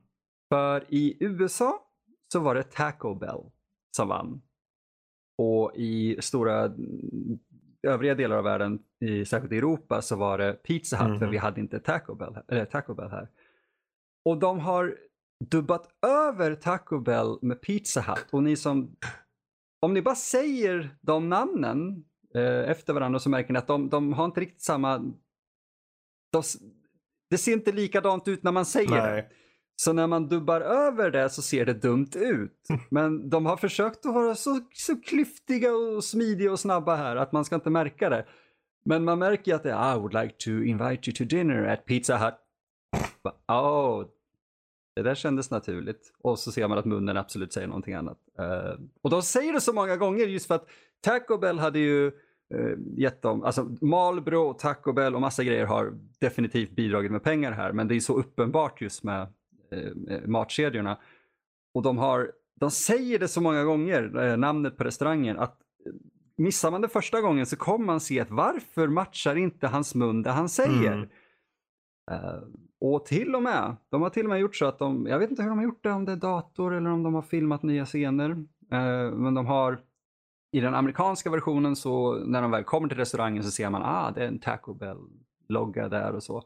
För 0.53 0.85
i 0.89 1.17
USA 1.21 1.85
så 2.33 2.41
var 2.41 2.55
det 2.55 2.63
Taco 2.63 3.15
Bell 3.15 3.51
som 3.97 4.09
vann. 4.09 4.43
Och 5.39 5.73
i 5.77 6.17
stora 6.21 6.65
mm, 6.65 7.39
övriga 7.83 8.15
delar 8.15 8.37
av 8.37 8.45
världen, 8.45 8.83
i, 9.01 9.25
särskilt 9.25 9.53
i 9.53 9.57
Europa, 9.59 10.03
så 10.03 10.17
var 10.17 10.39
det 10.39 10.53
Pizza 10.53 10.97
Hut 10.97 11.19
för 11.19 11.27
Mhm. 11.27 11.31
vi 11.33 11.39
hade 11.39 11.61
inte 11.61 11.81
Taco 11.81 12.15
Bell, 12.15 12.39
eller 12.49 12.65
Taco 12.65 12.95
Bell 12.95 13.11
här. 13.11 13.29
Och 14.25 14.39
de 14.39 14.59
har 14.61 14.97
dubbat 15.45 15.89
över 16.07 16.55
Taco 16.55 16.99
Bell 16.99 17.39
med 17.43 17.61
Pizza 17.61 18.01
Hut. 18.01 18.27
Och 18.31 18.43
ni 18.43 18.57
som, 18.57 18.97
om 19.81 19.95
ni 19.95 20.03
bara 20.03 20.15
säger 20.15 20.97
de 21.01 21.29
namnen 21.29 22.05
eh, 22.35 22.71
efter 22.71 22.93
varandra 22.93 23.19
så 23.19 23.31
märker 23.31 23.53
ni 23.53 23.59
att 23.59 23.67
de, 23.67 23.89
de 23.89 24.13
har 24.13 24.25
inte 24.25 24.41
riktigt 24.41 24.63
samma, 24.63 24.99
de, 26.33 26.43
det 27.31 27.39
ser 27.39 27.53
inte 27.53 27.73
likadant 27.73 28.29
ut 28.29 28.43
när 28.43 28.53
man 28.53 28.67
säger 28.67 29.07
det. 29.07 29.13
Nej. 29.13 29.31
Så 29.77 29.93
när 29.93 30.07
man 30.07 30.29
dubbar 30.29 30.61
över 30.61 31.11
det 31.11 31.31
så 31.31 31.43
ser 31.43 31.67
det 31.67 31.75
dumt 31.75 32.11
ut. 32.15 32.61
Men 32.91 33.31
de 33.31 33.47
har 33.47 33.57
försökt 33.57 34.07
att 34.07 34.15
vara 34.15 34.35
så, 34.35 34.61
så 34.73 35.01
klyftiga 35.01 35.77
och 35.77 36.05
smidiga 36.05 36.53
och 36.53 36.61
snabba 36.61 36.97
här 36.97 37.17
att 37.17 37.33
man 37.33 37.45
ska 37.45 37.55
inte 37.55 37.71
märka 37.71 38.11
det. 38.11 38.27
Men 38.85 39.05
man 39.05 39.19
märker 39.19 39.51
ju 39.51 39.57
att 39.57 39.63
det 39.63 39.73
är 39.73 39.95
I 39.95 39.99
would 39.99 40.15
like 40.15 40.35
to 40.39 40.51
invite 40.51 41.11
you 41.11 41.17
to 41.17 41.25
dinner 41.25 41.65
at 41.65 41.85
Pizza 41.85 42.17
Hut. 42.17 42.35
Oh, 43.49 44.05
det 44.99 45.09
där 45.09 45.15
kändes 45.15 45.51
naturligt. 45.51 46.13
Och 46.23 46.39
så 46.39 46.53
ser 46.53 46.69
man 46.69 46.79
att 46.79 46.85
munnen 46.85 47.17
absolut 47.17 47.53
säger 47.53 47.67
någonting 47.67 47.95
annat. 47.95 48.19
Eh, 48.39 48.81
och 49.03 49.11
de 49.11 49.23
säger 49.23 49.53
det 49.53 49.61
så 49.61 49.73
många 49.73 49.97
gånger 49.97 50.27
just 50.27 50.47
för 50.47 50.55
att 50.55 50.69
Taco 51.01 51.39
Bell 51.39 51.59
hade 51.59 51.79
ju 51.79 52.07
eh, 52.55 52.79
gett 52.97 53.23
dem, 53.23 53.45
alltså 53.45 53.77
Marlboro 53.81 54.41
och 54.41 54.59
Taco 54.59 54.93
Bell 54.93 55.15
och 55.15 55.21
massa 55.21 55.45
grejer 55.45 55.67
har 55.67 55.99
definitivt 56.19 56.71
bidragit 56.71 57.13
med 57.13 57.23
pengar 57.23 57.53
här, 57.53 57.73
men 57.73 57.89
det 57.89 57.97
är 57.97 58.01
så 58.01 58.19
uppenbart 58.19 58.81
just 58.81 59.03
med 59.03 59.23
eh, 59.73 60.21
matkedjorna. 60.27 60.99
Och 61.75 61.83
de 61.83 61.99
har, 61.99 62.33
de 62.61 62.71
säger 62.71 63.19
det 63.19 63.29
så 63.29 63.41
många 63.41 63.65
gånger, 63.65 64.25
eh, 64.25 64.37
namnet 64.37 64.77
på 64.77 64.85
restaurangen, 64.85 65.39
att 65.39 65.59
missar 66.37 66.71
man 66.71 66.81
det 66.81 66.89
första 66.89 67.21
gången 67.21 67.47
så 67.47 67.57
kommer 67.57 67.87
man 67.87 68.01
se 68.01 68.21
att 68.21 68.31
varför 68.31 68.89
matchar 68.89 69.37
inte 69.37 69.67
hans 69.67 69.95
mun 69.95 70.23
det 70.23 70.31
han 70.31 70.49
säger? 70.49 70.93
Mm. 70.93 71.09
Eh, 72.83 72.89
och 72.89 73.07
till 73.07 73.35
och 73.35 73.43
med, 73.43 73.77
de 73.91 74.03
har 74.03 74.11
till 74.11 74.27
och 74.27 74.31
med 74.31 74.41
gjort 74.41 74.57
så 74.57 74.67
att 74.67 74.79
de, 74.79 75.07
jag 75.07 75.19
vet 75.19 75.31
inte 75.31 75.43
hur 75.43 75.49
de 75.49 75.59
har 75.59 75.65
gjort 75.65 75.85
det, 75.85 75.93
om 75.93 76.05
det 76.05 76.13
är 76.13 76.17
dator 76.17 76.75
eller 76.75 76.91
om 76.91 77.03
de 77.03 77.15
har 77.15 77.23
filmat 77.23 77.63
nya 77.63 77.87
scener. 77.87 78.31
Eh, 78.73 79.11
men 79.13 79.35
de 79.35 79.47
har, 79.47 79.81
i 80.53 80.61
den 80.61 80.75
amerikanska 80.75 81.31
versionen 81.31 81.77
så 81.77 82.15
när 82.25 82.43
de 82.43 82.51
väl 82.51 82.65
kommer 82.65 82.89
till 82.89 82.99
restaurangen 82.99 83.45
så 83.45 83.51
ser 83.51 83.71
man, 83.71 83.83
ah 83.85 84.11
det 84.11 84.25
är 84.25 84.29
en 84.29 84.39
Taco 84.39 84.75
Bell-logga 84.75 85.89
där 85.89 86.13
och 86.15 86.23
så. 86.23 86.43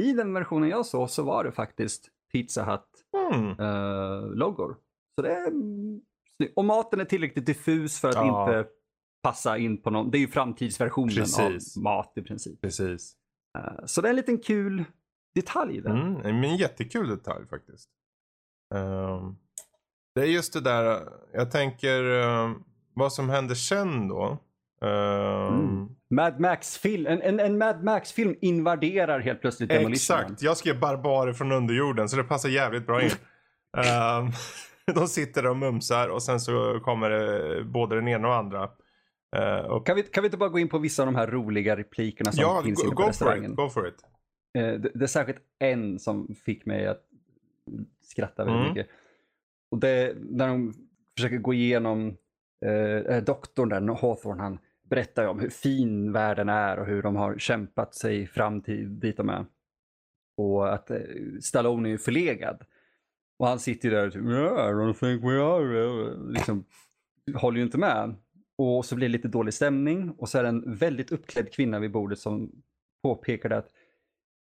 I 0.00 0.12
den 0.12 0.34
versionen 0.34 0.68
jag 0.68 0.86
såg 0.86 1.10
så 1.10 1.22
var 1.22 1.44
det 1.44 1.52
faktiskt 1.52 2.08
Pizza 2.32 2.64
Hut-loggor. 2.64 4.66
Mm. 4.66 4.76
så 5.16 5.22
det 5.22 5.32
är. 5.32 5.52
Och 6.56 6.64
maten 6.64 7.00
är 7.00 7.04
tillräckligt 7.04 7.46
diffus 7.46 8.00
för 8.00 8.08
att 8.08 8.14
Ja. 8.14 8.48
inte 8.58 8.68
passa 9.22 9.58
in 9.58 9.82
på 9.82 9.90
någon, 9.90 10.10
det 10.10 10.18
är 10.18 10.20
ju 10.20 10.28
framtidsversionen 10.28 11.14
Precis. 11.14 11.76
av 11.76 11.82
mat 11.82 12.12
i 12.16 12.22
princip. 12.22 12.60
Precis. 12.60 13.12
Eh, 13.58 13.84
Så 13.84 14.00
det 14.00 14.08
är 14.08 14.10
en 14.10 14.16
liten 14.16 14.38
kul 14.38 14.84
detalj 15.34 15.80
där. 15.80 15.90
Mm, 15.90 16.42
en 16.44 16.56
jättekul 16.56 17.08
detalj 17.08 17.46
faktiskt. 17.46 17.88
Ehm, 18.74 19.36
det 20.14 20.20
är 20.20 20.26
just 20.26 20.52
det 20.52 20.60
där, 20.60 21.08
jag 21.32 21.50
tänker 21.50 22.04
ehm, 22.04 22.54
vad 22.94 23.12
som 23.12 23.28
händer 23.28 23.54
sen 23.54 24.08
då. 24.08 24.38
Ehm, 24.82 25.48
Mm. 25.48 25.88
Mad 26.10 26.40
Max-film, 26.40 27.06
en, 27.06 27.22
en, 27.22 27.40
en 27.40 27.58
Mad 27.58 27.84
Max-film 27.84 28.34
invaderar 28.40 29.20
helt 29.20 29.40
plötsligt 29.40 29.68
Demolition 29.70 29.92
Exakt, 29.92 30.42
jag 30.42 30.56
skrev 30.56 30.80
barbarer 30.80 31.32
från 31.32 31.52
underjorden 31.52 32.08
så 32.08 32.16
det 32.16 32.24
passar 32.24 32.48
jävligt 32.48 32.86
bra 32.86 33.02
in. 33.02 33.10
Ehm, 33.76 34.30
de 34.94 35.08
sitter 35.08 35.46
och 35.46 35.56
mumsar 35.56 36.08
och 36.08 36.22
sen 36.22 36.40
så 36.40 36.80
kommer 36.84 37.10
det 37.10 37.64
både 37.64 37.94
den 37.96 38.08
ena 38.08 38.28
och 38.28 38.34
andra. 38.34 38.64
Uh. 39.36 39.82
Kan 39.84 39.96
vi, 39.96 40.02
kan 40.02 40.22
vi 40.22 40.26
inte 40.26 40.36
bara 40.36 40.48
gå 40.48 40.58
in 40.58 40.68
på 40.68 40.78
vissa 40.78 41.02
av 41.02 41.06
de 41.06 41.14
här 41.14 41.26
roliga 41.26 41.76
replikerna 41.76 42.32
som 42.32 42.42
Ja, 42.42 42.62
finns 42.64 42.78
go, 42.78 42.86
inne 42.86 42.94
på 42.96 43.02
go 43.02 43.08
restaurangen? 43.08 43.50
it. 43.50 43.56
Go 43.56 43.68
for 43.68 43.88
it. 43.88 43.94
Eh, 44.54 44.72
det, 44.80 44.90
det 44.94 45.04
är 45.04 45.06
särskilt 45.06 45.40
en 45.58 45.98
som 45.98 46.34
fick 46.34 46.66
mig 46.66 46.86
att 46.86 47.04
skratta 48.00 48.44
väldigt 48.44 48.60
Mm. 48.60 48.68
mycket. 48.74 48.88
Och 49.70 49.78
det 49.78 50.16
när 50.30 50.48
de 50.48 50.74
försöker 51.16 51.38
gå 51.38 51.54
igenom 51.54 52.16
eh, 52.66 52.96
eh, 52.96 53.24
doktorn 53.24 53.68
där, 53.68 53.80
Hawthorne, 54.00 54.42
han 54.42 54.58
berättar 54.82 55.26
om 55.26 55.40
hur 55.40 55.48
fin 55.50 56.12
världen 56.12 56.48
är 56.48 56.78
och 56.78 56.86
hur 56.86 57.02
de 57.02 57.16
har 57.16 57.38
kämpat 57.38 57.94
sig 57.94 58.26
fram 58.26 58.60
till 58.60 59.00
dit 59.00 59.16
de 59.16 59.28
är. 59.28 59.44
Och 60.36 60.74
att 60.74 60.90
eh, 60.90 60.98
Stallone 61.40 61.88
är 61.88 61.90
ju 61.90 61.98
förlegad. 61.98 62.64
Och 63.38 63.46
han 63.48 63.58
sitter 63.58 63.88
ju 63.88 63.94
där 63.94 64.06
och 64.06 64.12
typ, 64.12 64.22
yeah, 64.22 64.70
I 64.70 64.72
don't 64.72 64.94
think 64.94 65.24
we 65.24 65.42
are. 65.42 66.16
Liksom, 66.32 66.64
håller 67.34 67.58
ju 67.58 67.64
inte 67.64 67.78
med. 67.78 68.14
Och 68.58 68.84
så 68.84 68.96
blir 68.96 69.08
det 69.08 69.12
lite 69.12 69.28
dålig 69.28 69.54
stämning 69.54 70.10
och 70.10 70.28
så 70.28 70.38
är 70.38 70.42
det 70.42 70.48
en 70.48 70.74
väldigt 70.74 71.12
uppklädd 71.12 71.52
kvinna 71.52 71.78
vid 71.78 71.90
bordet 71.90 72.18
som 72.18 72.62
påpekade 73.02 73.56
att 73.56 73.68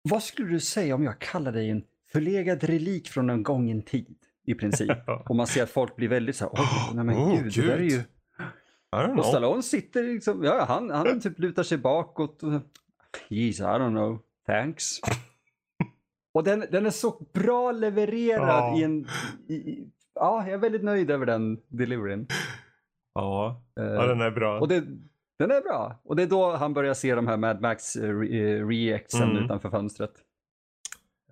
vad 0.02 0.22
skulle 0.22 0.48
du 0.48 0.60
säga 0.60 0.94
om 0.94 1.04
jag 1.04 1.18
kallar 1.18 1.52
dig 1.52 1.70
en 1.70 1.82
förlegad 2.12 2.64
relik 2.64 3.08
från 3.08 3.30
en 3.30 3.42
gången 3.42 3.82
tid? 3.82 4.16
I 4.46 4.54
princip. 4.54 4.90
Och 5.28 5.36
man 5.36 5.46
ser 5.46 5.62
att 5.62 5.70
folk 5.70 5.96
blir 5.96 6.08
väldigt 6.08 6.36
så 6.36 6.44
här, 6.44 6.94
nej 6.94 7.04
men 7.04 7.16
Oh, 7.16 7.42
gud, 7.42 7.52
det 7.54 7.62
där 7.62 7.76
är 7.76 7.90
ju... 7.90 8.02
Och. 9.18 9.26
Stallone 9.26 9.62
sitter 9.62 10.02
liksom, 10.02 10.44
ja 10.44 10.64
han, 10.68 10.90
han 10.90 11.20
typ 11.20 11.38
lutar 11.38 11.62
sig 11.62 11.78
bakåt. 11.78 12.42
Och, 12.42 12.52
Jeez, 13.28 13.60
I 13.60 13.62
don't 13.62 13.90
know, 13.90 14.18
thanks. 14.46 15.00
Och 16.34 16.44
den, 16.44 16.64
den 16.70 16.86
är 16.86 16.90
så 16.90 17.26
bra 17.32 17.72
levererad 17.72 18.78
i 18.78 18.82
en... 18.82 19.06
I, 19.48 19.54
i, 19.54 19.90
ja, 20.14 20.44
jag 20.44 20.54
är 20.54 20.58
väldigt 20.58 20.84
nöjd 20.84 21.10
över 21.10 21.26
den 21.26 21.58
deliveryn. 21.68 22.26
Ja. 23.14 23.62
Eh, 23.80 23.84
ja, 23.84 24.06
den 24.06 24.20
är 24.20 24.30
bra. 24.30 24.60
och 24.60 24.68
det, 24.68 24.84
den 25.48 25.56
är 25.56 25.60
bra. 25.60 26.00
Och 26.04 26.16
det 26.16 26.22
är 26.22 26.26
då 26.26 26.50
han 26.56 26.74
börjar 26.74 26.94
se 26.94 27.14
de 27.14 27.26
här 27.26 27.36
Mad 27.36 27.60
Max 27.60 27.96
eh, 27.96 28.02
re- 28.14 28.92
eh, 29.14 29.22
Mm. 29.22 29.44
utanför 29.44 29.70
fönstret. 29.70 30.12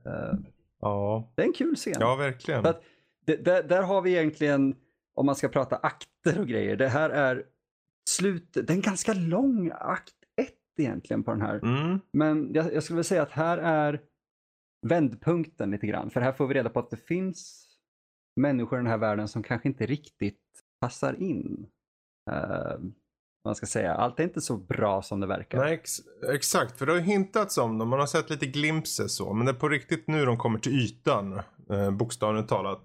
Eh, 0.07 0.39
Ja. 0.81 1.33
det 1.35 1.43
är 1.43 1.47
en 1.47 1.53
kul 1.53 1.77
scen. 1.77 1.95
ja, 2.01 2.17
verkligen. 2.17 2.63
För 2.63 2.71
att 2.71 2.83
det, 3.27 3.37
där, 3.37 3.63
där 3.63 3.83
har 3.83 4.03
vi 4.03 4.11
egentligen, 4.17 4.77
om 5.15 5.27
man 5.27 5.37
ska 5.37 5.49
prata 5.49 5.77
akter 5.77 6.41
och 6.41 6.47
grejer, 6.49 6.77
det 6.77 6.89
här 6.89 7.11
är 7.11 7.45
slutet, 8.11 8.67
det 8.67 8.73
är 8.73 8.75
en 8.77 8.81
ganska 8.81 9.13
lång 9.15 9.71
akt 9.75 10.15
ett 10.37 10.55
egentligen 10.79 11.23
på 11.25 11.31
den 11.31 11.41
här. 11.43 11.55
Mm. 11.63 12.01
Men 12.13 12.53
jag, 12.55 12.75
jag 12.75 12.83
skulle 12.83 12.95
vilja 12.97 13.05
säga 13.05 13.23
att 13.23 13.31
här 13.31 13.59
är 13.59 14.01
vändpunkten 14.87 15.71
lite 15.71 15.87
grann. 15.87 16.11
För 16.11 16.21
här 16.21 16.33
får 16.33 16.47
vi 16.47 16.55
reda 16.55 16.71
på 16.71 16.79
att 16.79 16.91
det 16.91 16.97
finns 16.97 17.65
människor 18.37 18.79
i 18.79 18.83
den 18.83 18.91
här 18.91 18.99
världen 18.99 19.29
som 19.29 19.43
kanske 19.43 19.69
inte 19.69 19.87
riktigt 19.87 20.41
passar 20.81 21.23
in. 21.23 21.67
Uh, 22.31 22.79
man 23.49 23.55
ska 23.55 23.67
säga, 23.67 23.95
allt 23.95 24.21
är 24.21 24.25
inte 24.25 24.41
så 24.41 24.57
bra 24.57 25.03
som 25.03 25.21
det 25.21 25.27
verkar. 25.27 25.59
Nej, 25.59 25.75
ex 25.75 25.93
exakt. 26.33 26.79
För 26.79 26.87
det 26.87 26.93
har 26.93 27.01
hintats 27.01 27.59
om 27.59 27.79
dem. 27.79 27.89
Man 27.89 27.99
har 28.01 28.07
sett 28.07 28.31
lite 28.31 28.47
glimpser 28.47 29.07
så. 29.07 29.33
Men 29.33 29.47
det 29.47 29.53
är 29.53 29.55
på 29.55 29.69
riktigt 29.69 30.09
nu 30.09 30.25
de 30.25 30.37
kommer 30.37 30.59
till 30.59 30.79
ytan. 30.79 31.41
Eh, 31.71 31.91
bokstavligt 31.91 32.49
talat. 32.49 32.83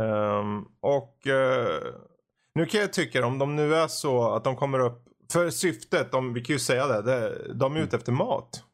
Ehm, 0.00 0.64
och 0.80 1.26
eh, 1.26 1.82
nu 2.54 2.66
kan 2.66 2.80
jag 2.80 2.92
tycka 2.92 3.26
om 3.26 3.38
de 3.38 3.56
nu 3.56 3.74
är 3.74 3.88
så 3.88 4.30
att 4.34 4.44
de 4.44 4.56
kommer 4.56 4.78
upp. 4.78 5.06
För 5.32 5.50
syftet, 5.50 6.12
de, 6.12 6.34
vi 6.34 6.40
kan 6.40 6.54
ju 6.54 6.60
säga 6.60 6.86
det, 6.86 7.02
det 7.02 7.54
de 7.54 7.76
är 7.76 7.80
ute 7.80 7.96
efter 7.96 8.12
mat. 8.12 8.64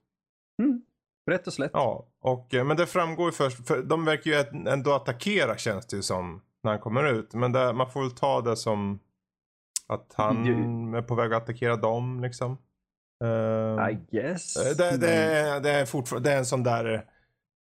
Rätt 1.31 1.47
och 1.47 1.53
slätt. 1.53 1.71
Ja, 1.75 2.07
och, 2.21 2.55
eh, 2.55 2.65
men 2.65 2.77
det 2.77 2.87
framgår 2.87 3.27
ju 3.27 3.33
först. 3.33 3.67
För 3.67 3.83
de 3.83 4.05
verkar 4.05 4.31
ju 4.31 4.69
ändå 4.69 4.93
attackera 4.93 5.57
känns 5.57 5.87
det 5.87 5.97
ju 5.97 6.03
som. 6.03 6.43
När 6.63 6.71
han 6.71 6.81
kommer 6.81 7.05
ut. 7.05 7.35
Men 7.35 7.53
det, 7.53 7.73
man 7.73 7.91
får 7.91 8.01
väl 8.01 8.11
ta 8.11 8.41
det 8.41 8.57
som 8.57 8.99
att 9.93 10.15
han 10.17 10.95
är 10.95 11.03
på 11.03 11.15
väg 11.15 11.33
att 11.33 11.43
attackera 11.43 11.77
dem 11.77 12.21
liksom. 12.21 12.59
Ehm, 13.25 13.91
I 13.91 14.07
guess. 14.11 14.57
Eh, 14.57 14.77
Det, 14.77 14.97
det, 14.97 15.61
det, 15.63 15.71
är 15.71 15.87
fortfarande, 15.87 16.29
det 16.29 16.35
är 16.35 16.39
en 16.39 16.47
sån 16.47 16.63
där, 16.63 17.07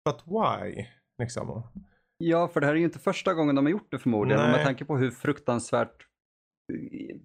but 0.04 0.22
why? 0.26 0.86
Liksom. 1.18 1.62
Ja, 2.18 2.48
för 2.48 2.60
det 2.60 2.66
här 2.66 2.74
är 2.74 2.78
ju 2.78 2.84
inte 2.84 2.98
första 2.98 3.34
gången 3.34 3.54
de 3.54 3.64
har 3.64 3.70
gjort 3.70 3.90
det 3.90 3.98
förmodligen. 3.98 4.42
Nej. 4.42 4.52
med 4.52 4.64
tanke 4.64 4.84
på 4.84 4.96
hur 4.96 5.10
fruktansvärt, 5.10 6.06
eh, 6.72 7.16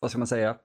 vad 0.00 0.10
ska 0.10 0.18
man 0.18 0.26
säga, 0.26 0.58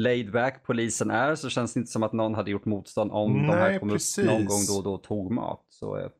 laid 0.00 0.32
back 0.32 0.62
polisen 0.66 1.10
är 1.10 1.34
så 1.34 1.48
känns 1.48 1.74
det 1.74 1.80
inte 1.80 1.92
som 1.92 2.02
att 2.02 2.12
någon 2.12 2.34
hade 2.34 2.50
gjort 2.50 2.64
motstånd 2.64 3.12
om 3.12 3.34
de 3.34 3.48
här 3.48 3.70
Nej, 3.70 3.78
kom 3.78 3.88
precis. 3.88 4.18
upp 4.18 4.30
någon 4.30 4.44
gång 4.44 4.60
då 4.68 4.76
och 4.76 4.84
då 4.84 4.94
och 4.94 5.02
tog 5.02 5.30
mat. 5.32 5.66
Så, 5.68 5.98
eh, 5.98 6.10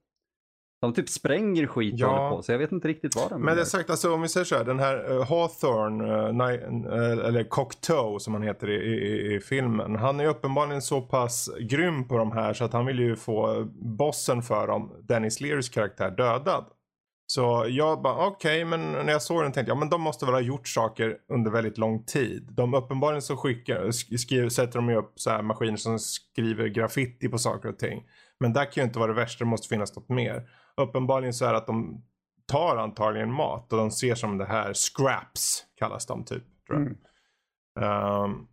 de 0.81 0.93
typ 0.93 1.09
spränger 1.09 1.67
skit 1.67 1.95
Ja. 1.97 2.07
håller 2.07 2.37
på, 2.37 2.43
så 2.43 2.53
jag 2.53 2.59
vet 2.59 2.73
inte 2.73 2.89
riktigt 2.89 3.17
vad 3.17 3.31
de 3.31 3.43
Men 3.43 3.57
det 3.57 3.61
är 3.61 3.65
sagt, 3.65 3.91
alltså, 3.91 4.15
om 4.15 4.23
vi 4.23 4.29
säger 4.29 4.45
så 4.45 4.57
här, 4.57 4.65
den 4.65 4.79
här 4.79 5.13
uh, 5.13 5.25
Hawthorne, 5.25 6.05
uh, 6.89 7.27
eller 7.27 7.45
Cocteau 7.45 8.19
som 8.19 8.35
han 8.35 8.43
heter 8.43 8.71
i, 8.71 8.75
i, 8.75 9.35
i 9.35 9.41
filmen. 9.41 9.97
Han 9.97 10.21
är 10.21 10.27
uppenbarligen 10.27 10.83
så 10.83 11.01
pass 11.01 11.51
grym 11.61 12.09
på 12.09 12.19
de 12.19 12.33
här 12.33 12.55
så 12.55 12.65
att 12.65 12.73
han 12.73 12.87
vill 12.87 12.99
ju 12.99 13.17
få 13.17 13.69
bossen 13.75 14.43
för 14.43 14.67
dem, 14.67 14.93
Dennis 15.03 15.41
Learys 15.41 15.69
karaktär, 15.69 16.11
dödad. 16.11 16.65
Så 17.31 17.67
jag 17.69 18.03
bara, 18.03 18.27
okej, 18.27 18.65
men 18.65 18.93
när 18.93 19.13
jag 19.13 19.23
såg 19.23 19.43
den 19.43 19.53
tänkte 19.53 19.71
jag, 19.71 19.79
men 19.79 19.89
de 19.91 20.01
måste 20.01 20.25
väl 20.25 20.35
ha 20.35 20.41
gjort 20.41 20.69
saker 20.69 21.17
under 21.33 21.51
väldigt 21.51 21.79
lång 21.79 22.05
tid. 22.05 22.49
De 22.51 22.75
uppenbarligen 22.75 23.23
så 23.23 23.37
skickar, 23.37 23.85
sk- 23.85 24.17
skriver, 24.17 24.49
sätter 24.49 24.79
de 24.79 24.89
ju 24.89 24.97
upp 24.97 25.13
så 25.15 25.31
här 25.31 25.43
maskiner 25.43 25.77
som 25.77 25.99
skriver 25.99 26.67
graffiti 26.67 27.29
på 27.29 27.39
saker 27.39 27.69
och 27.69 27.79
ting. 27.79 28.03
Men 28.41 28.53
där 28.53 28.65
kan 28.65 28.83
ju 28.83 28.87
inte 28.87 28.99
vara 28.99 29.13
det 29.13 29.21
värsta, 29.21 29.45
det 29.45 29.51
måste 29.51 29.69
finnas 29.69 29.97
något 29.97 30.09
mer. 30.09 30.49
Uppenbarligen 30.77 31.35
så 31.35 31.45
är 31.45 31.53
det 31.53 31.59
att 31.59 31.67
de 31.67 32.03
tar 32.47 32.77
antagligen 32.77 33.33
mat 33.33 33.73
och 33.73 33.79
de 33.79 33.91
ser 33.91 34.15
som 34.15 34.39
det 34.39 34.47
här 34.47 34.73
scraps 34.75 35.65
kallas 35.79 36.07
de 36.07 36.25
typ. 36.25 36.45
Mm. 36.71 36.97
Ehm, 37.81 38.47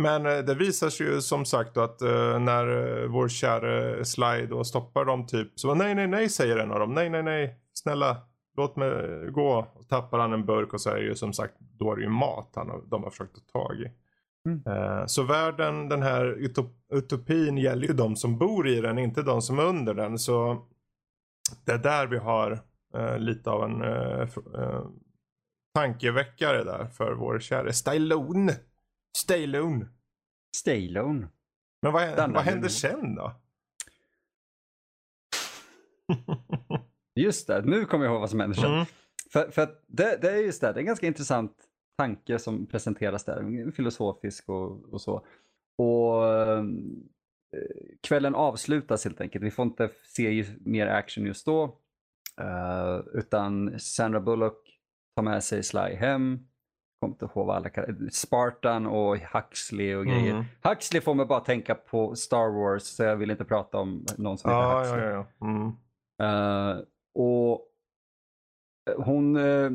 men 0.00 0.26
eh, 0.26 0.38
det 0.38 0.54
visar 0.54 0.90
sig 0.90 1.06
ju 1.06 1.20
som 1.20 1.44
sagt 1.44 1.74
då 1.74 1.80
att 1.80 2.02
eh, 2.02 2.38
när 2.38 2.68
uh, 2.68 3.10
vår 3.10 3.28
kära 3.28 4.04
Sly 4.04 4.46
då 4.46 4.64
stoppar 4.64 5.04
dem 5.04 5.26
typ 5.26 5.52
så 5.54 5.74
nej 5.74 5.94
nej 5.94 6.06
nej 6.06 6.28
säger 6.28 6.56
en 6.56 6.72
av 6.72 6.78
dem. 6.78 6.94
Nej 6.94 7.10
nej 7.10 7.22
nej 7.22 7.60
snälla 7.74 8.16
låt 8.56 8.76
mig 8.76 9.26
gå. 9.30 9.72
Och 9.74 9.88
tappar 9.88 10.18
han 10.18 10.32
en 10.32 10.46
burk 10.46 10.72
och 10.72 10.80
så 10.80 10.90
är 10.90 10.94
det 10.94 11.04
ju 11.04 11.14
som 11.14 11.32
sagt 11.32 11.54
då 11.60 11.92
är 11.92 11.96
det 11.96 12.02
ju 12.02 12.08
mat 12.08 12.52
han 12.54 12.70
har, 12.70 12.82
de 12.86 13.02
har 13.02 13.10
försökt 13.10 13.34
ta 13.34 13.60
tag 13.60 13.80
i. 13.80 13.92
Mm. 14.48 14.62
Eh, 14.66 15.06
så 15.06 15.22
världen, 15.22 15.88
den 15.88 16.02
här 16.02 16.24
utop- 16.24 16.84
utopin 16.92 17.58
gäller 17.58 17.86
ju 17.86 17.94
de 17.94 18.16
som 18.16 18.38
bor 18.38 18.68
i 18.68 18.80
den, 18.80 18.98
inte 18.98 19.22
de 19.22 19.42
som 19.42 19.58
är 19.58 19.64
under 19.64 19.94
den. 19.94 20.18
Så 20.18 20.66
det 21.64 21.72
är 21.72 21.78
där 21.78 22.06
vi 22.06 22.18
har 22.18 22.62
eh, 22.94 23.18
lite 23.18 23.50
av 23.50 23.64
en 23.64 23.82
eh, 23.82 24.28
eh, 24.54 24.86
tankeväckare 25.74 26.64
där 26.64 26.86
för 26.86 27.12
vår 27.12 27.40
kära 27.40 27.72
Stallone. 27.72 28.52
Stallone. 29.16 29.88
Stallone. 30.56 31.28
Men 31.82 31.92
vad, 31.92 32.32
vad 32.32 32.42
händer 32.42 32.68
sen 32.68 33.14
då? 33.14 33.32
Just 37.14 37.46
det, 37.46 37.62
nu 37.62 37.84
kommer 37.84 38.04
jag 38.04 38.12
ihåg 38.12 38.20
vad 38.20 38.30
som 38.30 38.40
händer 38.40 38.56
sen. 38.56 38.72
Mm. 38.74 38.84
För, 39.32 39.50
för 39.50 39.68
det, 39.86 40.18
det 40.22 40.30
är 40.30 40.36
just 40.36 40.60
det, 40.60 40.66
det 40.72 40.78
är 40.78 40.80
en 40.80 40.86
ganska 40.86 41.06
intressant 41.06 41.56
tanke 41.98 42.38
som 42.38 42.66
presenteras 42.66 43.24
där, 43.24 43.70
filosofisk 43.70 44.48
och, 44.48 44.92
och 44.92 45.00
så. 45.00 45.26
Och 45.78 46.28
eh, 46.38 46.64
kvällen 48.00 48.34
avslutas 48.34 49.04
helt 49.04 49.20
enkelt. 49.20 49.44
Vi 49.44 49.50
får 49.50 49.62
inte 49.64 49.90
se 50.06 50.44
mer 50.60 50.86
action 50.86 51.24
just 51.26 51.46
då. 51.46 51.64
eh, 52.40 53.00
utan 53.14 53.80
Sandra 53.80 54.20
Bullock 54.20 54.78
tar 55.16 55.22
med 55.22 55.44
sig 55.44 55.62
Sly 55.62 55.94
hem. 55.94 56.38
Kommer 57.00 57.14
inte 57.14 57.24
ihåg 57.24 57.50
alla 57.50 57.70
Spartan 58.12 58.86
och 58.86 59.16
Huxley 59.18 59.94
och 59.94 60.06
grejer. 60.06 60.30
Mm. 60.32 60.44
Huxley 60.62 61.00
får 61.02 61.14
mig 61.14 61.26
bara 61.26 61.40
tänka 61.40 61.74
på 61.74 62.14
Star 62.14 62.50
Wars 62.60 62.82
så 62.82 63.02
jag 63.02 63.16
vill 63.16 63.30
inte 63.30 63.44
prata 63.44 63.78
om 63.78 64.04
någon 64.16 64.38
som 64.38 64.50
heter 64.50 64.60
Ja, 64.62 64.78
Huxley. 64.78 65.00
ja, 65.04 65.10
ja. 65.10 65.26
ja. 65.38 65.46
Mm. 65.46 65.72
Eh, 67.14 67.22
och 67.22 67.70
hon 68.96 69.36
eh, 69.36 69.70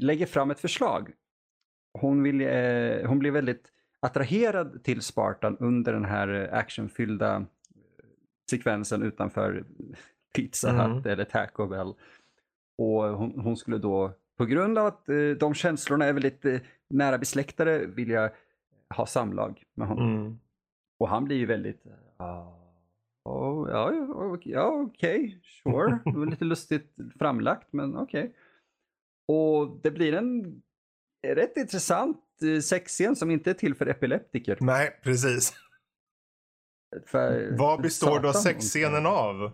lägger 0.00 0.26
fram 0.26 0.50
ett 0.50 0.60
förslag. 0.60 1.12
Hon, 1.98 2.22
vill, 2.22 2.40
eh, 2.40 3.08
hon 3.08 3.18
blir 3.18 3.30
väldigt 3.30 3.72
attraherad 4.00 4.84
till 4.84 5.00
Spartan 5.00 5.56
under 5.60 5.92
den 5.92 6.04
här 6.04 6.28
eh, 6.28 6.58
actionfyllda 6.58 7.36
eh, 7.36 7.42
sekvensen 8.50 9.02
utanför 9.02 9.64
Pizza 10.34 10.70
Mm. 10.70 10.92
Hut 10.92 11.06
eller 11.06 11.24
Taco 11.24 11.66
Bell. 11.66 11.94
Och 12.78 13.02
hon, 13.02 13.40
hon 13.40 13.56
skulle 13.56 13.78
då, 13.78 14.12
på 14.36 14.44
grund 14.44 14.78
av 14.78 14.86
att 14.86 15.08
eh, 15.08 15.30
de 15.40 15.54
känslorna 15.54 16.04
är 16.04 16.12
väldigt 16.12 16.44
eh, 16.44 16.60
nära 16.90 17.18
besläktade, 17.18 17.86
vilja 17.86 18.30
ha 18.96 19.06
samlag 19.06 19.62
med 19.74 19.88
honom. 19.88 20.16
Mm. 20.16 20.38
Och 20.98 21.08
han 21.08 21.24
blir 21.24 21.36
ju 21.36 21.46
väldigt, 21.46 21.84
ah, 22.16 22.63
oh, 23.24 24.40
ja, 24.44 24.66
okej, 24.66 25.40
sure. 25.42 25.98
Det 26.04 26.18
var 26.18 26.26
lite 26.26 26.44
lustigt 26.44 26.96
framlagt, 27.18 27.72
men 27.72 27.96
okej. 27.96 28.34
Och 29.28 29.80
det 29.82 29.90
blir 29.90 30.12
en 30.14 30.62
rätt 31.26 31.56
intressant 31.56 32.18
eh, 32.42 32.60
sexscen 32.60 33.16
som 33.16 33.30
inte 33.30 33.50
är 33.50 33.54
till 33.54 33.74
för 33.74 33.86
epileptiker. 33.86 34.58
Nej, 34.60 35.00
precis. 35.02 35.54
För, 37.06 37.56
Vad 37.58 37.82
består 37.82 38.20
då 38.20 38.32
sexscenen 38.32 39.06
av? 39.06 39.52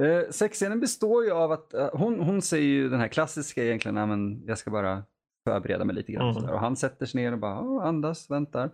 Eh, 0.00 0.30
sexscenen 0.30 0.80
består 0.80 1.24
ju 1.24 1.30
av 1.30 1.52
att 1.52 1.74
eh, 1.74 1.88
hon, 1.92 2.20
hon 2.20 2.42
säger 2.42 2.64
ju 2.66 2.88
den 2.88 3.00
här 3.00 3.08
klassiska 3.08 3.64
egentligen, 3.64 3.96
"Ja, 3.96 4.06
men 4.06 4.46
jag 4.46 4.58
ska 4.58 4.70
bara 4.70 5.04
förbereda 5.48 5.84
mig 5.84 5.96
lite 5.96 6.12
grann. 6.12 6.36
Mm. 6.36 6.50
Och 6.50 6.60
han 6.60 6.76
sätter 6.76 7.06
sig 7.06 7.22
ner 7.22 7.32
och 7.32 7.38
bara 7.38 7.54
"Ja, 7.54 7.82
andas, 7.84 8.30
väntar. 8.30 8.70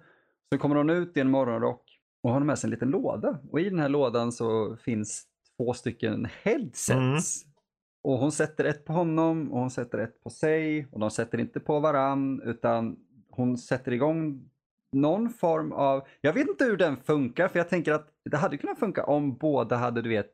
Så 0.53 0.59
kommer 0.59 0.77
hon 0.77 0.91
ut 0.91 1.17
i 1.17 1.21
en 1.21 1.31
morgonrock 1.31 1.89
och 2.23 2.31
har 2.31 2.41
med 2.41 2.59
sig 2.59 2.68
en 2.68 2.71
liten 2.71 2.91
låda. 2.91 3.39
Och 3.51 3.61
i 3.61 3.71
den 3.71 3.79
här 3.79 3.89
lådan 3.89 4.33
så 4.33 4.77
finns 4.77 5.25
två 5.57 5.75
stycken 5.75 6.29
headsets. 6.43 6.91
Mm. 6.91 7.55
Och 8.03 8.18
hon 8.18 8.33
sätter 8.33 8.64
ett 8.64 8.85
på 8.85 8.93
honom 8.93 9.53
och 9.53 9.61
hon 9.61 9.71
sätter 9.71 9.99
ett 9.99 10.23
på 10.23 10.31
sig. 10.31 10.89
Och 10.93 11.01
de 11.01 11.11
sätter 11.11 11.41
inte 11.41 11.61
på 11.61 11.81
varann 11.81 12.43
utan 12.45 12.97
hon 13.31 13.59
sätter 13.59 13.93
igång 13.93 14.51
någon 14.93 15.31
form 15.31 15.73
av, 15.73 16.07
jag 16.21 16.33
vet 16.33 16.49
inte 16.49 16.64
hur 16.64 16.77
den 16.77 16.97
funkar 16.97 17.49
för 17.49 17.59
jag 17.59 17.68
tänker 17.68 17.93
att 17.93 18.09
det 18.31 18.37
hade 18.37 18.57
kunnat 18.57 18.79
funka 18.79 19.05
om 19.05 19.37
båda 19.37 19.77
hade 19.77 20.03
du 20.03 20.09
vet 20.09 20.33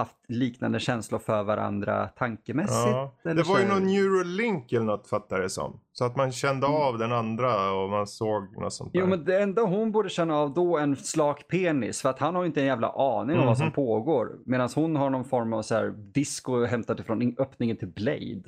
haft 0.00 0.16
liknande 0.28 0.80
känslor 0.80 1.18
för 1.18 1.42
varandra 1.42 2.06
tankemässigt. 2.08 2.90
Ja. 2.90 3.14
Det 3.22 3.42
var 3.42 3.58
ju 3.60 3.66
någon 3.68 3.86
Neuralink 3.86 4.72
eller 4.72 4.84
något 4.84 5.08
fattar 5.08 5.40
det 5.40 5.50
som. 5.50 5.80
Så 5.92 6.04
att 6.04 6.16
man 6.16 6.32
kände 6.32 6.66
Mm. 6.66 6.80
av 6.80 6.98
den 6.98 7.12
andra 7.12 7.72
och 7.72 7.90
man 7.90 8.06
såg 8.06 8.56
något 8.62 8.72
sånt 8.72 8.92
där. 8.92 9.00
Jo 9.00 9.06
men 9.06 9.24
det 9.24 9.42
enda 9.42 9.62
hon 9.62 9.92
borde 9.92 10.08
känna 10.08 10.36
av 10.36 10.54
då 10.54 10.76
är 10.76 10.82
en 10.82 10.96
slak 10.96 11.48
penis 11.48 12.02
för 12.02 12.08
att 12.08 12.18
han 12.18 12.34
har 12.34 12.42
ju 12.42 12.46
inte 12.46 12.60
en 12.60 12.66
jävla 12.66 12.88
aning 12.88 13.38
om 13.38 13.46
vad 13.46 13.56
som 13.56 13.66
Mhm. 13.66 13.72
pågår. 13.74 14.38
Medan 14.46 14.68
hon 14.74 14.96
har 14.96 15.10
någon 15.10 15.24
form 15.24 15.52
av 15.52 15.62
så 15.62 15.74
här 15.74 15.90
disco 16.14 16.64
hämtat 16.64 17.00
ifrån 17.00 17.22
in- 17.22 17.36
öppningen 17.38 17.76
till 17.76 17.88
Blade. 17.88 18.42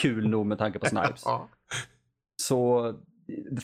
Kul 0.00 0.28
nog 0.28 0.46
med 0.46 0.58
tanke 0.58 0.78
på 0.78 0.86
Snipes. 0.90 1.22
Ja. 1.24 1.48
Så 2.42 2.92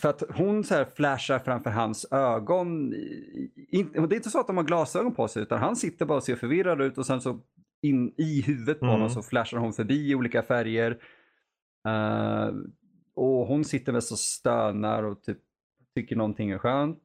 för 0.01 0.09
att 0.09 0.23
hon 0.29 0.65
så 0.65 0.75
här 0.75 0.85
flashar 0.85 1.39
framför 1.39 1.71
hans 1.71 2.07
ögon. 2.13 2.95
in- 3.69 3.93
Det 3.93 3.99
är 3.99 4.15
inte 4.15 4.31
så 4.31 4.41
att 4.41 4.47
de 4.47 4.57
har 4.57 4.65
glasögon 4.65 5.15
på 5.15 5.29
sig 5.29 5.43
utan 5.43 5.59
han 5.59 5.77
sitter 5.77 6.07
bara 6.07 6.17
och 6.19 6.25
ser 6.25 6.37
förvirrad 6.37 6.81
ut 6.83 6.99
och 6.99 7.07
sen 7.07 7.21
så 7.21 7.41
in 7.83 8.15
i 8.17 8.43
huvudet 8.43 8.79
på 8.81 8.85
Mm. 8.85 8.93
honom 8.95 9.11
så 9.11 9.23
flashar 9.23 9.59
hon 9.59 9.73
förbi 9.73 10.11
i 10.11 10.15
olika 10.15 10.43
färger. 10.43 10.91
Eh, 11.89 12.51
och 13.15 13.47
hon 13.47 13.65
sitter 13.65 13.93
mest 13.93 14.13
och 14.13 14.19
stönar 14.19 15.03
och 15.03 15.23
typ 15.23 15.39
tycker 15.97 16.17
någonting 16.17 16.51
är 16.51 16.59
skönt. 16.59 17.03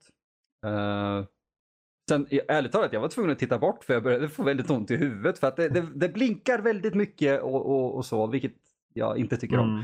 Uh, 0.65 1.25
sen 2.09 2.27
ärligt 2.47 2.71
talat, 2.71 2.93
jag 2.93 3.01
var 3.01 3.07
tvungen 3.09 3.31
att 3.31 3.39
titta 3.39 3.59
bort 3.59 3.83
för 3.83 3.93
jag 3.93 4.03
började 4.03 4.29
få 4.29 4.43
väldigt 4.43 4.69
ont 4.69 4.91
i 4.91 4.95
huvudet 4.95 5.39
för 5.39 5.47
att 5.47 5.55
det, 5.55 5.69
det, 5.69 5.87
det 5.95 6.09
blinkar 6.09 6.59
väldigt 6.59 6.95
mycket 6.95 7.41
och, 7.41 7.65
och, 7.65 7.95
och 7.95 8.05
så, 8.05 8.27
vilket 8.27 8.53
jag 8.93 9.17
inte 9.17 9.37
tycker 9.37 9.57
om. 9.59 9.69
Mm. 9.69 9.83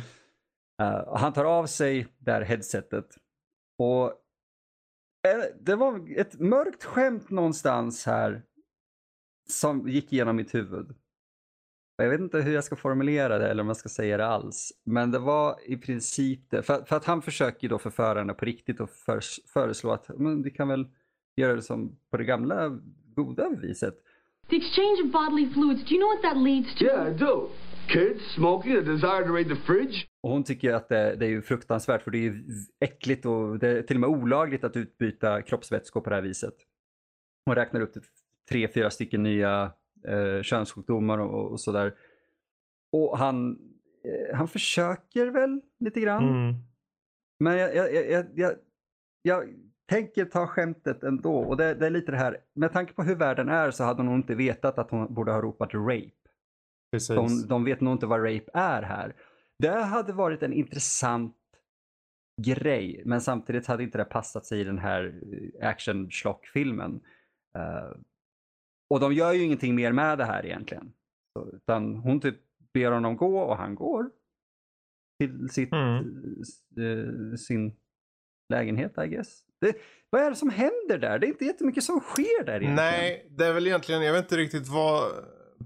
Och 1.08 1.20
han 1.20 1.34
tar 1.34 1.46
av 1.46 1.66
sig 1.66 2.08
det 2.18 2.32
här 2.32 2.42
headsetet. 2.42 3.18
Och 3.78 4.06
eh, 5.28 5.44
det 5.60 5.76
var 5.76 6.20
ett 6.20 6.40
mörkt 6.40 6.84
skämt 6.84 7.30
någonstans 7.30 8.06
här 8.06 8.44
som 9.50 9.90
gick 9.90 10.14
igenom 10.14 10.36
mitt 10.36 10.56
huvud. 10.56 10.96
Jag 11.98 12.10
vet 12.10 12.20
inte 12.20 12.42
hur 12.42 12.54
jag 12.54 12.64
ska 12.64 12.76
formulera 12.76 13.38
det 13.38 13.48
eller 13.50 13.62
om 13.62 13.68
jag 13.68 13.78
ska 13.78 13.90
säga 13.90 14.18
det 14.18 14.26
alls. 14.26 14.74
Men 14.84 15.12
det 15.12 15.20
var 15.20 15.56
i 15.66 15.78
princip 15.78 16.50
det. 16.50 16.64
För, 16.64 16.86
för 16.86 16.96
att 16.96 17.06
han 17.06 17.22
försöker 17.22 17.64
ju 17.64 17.70
då 17.70 17.80
förföra 17.80 18.20
henne 18.20 18.34
på 18.34 18.46
riktigt 18.46 18.80
och 18.80 18.90
för, 18.90 19.20
föreslå 19.54 19.92
att 19.92 20.10
men 20.18 20.44
vi 20.44 20.52
kan 20.52 20.68
väl 20.68 20.88
göra 21.36 21.56
det 21.56 21.62
som 21.62 22.00
på 22.12 22.18
det 22.18 22.24
gamla 22.24 22.80
goda 23.16 23.50
viset. 23.50 23.96
The 24.50 24.56
exchange 24.56 25.02
of 25.06 25.12
bodily 25.12 25.54
fluids, 25.54 25.84
do 25.90 25.96
you 25.96 26.00
know 26.00 26.10
what 26.16 26.22
that 26.22 26.38
leads 26.38 26.76
to? 26.76 26.86
Yeah, 26.86 27.08
I 27.08 27.18
do. 27.18 27.50
Kids, 27.88 28.22
smoking, 28.36 28.78
a 28.78 28.82
desire 28.82 29.24
to 29.26 29.34
raid 29.34 29.50
the 29.50 29.56
fridge. 29.56 30.08
Och 30.26 30.32
hon 30.32 30.44
tycker 30.44 30.74
att 30.74 30.90
det, 30.90 31.16
det 31.16 31.26
är 31.26 31.30
ju 31.30 31.42
fruktansvärt 31.42 32.02
för 32.02 32.12
det 32.12 32.18
är 32.18 32.22
ju 32.22 32.44
äckligt 32.80 33.26
och 33.26 33.60
det 33.60 33.70
är 33.70 33.82
till 33.82 33.98
och 33.98 34.02
med 34.02 34.10
olagligt 34.10 34.64
att 34.64 34.78
utbyta 34.78 35.42
kroppsvätskor 35.42 36.02
på 36.02 36.10
det 36.10 36.16
här 36.16 36.24
viset. 36.24 36.54
Hon 37.46 37.56
räknar 37.56 37.82
upp 37.82 37.94
tre, 38.50 38.68
fyra 38.68 38.90
stycken 38.90 39.24
nya 39.24 39.74
eh, 40.08 40.42
könssjukdomar 40.42 41.18
och, 41.18 41.52
och 41.52 41.62
sådär. 41.62 41.94
Och 42.92 43.18
han, 43.18 43.60
eh, 44.04 44.36
han 44.38 44.48
försöker 44.48 45.28
väl 45.28 45.62
lite 45.80 46.00
grann. 46.00 46.30
Mm. 46.30 46.56
Men 47.40 47.58
jag, 47.58 47.76
jag, 47.76 47.94
jag, 47.94 48.26
jag, 48.36 48.56
jag, 49.22 49.54
tänker 49.90 50.26
ta 50.26 50.48
skämtet 50.48 51.04
ändå. 51.04 51.36
Och 51.36 51.58
det, 51.58 51.74
det 51.74 51.86
är 51.86 51.90
lite 51.90 52.12
det 52.12 52.18
här, 52.18 52.38
med 52.54 52.74
tanke 52.74 52.94
på 52.94 53.04
hur 53.04 53.16
världen 53.16 53.50
är 53.50 53.72
så 53.72 53.84
hade 53.84 54.04
hon 54.04 54.16
inte 54.16 54.36
vetat 54.36 54.80
att 54.80 54.92
hon 54.92 55.14
borde 55.14 55.32
ha 55.32 55.42
ropat 55.42 55.74
rape. 55.74 56.12
Precis. 56.92 57.16
De, 57.16 57.48
de 57.48 57.66
vet 57.66 57.82
nog 57.82 57.94
inte 57.94 58.06
vad 58.06 58.20
rape 58.20 58.52
är 58.54 58.82
här. 58.82 59.16
Det 59.64 59.84
hade 59.84 60.14
varit 60.14 60.44
en 60.44 60.54
intressant 60.54 61.36
grej, 62.42 63.02
men 63.06 63.22
samtidigt 63.22 63.68
hade 63.68 63.84
inte 63.84 63.98
det 63.98 64.06
passat 64.06 64.46
sig 64.46 64.62
i 64.62 64.64
den 64.64 64.80
här 64.80 65.22
eh, 65.62 65.70
action 65.70 66.10
filmen 66.54 67.02
uh, 67.58 67.98
Och 68.94 69.00
de 69.00 69.14
gör 69.14 69.34
ju 69.34 69.44
ingenting 69.44 69.76
mer 69.76 69.92
med 69.92 70.18
det 70.18 70.26
här 70.26 70.46
egentligen. 70.46 70.94
Så, 71.34 71.56
utan 71.56 71.96
hon 71.96 72.20
typ 72.20 72.38
ber 72.74 72.92
honom 72.92 73.18
gå 73.18 73.40
och 73.40 73.58
han 73.58 73.76
går 73.76 74.10
till 75.20 75.50
sitt, 75.50 75.74
Mm. 75.74 76.42
eh, 76.78 77.36
sin 77.38 77.76
lägenhet, 78.54 78.98
I 78.98 79.08
guess. 79.08 79.42
Det, 79.62 79.76
vad 80.10 80.22
är 80.22 80.30
det 80.30 80.36
som 80.36 80.50
händer 80.50 80.98
där? 80.98 81.20
Det 81.20 81.28
är 81.28 81.30
inte 81.30 81.46
jättemycket 81.46 81.84
som 81.84 82.00
sker 82.00 82.46
där 82.46 82.52
egentligen. 82.52 82.76
Nej, 82.76 83.28
det 83.30 83.46
är 83.46 83.54
väl 83.54 83.68
egentligen, 83.68 84.02
jag 84.02 84.14
vet 84.14 84.24
inte 84.24 84.38
riktigt 84.38 84.68
vad 84.68 85.12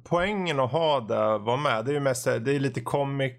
poängen 0.04 0.60
att 0.60 0.72
ha 0.72 1.00
det 1.00 1.38
var 1.38 1.58
med. 1.58 1.86
Det 1.86 1.92
är 1.92 1.94
ju 1.94 2.00
mest, 2.00 2.26
det 2.26 2.56
är 2.56 2.60
lite 2.60 2.82
comic 2.82 3.34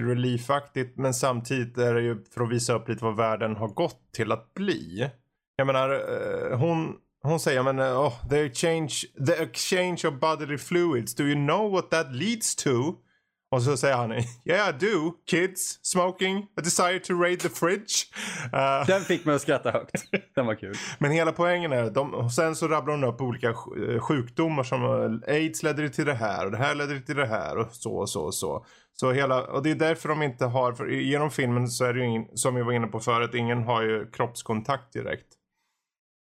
relief-aktigt 0.00 0.96
men 0.96 1.14
samtidigt 1.14 1.78
är 1.78 1.94
det 1.94 2.02
ju 2.02 2.24
för 2.34 2.44
att 2.44 2.50
visa 2.50 2.74
upp 2.74 2.88
lite 2.88 3.04
vad 3.04 3.16
världen 3.16 3.56
har 3.56 3.68
gått 3.68 4.12
till 4.12 4.32
att 4.32 4.54
bli. 4.54 5.10
Jag 5.56 5.66
menar, 5.66 5.90
eh, 5.90 6.58
hon, 6.58 6.94
hon 7.22 7.40
säger 7.40 7.62
men 7.62 7.80
oh, 7.80 8.28
the, 8.30 8.44
exchange, 8.44 8.94
the 9.26 9.42
exchange 9.42 9.98
of 10.04 10.20
bodily 10.20 10.58
fluids, 10.58 11.14
do 11.14 11.24
you 11.24 11.34
know 11.34 11.72
what 11.72 11.90
that 11.90 12.14
leads 12.14 12.56
to? 12.56 12.94
Och 13.54 13.62
så 13.62 13.76
säger 13.76 13.96
han, 13.96 14.12
yeah 14.44 14.68
I 14.68 14.72
do, 14.72 15.12
kids, 15.30 15.78
smoking, 15.82 16.38
a 16.38 16.60
desire 16.60 16.98
to 16.98 17.14
raid 17.14 17.40
the 17.40 17.48
fridge. 17.48 17.94
Eh, 18.52 18.86
Den 18.86 19.00
fick 19.00 19.24
mig 19.24 19.34
att 19.34 19.42
skratta 19.42 19.70
högt. 19.70 20.04
Den 20.34 20.46
var 20.46 20.54
kul. 20.54 20.74
men 20.98 21.10
hela 21.10 21.32
poängen 21.32 21.72
är 21.72 21.90
de, 21.90 22.30
sen 22.30 22.56
så 22.56 22.68
rabblar 22.68 22.94
hon 22.94 23.04
upp 23.04 23.20
olika 23.20 23.48
eh, 23.48 24.00
sjukdomar 24.00 24.62
som 24.62 24.82
aids 25.28 25.62
ledde 25.62 25.88
till 25.88 26.04
det 26.04 26.14
här 26.14 26.44
och 26.44 26.50
det 26.50 26.58
här 26.58 26.74
ledde 26.74 27.00
till 27.00 27.16
det 27.16 27.26
här 27.26 27.58
och 27.58 27.72
så 27.72 27.96
och 27.96 28.10
så 28.10 28.22
och 28.24 28.34
så. 28.34 28.66
Så 28.96 29.12
hela, 29.12 29.44
och 29.46 29.62
det 29.62 29.70
är 29.70 29.74
därför 29.74 30.08
de 30.08 30.22
inte 30.22 30.44
har, 30.46 30.72
för 30.72 30.86
genom 30.86 31.30
filmen 31.30 31.68
så 31.68 31.84
är 31.84 31.94
det 31.94 32.00
ju 32.00 32.06
ingen, 32.06 32.36
som 32.36 32.54
vi 32.54 32.62
var 32.62 32.72
inne 32.72 32.86
på 32.86 33.00
förut, 33.00 33.34
ingen 33.34 33.62
har 33.62 33.82
ju 33.82 34.10
kroppskontakt 34.10 34.92
direkt. 34.92 35.26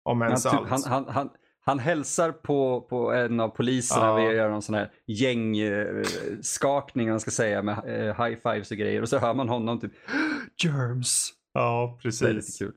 Om 0.04 0.20
Han, 0.20 0.30
ens 0.30 0.42
typ, 0.42 0.52
alls. 0.54 0.68
han, 0.70 0.82
han, 0.86 1.04
han, 1.14 1.30
han 1.64 1.78
hälsar 1.78 2.32
på, 2.32 2.80
på 2.80 3.12
en 3.12 3.40
av 3.40 3.48
poliserna 3.48 4.06
Ja. 4.06 4.14
vid 4.16 4.36
gör 4.36 4.50
någon 4.50 4.62
sån 4.62 4.74
här 4.74 4.90
gängskakning, 5.06 7.08
man 7.10 7.20
ska 7.20 7.30
säga, 7.30 7.62
med 7.62 7.74
eh, 7.86 8.24
high 8.24 8.36
fives 8.42 8.70
och 8.70 8.76
grejer. 8.76 9.02
Och 9.02 9.08
så 9.08 9.18
hör 9.18 9.34
man 9.34 9.48
honom 9.48 9.80
typ 9.80 9.92
germs. 10.64 11.30
ja, 11.52 11.98
Det 12.02 12.08
är 12.08 12.12
lite 12.12 12.34
precis. 12.34 12.58
kul. 12.58 12.72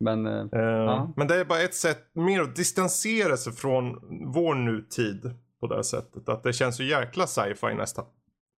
Men 0.00 0.26
Eh, 0.26 0.46
Ja. 0.52 1.12
Men 1.16 1.28
det 1.28 1.36
är 1.40 1.44
bara 1.44 1.60
ett 1.60 1.74
sätt 1.74 2.10
mer 2.14 2.40
att 2.40 2.56
distansera 2.56 3.36
sig 3.36 3.52
från 3.52 4.00
vår 4.32 4.54
nutid 4.54 5.34
på 5.60 5.66
det 5.66 5.74
här 5.74 5.82
sättet. 5.82 6.28
Att 6.28 6.42
det 6.42 6.52
känns 6.52 6.76
så 6.76 6.82
jäkla 6.82 7.26
sci-fi 7.26 7.74
nästan. 7.74 8.04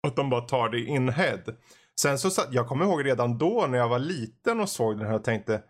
Att 0.04 0.16
de 0.16 0.30
bara 0.30 0.40
tar 0.40 0.68
det 0.68 0.80
in 0.80 1.08
head. 1.08 1.42
Sen 2.00 2.18
så 2.18 2.30
satt, 2.30 2.48
jag 2.50 2.68
kommer 2.68 2.84
ihåg 2.84 3.06
redan 3.06 3.38
då 3.38 3.66
när 3.68 3.78
jag 3.78 3.88
var 3.88 3.98
liten 3.98 4.60
och 4.60 4.68
såg 4.68 4.98
den 4.98 5.06
här 5.06 5.14
och 5.14 5.24
tänkte, 5.24 5.62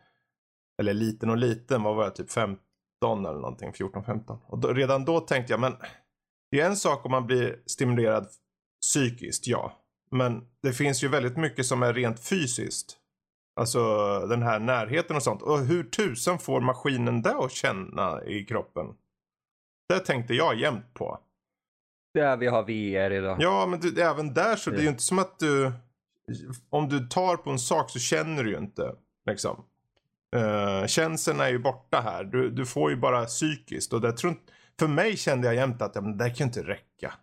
eller 0.78 0.94
liten 0.94 1.30
och 1.30 1.36
liten, 1.36 1.82
vad 1.82 1.96
var 1.96 2.04
jag, 2.04 2.14
typ 2.14 2.30
15 2.30 2.58
eller 3.04 3.40
någonting, 3.40 3.72
14-15. 3.72 4.38
Och 4.46 4.58
då, 4.58 4.72
redan 4.72 5.04
då 5.04 5.20
tänkte 5.20 5.52
jag, 5.52 5.60
men 5.60 5.76
det 6.50 6.60
är 6.60 6.66
en 6.66 6.76
sak 6.76 7.04
om 7.04 7.10
man 7.10 7.26
blir 7.26 7.62
stimulerad 7.66 8.28
psykiskt, 8.82 9.46
ja. 9.46 9.72
Men 10.10 10.48
det 10.62 10.72
finns 10.72 11.04
ju 11.04 11.08
väldigt 11.08 11.36
mycket 11.36 11.66
som 11.66 11.82
är 11.82 11.92
rent 11.92 12.20
fysiskt. 12.20 12.98
Alltså 13.60 13.80
den 14.26 14.42
här 14.42 14.58
närheten 14.58 15.16
och 15.16 15.22
sånt. 15.22 15.42
Och 15.42 15.58
hur 15.58 15.84
tusen 15.84 16.38
får 16.38 16.60
maskinen 16.60 17.22
det 17.22 17.36
att 17.36 17.52
känna 17.52 18.24
i 18.24 18.44
kroppen? 18.44 18.86
Det 19.88 19.98
tänkte 19.98 20.34
jag 20.34 20.56
jämt 20.56 20.94
på. 20.94 21.18
Där 22.14 22.36
vi 22.36 22.46
har 22.46 22.62
VR 22.62 23.10
idag. 23.10 23.36
Ja, 23.40 23.66
men 23.66 23.80
du, 23.80 24.02
även 24.02 24.34
där 24.34 24.56
så 24.56 24.70
det 24.70 24.76
är 24.78 24.82
ju 24.82 24.88
inte 24.88 25.02
som 25.02 25.18
att 25.18 25.38
du... 25.38 25.72
Om 26.70 26.88
du 26.88 27.06
tar 27.08 27.36
på 27.36 27.50
en 27.50 27.58
sak 27.58 27.90
så 27.90 27.98
känner 27.98 28.44
du 28.44 28.50
ju 28.50 28.58
inte. 28.58 28.94
Liksom. 29.26 29.64
Uh, 30.36 30.86
känseln 30.86 31.40
är 31.40 31.48
ju 31.48 31.58
borta 31.58 32.00
här. 32.00 32.24
Du, 32.24 32.50
du 32.50 32.66
får 32.66 32.90
ju 32.90 32.96
bara 32.96 33.24
psykiskt. 33.24 33.92
Och 33.92 34.00
det 34.00 34.12
tror, 34.12 34.34
för 34.78 34.88
mig 34.88 35.16
kände 35.16 35.46
jag 35.46 35.54
jämt 35.54 35.82
att 35.82 35.94
ja, 35.94 36.00
men 36.00 36.16
det 36.18 36.24
här 36.24 36.30
kan 36.30 36.36
ju 36.38 36.44
inte 36.44 36.62
räcka. 36.62 37.14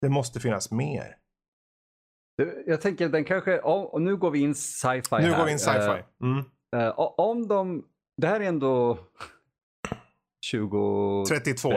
Det 0.00 0.08
måste 0.08 0.40
finnas 0.40 0.70
mer. 0.70 1.16
Du, 2.36 2.64
Jag 2.66 2.80
tänker 2.80 3.08
den 3.08 3.24
kanske, 3.24 3.58
och 3.58 4.02
nu 4.02 4.16
går 4.16 4.30
vi 4.30 4.38
in 4.38 4.54
sci-fi 4.54 5.16
Nu 5.16 5.22
här. 5.30 5.38
går 5.38 5.44
vi 5.44 5.52
in 5.52 5.58
sci-fi. 5.58 6.02
Mm. 6.22 6.44
Eh, 6.76 6.82
eh, 6.82 6.94
o- 7.00 7.14
om 7.16 7.48
de, 7.48 7.84
det 8.16 8.26
här 8.26 8.40
är 8.40 8.44
ändå 8.44 8.98
20, 10.44 11.24
32. 11.28 11.70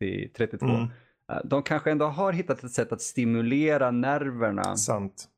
30, 0.00 0.28
32. 0.36 0.66
Mm. 0.66 0.88
Eh, 1.32 1.38
De 1.44 1.62
kanske 1.62 1.90
ändå 1.90 2.06
har 2.06 2.32
hittat 2.32 2.64
ett 2.64 2.72
sätt 2.72 2.92
att 2.92 3.00
stimulera 3.00 3.90
nerverna 3.90 4.76
Sant. 4.76 5.28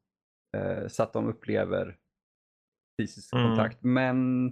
eh, 0.57 0.89
så 0.89 1.03
att 1.03 1.13
de 1.13 1.29
upplever 1.29 1.97
fysisk 3.01 3.35
Mm. 3.35 3.47
kontakt. 3.49 3.79
Men 3.83 4.51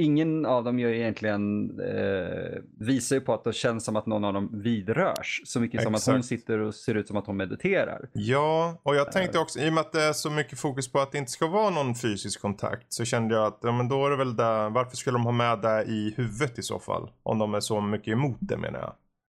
ingen 0.00 0.46
av 0.46 0.64
dem 0.64 0.78
gör 0.78 0.90
egentligen, 0.90 1.70
eh, 1.80 2.58
visar 2.78 3.16
ju 3.16 3.20
på 3.22 3.34
att 3.34 3.44
det 3.44 3.52
känns 3.52 3.84
som 3.84 3.96
att 3.96 4.06
någon 4.06 4.24
av 4.24 4.32
dem 4.32 4.62
vidrörs. 4.62 5.42
Så 5.44 5.60
mycket 5.60 5.82
som 5.82 5.94
att 5.94 6.06
hon 6.06 6.14
Exakt. 6.16 6.28
sitter 6.28 6.58
och 6.58 6.74
ser 6.74 6.94
ut 6.94 7.08
som 7.08 7.16
att 7.16 7.26
hon 7.26 7.36
mediterar. 7.36 8.08
Ja, 8.12 8.80
och 8.82 8.96
jag 8.96 9.12
tänkte 9.12 9.38
också, 9.38 9.58
i 9.60 9.68
och 9.68 9.72
med 9.72 9.80
att 9.80 9.92
det 9.92 10.02
är 10.02 10.12
så 10.12 10.30
mycket 10.30 10.58
fokus 10.58 10.92
på 10.92 11.00
att 11.00 11.12
det 11.12 11.18
inte 11.18 11.30
ska 11.32 11.46
vara 11.46 11.70
någon 11.70 11.94
fysisk 11.94 12.40
kontakt. 12.40 12.92
Så 12.92 13.04
kände 13.04 13.34
jag 13.34 13.46
att, 13.46 13.58
ja 13.62 13.72
men 13.72 13.88
då 13.88 14.06
är 14.06 14.10
det 14.10 14.16
väl 14.16 14.36
det, 14.36 14.68
varför 14.68 14.96
skulle 14.96 15.14
de 15.14 15.24
ha 15.24 15.32
med 15.32 15.58
det 15.60 15.82
i 15.84 16.14
huvudet 16.16 16.58
i 16.58 16.62
så 16.62 16.78
fall? 16.78 17.10
Om 17.22 17.38
de 17.38 17.54
är 17.54 17.60
så 17.60 17.80
mycket 17.80 18.12
emot 18.12 18.36
det 18.40 18.56
menar 18.56 18.78
jag. 18.80 18.94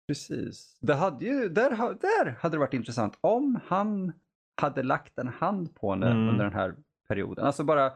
Precis. 0.07 0.79
Det 0.81 0.95
hade 0.95 1.25
ju, 1.25 1.49
där, 1.49 1.71
där 2.01 2.37
hade 2.41 2.55
det 2.55 2.59
varit 2.61 2.75
intressant 2.75 3.19
om 3.21 3.61
han 3.67 4.13
hade 4.57 4.83
lagt 4.83 5.19
en 5.19 5.29
hand 5.29 5.75
på 5.75 5.91
henne 5.91 6.07
Mm. 6.11 6.29
under 6.29 6.45
den 6.45 6.55
här 6.55 6.75
perioden. 7.09 7.45
Alltså 7.47 7.65
bara 7.65 7.93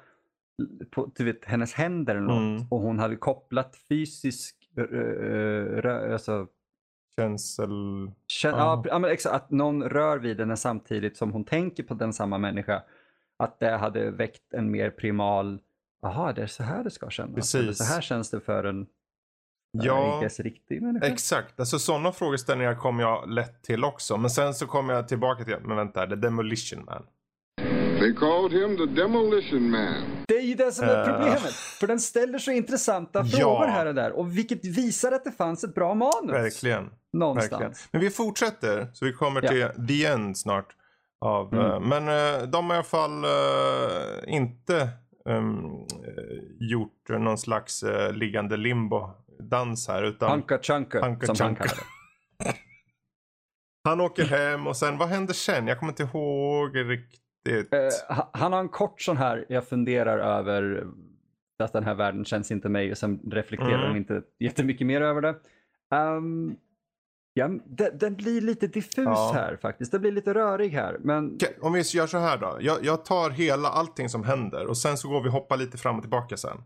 på 0.90 1.10
du 1.14 1.24
vet, 1.24 1.44
hennes 1.44 1.74
händer 1.74 2.16
eller 2.16 2.26
något. 2.26 2.58
Mm. 2.60 2.66
Och 2.70 2.80
hon 2.80 2.98
hade 2.98 3.16
kopplat 3.16 3.76
fysisk, 3.88 4.56
uh, 4.78 4.84
rö, 4.84 6.12
alltså, 6.12 6.46
Känsel... 7.18 7.70
kän, 8.26 8.50
Ja. 8.50 8.58
ja. 8.58 8.84
ja, 8.86 8.98
men 8.98 9.10
exakt, 9.10 9.34
att 9.34 9.50
någon 9.50 9.82
rör 9.82 10.18
vid 10.18 10.40
henne 10.40 10.56
samtidigt 10.56 11.16
som 11.16 11.32
hon 11.32 11.44
tänker 11.44 11.82
på 11.82 11.94
den 11.94 12.12
samma 12.12 12.38
människa. 12.38 12.82
Att 13.36 13.60
det 13.60 13.70
hade 13.76 14.10
väckt 14.10 14.54
en 14.54 14.70
mer 14.70 14.90
primal, 14.90 15.60
jaha 16.02 16.32
det 16.32 16.42
är 16.42 16.46
så 16.46 16.62
här 16.62 16.84
det 16.84 16.90
ska 16.90 17.10
kännas. 17.10 17.34
Precis. 17.34 17.54
Eller 17.54 17.72
så 17.72 17.84
här 17.84 18.00
känns 18.00 18.30
det 18.30 18.40
för 18.40 18.64
en 18.64 18.86
Ja, 19.72 20.22
exakt. 21.02 21.60
Alltså 21.60 21.78
sådana 21.78 22.12
frågeställningar 22.12 22.74
kom 22.74 22.98
jag 22.98 23.30
lätt 23.30 23.62
till 23.62 23.84
också. 23.84 24.16
Men 24.16 24.30
sen 24.30 24.54
så 24.54 24.66
kom 24.66 24.88
jag 24.88 25.08
tillbaka 25.08 25.44
till, 25.44 25.56
men 25.62 25.76
vänta, 25.76 26.06
The 26.06 26.14
Demolition 26.16 26.84
Man. 26.84 27.02
They 28.00 28.14
called 28.14 28.52
him 28.52 28.76
the 28.76 29.00
Demolition 29.02 29.70
Man. 29.70 29.94
Det 30.28 30.34
är 30.38 30.42
ju 30.42 30.54
det 30.54 30.72
som 30.72 30.84
är 30.88 30.98
Eh. 31.00 31.04
problemet. 31.04 31.52
För 31.52 31.86
den 31.86 32.00
ställer 32.00 32.38
så 32.38 32.50
intressanta 32.50 33.22
Ja. 33.24 33.38
frågor 33.38 33.66
här 33.66 33.86
och 33.86 33.94
där. 33.94 34.12
Och 34.12 34.38
vilket 34.38 34.64
visar 34.64 35.12
att 35.12 35.24
det 35.24 35.32
fanns 35.32 35.64
ett 35.64 35.74
bra 35.74 35.94
manus. 35.94 36.32
Verkligen. 36.32 36.90
Någonstans. 37.12 37.52
Verkligen. 37.52 37.72
Men 37.90 38.00
vi 38.00 38.10
fortsätter, 38.10 38.90
så 38.92 39.04
vi 39.04 39.12
kommer 39.12 39.42
Ja. 39.42 39.48
till 39.72 39.86
the 39.88 40.06
end 40.06 40.38
snart. 40.38 40.66
Av, 41.20 41.54
Mm. 41.54 41.66
eh, 41.66 41.80
men 41.80 42.08
eh, 42.08 42.42
de 42.48 42.66
har 42.70 42.74
i 42.74 42.78
alla 42.78 42.84
fall 42.84 43.24
inte 44.26 44.76
eh, 45.28 45.42
gjort 46.60 47.08
någon 47.08 47.38
slags 47.38 47.84
liggande 48.12 48.56
limbo-dans 49.38 49.88
här. 49.88 50.02
Utan 50.02 50.28
Panka 50.28 50.58
Chunka, 50.62 51.00
Panka 51.00 51.26
som 51.26 51.36
han 51.46 51.54
kallar 51.56 51.70
det. 51.74 52.54
han 53.84 54.00
åker 54.00 54.24
hem 54.24 54.66
och 54.66 54.76
sen, 54.76 54.98
vad 54.98 55.08
händer 55.08 55.34
sen? 55.34 55.66
Jag 55.66 55.78
kommer 55.78 55.92
inte 55.92 56.02
ihåg 56.02 56.76
riktigt. 56.76 57.74
Ha- 58.08 58.30
han 58.32 58.52
har 58.52 58.60
en 58.60 58.68
kort 58.68 59.00
sån 59.00 59.16
här, 59.16 59.46
jag 59.48 59.68
funderar 59.68 60.18
över 60.18 60.86
att 61.62 61.72
den 61.72 61.84
här 61.84 61.94
världen 61.94 62.24
känns 62.24 62.50
inte 62.50 62.68
mig 62.68 62.90
och 62.90 62.98
sen 62.98 63.20
reflekterar 63.32 63.74
Mm. 63.74 63.86
han 63.86 63.96
inte 63.96 64.22
jättemycket 64.38 64.86
mer 64.86 65.00
över 65.00 65.20
det. 65.20 65.34
Um, 65.96 66.56
ja, 67.34 67.48
det- 67.66 68.00
den 68.00 68.14
blir 68.16 68.40
lite 68.40 68.66
diffus 68.66 69.04
Ja. 69.04 69.30
här 69.34 69.56
faktiskt. 69.62 69.92
Det 69.92 69.98
blir 69.98 70.12
lite 70.12 70.34
rörig 70.34 70.70
här. 70.70 70.96
Men 71.00 71.34
Okej, 71.34 71.58
om 71.60 71.72
vi 71.72 71.80
gör 71.80 72.06
så 72.06 72.18
här 72.18 72.38
då. 72.38 72.58
Jag, 72.60 72.84
jag 72.84 73.04
tar 73.04 73.30
hela 73.30 73.68
allting 73.68 74.08
som 74.08 74.24
händer 74.24 74.66
och 74.66 74.76
sen 74.78 74.96
så 74.96 75.08
går 75.08 75.22
vi 75.22 75.28
hoppa 75.30 75.56
lite 75.56 75.78
fram 75.78 75.96
och 75.96 76.02
tillbaka 76.02 76.36
sen. 76.36 76.62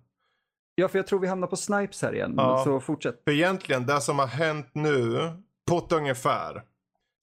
ja, 0.75 0.89
för 0.89 0.99
jag 0.99 1.07
tror 1.07 1.19
vi 1.19 1.27
hamnar 1.27 1.49
på 1.49 1.57
Snipes 1.57 2.03
här 2.03 2.15
igen. 2.15 2.35
Ja. 2.37 2.63
Så 2.65 2.81
fortsätt. 2.81 3.23
För 3.25 3.33
egentligen 3.33 3.87
det 3.87 4.01
som 4.01 4.19
har 4.19 4.27
hänt 4.27 4.71
nu, 4.73 5.31
på 5.69 5.79
ett 5.79 5.93
ungefär. 5.93 6.63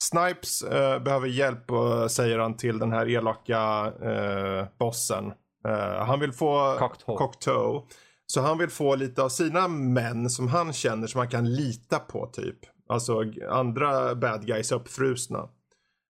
Snipes 0.03 0.61
eh, 0.61 0.99
behöver 0.99 1.27
hjälp 1.27 1.71
eh, 1.71 2.07
säger 2.07 2.39
han 2.39 2.57
till 2.57 2.79
den 2.79 2.91
här 2.91 3.09
elaka 3.09 3.93
eh, 4.01 4.65
bossen. 4.79 5.33
Eh, 5.67 6.05
han 6.05 6.19
vill 6.19 6.33
få 6.33 6.75
Cocteau. 6.79 7.17
Cocteau. 7.17 7.87
Så 8.25 8.41
han 8.41 8.57
vill 8.57 8.69
få 8.69 8.95
lite 8.95 9.23
av 9.23 9.29
sina 9.29 9.67
män 9.67 10.29
som 10.29 10.47
han 10.47 10.73
känner 10.73 11.07
som 11.07 11.19
han 11.19 11.29
kan 11.29 11.53
lita 11.53 11.99
på 11.99 12.25
typ. 12.25 12.57
Alltså 12.89 13.23
andra 13.49 14.15
bad 14.15 14.45
guys 14.45 14.71
uppfrusna. 14.71 15.49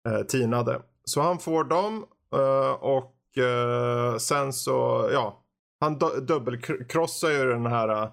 Eh, 0.08 0.22
tinade. 0.22 0.82
Så 1.04 1.22
han 1.22 1.40
får 1.40 1.64
dem 1.64 2.06
eh, 2.34 2.72
och 2.72 3.38
eh, 3.38 4.18
sen 4.18 4.54
så, 4.54 5.10
ja. 5.14 5.44
Han 5.80 5.98
du- 5.98 6.22
dubbelkrossar 6.22 7.30
ju 7.30 7.46
den 7.50 7.66
här 7.66 8.04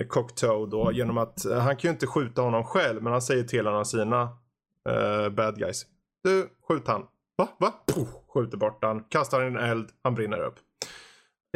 eh, 0.00 0.06
Cocteau 0.08 0.66
då 0.66 0.92
genom 0.92 1.18
att 1.18 1.44
eh, 1.44 1.58
han 1.58 1.76
kan 1.76 1.88
ju 1.88 1.92
inte 1.92 2.06
skjuta 2.06 2.42
honom 2.42 2.64
själv 2.64 3.02
men 3.02 3.12
han 3.12 3.22
säger 3.22 3.44
till 3.44 3.66
en 3.66 3.74
av 3.74 3.84
sina 3.84 4.22
eh, 4.88 5.28
bad 5.28 5.58
guys. 5.58 5.86
Du, 6.24 6.48
skjut 6.68 6.88
han. 6.88 7.06
Va? 7.38 7.48
Va? 7.58 7.72
Puh, 7.94 8.06
skjuter 8.34 8.56
bort 8.58 8.84
han, 8.84 9.04
kastar 9.04 9.40
en 9.42 9.56
eld, 9.56 9.90
han 10.02 10.14
brinner 10.14 10.38
upp. 10.40 10.58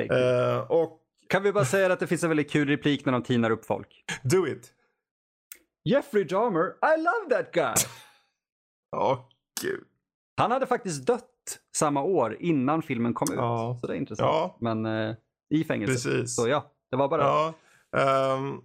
Eh, 0.01 0.59
och 0.71 1.01
Kan 1.29 1.43
vi 1.43 1.53
bara 1.53 1.65
säga 1.65 1.93
att 1.93 2.01
det 2.01 2.07
finns 2.07 2.23
en 2.25 2.31
väldigt 2.31 2.51
kul 2.51 2.69
replik 2.69 3.05
när 3.05 3.13
de 3.13 3.23
tinar 3.23 3.51
upp 3.51 3.65
folk. 3.65 4.05
do 4.23 4.47
it. 4.47 4.73
Jeffrey 5.85 6.25
Dahmer, 6.25 6.65
I 6.67 6.97
love 6.99 7.31
that 7.43 7.53
guy! 7.53 7.75
Åh 8.97 9.19
gud. 9.63 9.85
Han 10.37 10.51
hade 10.51 10.67
faktiskt 10.67 11.07
dött 11.07 11.31
samma 11.77 12.03
år 12.03 12.37
innan 12.41 12.83
filmen 12.83 13.15
kom 13.15 13.33
ut. 13.33 13.39
Ja. 13.39 13.79
Så 13.81 13.87
det 13.87 13.93
är 13.93 13.97
intressant. 13.97 14.27
Ja. 14.29 14.57
Men 14.61 14.87
eh, 14.87 15.15
i 15.51 15.65
fängelse. 15.65 16.09
Precis. 16.11 16.37
Så 16.37 16.49
ja, 16.49 16.73
det 16.91 16.97
var 16.97 17.09
bara... 17.09 17.23
Ja. 17.23 17.55
ehm, 17.97 18.59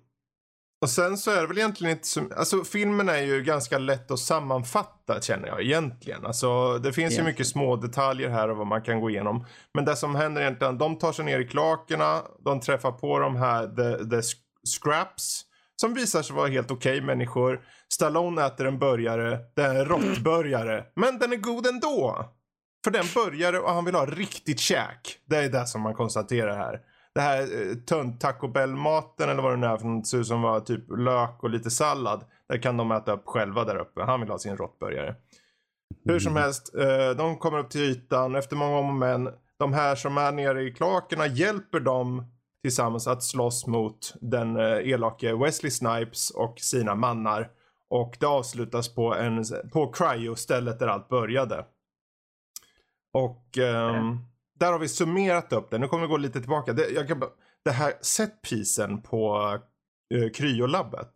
och 0.81 0.89
sen 0.89 1.17
så 1.17 1.31
är 1.31 1.41
det 1.41 1.47
väl 1.47 1.57
egentligen 1.57 1.91
inte 1.95 2.07
så, 2.07 2.21
alltså 2.37 2.63
filmen 2.63 3.09
är 3.09 3.21
ju 3.21 3.43
ganska 3.43 3.77
lätt 3.77 4.11
att 4.11 4.19
sammanfatta 4.19 5.21
känner 5.21 5.47
jag 5.47 5.61
egentligen. 5.61 6.25
Alltså 6.25 6.77
det 6.77 6.83
finns 6.83 6.95
ju 6.97 7.01
Egentligen. 7.01 7.25
mycket 7.25 7.47
små 7.47 7.75
detaljer 7.75 8.29
här 8.29 8.49
och 8.49 8.57
vad 8.57 8.67
man 8.67 8.81
kan 8.81 8.99
gå 9.01 9.09
igenom. 9.09 9.45
Men 9.73 9.85
det 9.85 9.95
som 9.95 10.15
händer 10.15 10.41
egentligen, 10.41 10.77
de 10.77 10.97
tar 10.97 11.11
sig 11.11 11.25
ner 11.25 11.39
i 11.39 11.47
kloakerna, 11.47 12.21
de 12.45 12.59
träffar 12.59 12.91
på 12.91 13.19
de 13.19 13.35
här 13.35 13.67
the, 13.67 14.09
the 14.09 14.21
scraps. 14.77 15.45
Som 15.81 15.93
visar 15.93 16.21
sig 16.21 16.35
vara 16.35 16.47
helt 16.47 16.71
okej 16.71 17.01
människor. 17.01 17.61
Stallone 17.93 18.45
äter 18.45 18.67
en 18.67 18.79
burgare, 18.79 19.37
det 19.55 19.61
är 19.61 19.75
en 19.75 19.85
råttburgare. 19.89 20.83
Men 20.95 21.19
den 21.19 21.33
är 21.33 21.37
god 21.37 21.67
ändå. 21.67 22.25
För 22.83 22.91
den 22.91 23.05
burgare 23.15 23.59
och 23.59 23.69
han 23.69 23.85
vill 23.85 23.95
ha 23.95 24.05
riktigt 24.05 24.59
käk. 24.59 25.19
Det 25.25 25.35
är 25.35 25.49
det 25.49 25.65
som 25.65 25.81
man 25.81 25.93
konstaterar 25.93 26.57
här. 26.57 26.81
Det 27.15 27.21
här 27.21 27.41
eh, 27.41 27.75
tunt 27.75 28.21
Taco 28.21 28.47
Bell-maten 28.47 29.29
eller 29.29 29.43
vad 29.43 29.53
det 29.53 29.57
nu 29.57 29.67
är 29.67 29.77
för 29.77 29.87
något 29.87 30.07
ser 30.07 30.17
ut 30.17 30.27
som 30.27 30.41
var 30.41 30.59
typ 30.59 30.83
lök 30.97 31.43
och 31.43 31.49
lite 31.49 31.71
sallad. 31.71 32.23
Det 32.49 32.59
kan 32.59 32.77
de 32.77 32.91
äta 32.91 33.11
upp 33.11 33.23
själva 33.25 33.63
där 33.63 33.75
uppe. 33.75 34.03
Han 34.03 34.19
vill 34.19 34.29
ha 34.29 34.39
sin 34.39 34.57
råttburgare. 34.57 35.15
Hur 36.05 36.19
som 36.19 36.35
helst, 36.35 36.75
eh, 36.75 37.09
de 37.17 37.37
kommer 37.37 37.59
upp 37.59 37.69
till 37.69 37.81
ytan 37.81 38.35
efter 38.35 38.55
många 38.55 38.77
om 38.77 38.89
och 38.89 38.93
men. 38.93 39.29
De 39.57 39.73
här 39.73 39.95
som 39.95 40.17
är 40.17 40.31
nere 40.31 40.61
i 40.61 40.73
kloakerna 40.73 41.27
hjälper 41.27 41.79
dem 41.79 42.25
tillsammans 42.61 43.07
att 43.07 43.23
slåss 43.23 43.67
mot 43.67 44.13
den 44.21 44.57
eh, 44.57 44.89
elake 44.89 45.35
Wesley 45.35 45.71
Snipes 45.71 46.29
och 46.29 46.59
sina 46.59 46.95
mannar. 46.95 47.49
Och 47.89 48.17
det 48.19 48.25
avslutas 48.25 48.95
på, 48.95 49.15
en, 49.15 49.43
på 49.73 49.91
cryo-stället 49.91 50.79
där 50.79 50.87
allt 50.87 51.09
började. 51.09 51.65
Och 53.13 53.57
ehm, 53.57 54.17
där 54.59 54.71
har 54.71 54.79
vi 54.79 54.87
summerat 54.87 55.53
upp 55.53 55.71
det. 55.71 55.77
Nu 55.77 55.87
kommer 55.87 56.03
vi 56.03 56.09
gå 56.09 56.17
lite 56.17 56.39
tillbaka. 56.39 56.73
Det, 56.73 56.89
jag 56.89 57.07
kan, 57.07 57.23
det 57.65 57.71
här 57.71 57.93
setpisen 58.01 59.01
på 59.01 59.37
uh, 60.15 60.29
kryolabbet. 60.31 61.11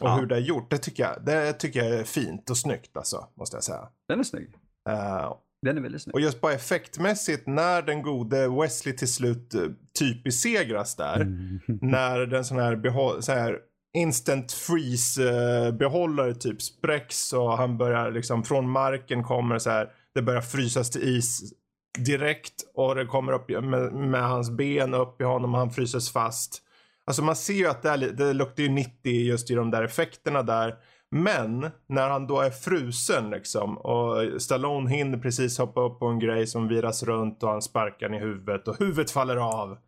Och 0.00 0.08
Ja. 0.08 0.14
hur 0.16 0.26
det 0.26 0.36
är 0.36 0.40
gjort. 0.40 0.70
Det 0.70 0.78
tycker, 0.78 1.02
jag, 1.02 1.24
det 1.24 1.52
tycker 1.52 1.82
jag 1.84 1.98
är 2.00 2.04
fint 2.04 2.50
och 2.50 2.58
snyggt 2.58 2.96
alltså. 2.96 3.28
Måste 3.36 3.56
jag 3.56 3.64
säga. 3.64 3.88
Den 4.08 4.18
är 4.20 4.24
snygg. 4.24 4.54
Eh, 4.88 5.34
Den 5.62 5.78
är 5.78 5.82
väldigt 5.82 6.02
snygg. 6.02 6.14
Och 6.14 6.20
just 6.20 6.40
bara 6.40 6.52
effektmässigt 6.52 7.46
när 7.46 7.82
den 7.82 8.02
gode 8.02 8.48
Wesley 8.48 8.96
till 8.96 9.12
slut 9.12 9.54
eh, 9.54 9.60
typ 9.98 10.24
besegras 10.24 10.96
där. 10.96 11.20
Mm. 11.20 11.60
När 11.82 12.18
den 12.26 12.44
sån 12.44 12.58
här, 12.58 13.20
så 13.20 13.32
här 13.32 13.58
instant 13.96 14.52
freeze 14.52 15.22
eh, 15.30 15.72
behållare 15.72 16.34
typ 16.34 16.62
spräcks 16.62 17.32
och 17.32 17.56
han 17.58 17.78
börjar 17.78 18.10
liksom 18.10 18.44
från 18.44 18.70
marken 18.70 19.24
kommer 19.24 19.58
så 19.58 19.70
här. 19.70 19.90
Det 20.16 20.22
börjar 20.22 20.40
frysas 20.40 20.90
till 20.90 21.02
is 21.16 21.52
direkt 21.98 22.54
och 22.74 22.94
det 22.94 23.06
kommer 23.06 23.32
upp 23.32 23.48
med, 23.64 23.92
med 23.92 24.22
hans 24.28 24.50
ben 24.50 24.94
upp 24.94 25.20
i 25.20 25.24
honom 25.24 25.54
och 25.54 25.60
han 25.60 25.70
fryses 25.70 26.12
fast. 26.12 26.62
Alltså 27.06 27.22
man 27.24 27.36
ser 27.36 27.54
ju 27.54 27.66
att 27.66 27.82
det, 27.82 27.88
är, 27.90 27.98
det 27.98 28.32
luktar 28.32 28.62
ju 28.62 28.68
90 28.68 28.90
just 29.04 29.50
i 29.50 29.54
de 29.54 29.70
där 29.70 29.82
effekterna 29.82 30.42
där. 30.42 30.74
Men 31.10 31.70
när 31.88 32.08
han 32.10 32.26
då 32.26 32.40
är 32.40 32.50
frusen 32.50 33.30
liksom 33.30 33.78
och 33.78 34.42
Stallone 34.42 34.90
hinner 34.90 35.18
precis 35.18 35.58
hoppa 35.58 35.80
upp 35.80 35.98
på 35.98 36.06
en 36.06 36.18
grej 36.18 36.46
som 36.46 36.68
viras 36.68 37.02
runt 37.02 37.42
och 37.42 37.48
han 37.50 37.62
sparkar 37.62 38.14
i 38.14 38.18
huvudet 38.18 38.68
och 38.68 38.78
huvudet 38.78 39.10
faller 39.10 39.36
av. 39.36 39.78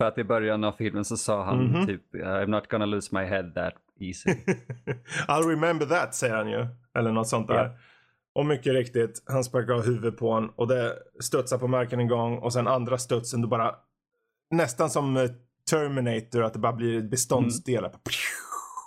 För 0.00 0.08
att 0.08 0.18
i 0.18 0.24
början 0.24 0.64
av 0.64 0.72
filmen 0.72 1.04
så 1.04 1.16
sa 1.16 1.44
han 1.44 1.64
Mhm. 1.66 1.86
typ 1.86 2.14
I'm 2.14 2.46
not 2.46 2.68
gonna 2.70 2.86
lose 2.86 3.08
my 3.12 3.24
head 3.24 3.50
that 3.54 3.74
easy. 4.00 4.30
I'll 5.28 5.48
remember 5.48 5.86
that 5.86 6.14
säger 6.14 6.34
han 6.34 6.50
ju. 6.50 6.66
Eller 6.98 7.12
något 7.12 7.28
sånt 7.28 7.48
där. 7.48 7.64
Ja. 7.64 7.76
Och 8.34 8.46
mycket 8.46 8.72
riktigt, 8.72 9.22
han 9.26 9.44
sparkar 9.44 9.72
av 9.72 9.84
huvudet 9.84 10.16
på 10.18 10.32
honom 10.32 10.52
och 10.56 10.68
det 10.68 10.98
studsar 11.20 11.58
på 11.58 11.68
marken 11.68 12.00
en 12.00 12.08
gång 12.08 12.38
och 12.38 12.52
sen 12.52 12.66
andra 12.68 12.98
studsen 12.98 13.42
då 13.42 13.48
bara 13.48 13.74
nästan 14.50 14.90
som 14.90 15.16
eh, 15.16 15.30
Terminator 15.70 16.42
att 16.42 16.52
det 16.52 16.58
bara 16.58 16.72
blir 16.72 17.02
beståndsdelar. 17.02 17.88
Mm. 17.88 18.00